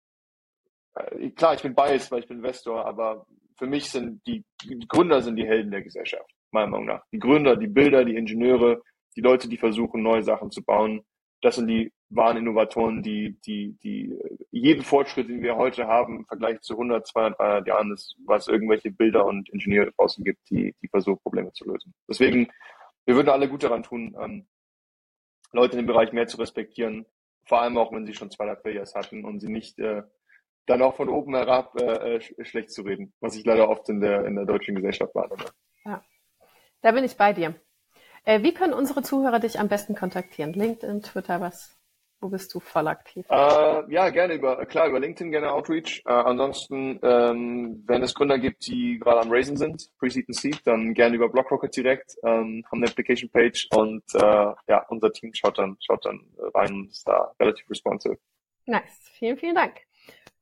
äh, 0.94 1.30
klar, 1.30 1.54
ich 1.54 1.62
bin 1.62 1.74
biased, 1.74 2.10
weil 2.10 2.20
ich 2.20 2.28
bin 2.28 2.38
Investor, 2.38 2.84
aber 2.84 3.26
für 3.62 3.68
mich 3.68 3.92
sind 3.92 4.26
die, 4.26 4.44
die 4.64 4.88
Gründer 4.88 5.22
sind 5.22 5.36
die 5.36 5.46
Helden 5.46 5.70
der 5.70 5.82
Gesellschaft, 5.82 6.28
meiner 6.50 6.66
Meinung 6.66 6.86
nach. 6.86 7.04
Die 7.12 7.20
Gründer, 7.20 7.54
die 7.54 7.68
Bilder, 7.68 8.04
die 8.04 8.16
Ingenieure, 8.16 8.82
die 9.14 9.20
Leute, 9.20 9.48
die 9.48 9.56
versuchen, 9.56 10.02
neue 10.02 10.24
Sachen 10.24 10.50
zu 10.50 10.64
bauen, 10.64 11.04
das 11.42 11.54
sind 11.54 11.68
die 11.68 11.92
waren 12.08 12.36
Innovatoren, 12.36 13.04
die, 13.04 13.38
die, 13.46 13.78
die 13.84 14.18
jeden 14.50 14.82
Fortschritt, 14.82 15.28
den 15.28 15.42
wir 15.42 15.54
heute 15.54 15.86
haben, 15.86 16.16
im 16.16 16.26
Vergleich 16.26 16.60
zu 16.60 16.72
100, 16.72 17.06
200, 17.06 17.38
300 17.38 17.66
Jahren 17.68 17.92
ist, 17.92 18.16
was 18.26 18.48
irgendwelche 18.48 18.90
Bilder 18.90 19.24
und 19.26 19.48
Ingenieure 19.50 19.92
draußen 19.92 20.24
gibt, 20.24 20.40
die, 20.50 20.74
die 20.82 20.88
versuchen, 20.88 21.22
Probleme 21.22 21.52
zu 21.52 21.64
lösen. 21.64 21.94
Deswegen, 22.08 22.50
wir 23.06 23.14
würden 23.14 23.28
alle 23.28 23.48
gut 23.48 23.62
daran 23.62 23.84
tun, 23.84 24.16
ähm, 24.20 24.48
Leute 25.52 25.78
in 25.78 25.84
dem 25.84 25.86
Bereich 25.86 26.12
mehr 26.12 26.26
zu 26.26 26.36
respektieren, 26.38 27.06
vor 27.46 27.62
allem 27.62 27.78
auch, 27.78 27.92
wenn 27.92 28.06
sie 28.06 28.14
schon 28.14 28.32
zwei, 28.32 28.46
drei 28.46 28.56
Failures 28.56 28.96
hatten 28.96 29.24
und 29.24 29.38
sie 29.38 29.50
nicht 29.50 29.78
äh, 29.78 30.02
dann 30.66 30.82
auch 30.82 30.96
von 30.96 31.08
oben 31.08 31.34
herab 31.34 31.80
äh, 31.80 32.16
äh 32.16 32.44
schlecht 32.44 32.70
zu 32.70 32.82
reden, 32.82 33.12
was 33.20 33.36
ich 33.36 33.44
leider 33.44 33.68
oft 33.68 33.88
in 33.88 34.00
der, 34.00 34.24
in 34.26 34.36
der 34.36 34.44
deutschen 34.44 34.74
Gesellschaft 34.74 35.14
wahrnehme. 35.14 35.44
Ja, 35.84 36.02
da 36.82 36.92
bin 36.92 37.04
ich 37.04 37.16
bei 37.16 37.32
dir. 37.32 37.54
Äh, 38.24 38.42
wie 38.42 38.54
können 38.54 38.72
unsere 38.72 39.02
Zuhörer 39.02 39.40
dich 39.40 39.58
am 39.58 39.68
besten 39.68 39.94
kontaktieren? 39.94 40.52
LinkedIn, 40.52 41.02
Twitter, 41.02 41.40
was? 41.40 41.76
Wo 42.20 42.28
bist 42.28 42.54
du 42.54 42.60
voll 42.60 42.86
aktiv? 42.86 43.26
Äh, 43.28 43.92
ja, 43.92 44.08
gerne 44.10 44.34
über, 44.34 44.64
klar, 44.66 44.86
über 44.86 45.00
LinkedIn, 45.00 45.32
gerne 45.32 45.50
Outreach. 45.50 46.04
Äh, 46.06 46.12
ansonsten, 46.12 47.00
ähm, 47.02 47.82
wenn 47.84 48.00
es 48.04 48.14
Gründer 48.14 48.38
gibt, 48.38 48.64
die 48.68 49.00
gerade 49.00 49.22
am 49.22 49.32
Raisen 49.32 49.56
sind, 49.56 49.90
Pre-Seed 49.98 50.28
und 50.28 50.34
Seed, 50.34 50.60
dann 50.64 50.94
gerne 50.94 51.16
über 51.16 51.28
BlockRocket 51.28 51.76
direkt, 51.76 52.14
ähm, 52.22 52.64
haben 52.70 52.78
eine 52.78 52.86
Application-Page 52.86 53.70
und 53.74 54.04
äh, 54.14 54.20
ja, 54.20 54.86
unser 54.88 55.12
Team 55.12 55.34
schaut 55.34 55.58
dann, 55.58 55.76
schaut 55.80 56.06
dann 56.06 56.20
rein 56.54 56.72
und 56.72 56.90
ist 56.90 57.08
da 57.08 57.32
relativ 57.40 57.68
responsive. 57.68 58.18
Nice. 58.66 59.10
Vielen, 59.18 59.36
vielen 59.36 59.56
Dank. 59.56 59.80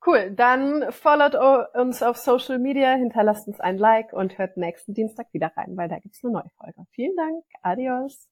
Cool, 0.04 0.30
dann 0.34 0.90
followt 0.92 1.34
uns 1.74 2.02
auf 2.02 2.16
Social 2.16 2.58
Media, 2.58 2.94
hinterlasst 2.94 3.46
uns 3.46 3.60
ein 3.60 3.76
Like 3.76 4.14
und 4.14 4.38
hört 4.38 4.56
nächsten 4.56 4.94
Dienstag 4.94 5.26
wieder 5.32 5.52
rein, 5.54 5.76
weil 5.76 5.90
da 5.90 5.98
gibt's 5.98 6.24
eine 6.24 6.32
neue 6.32 6.50
Folge. 6.56 6.86
Vielen 6.92 7.14
Dank, 7.16 7.44
adios. 7.62 8.26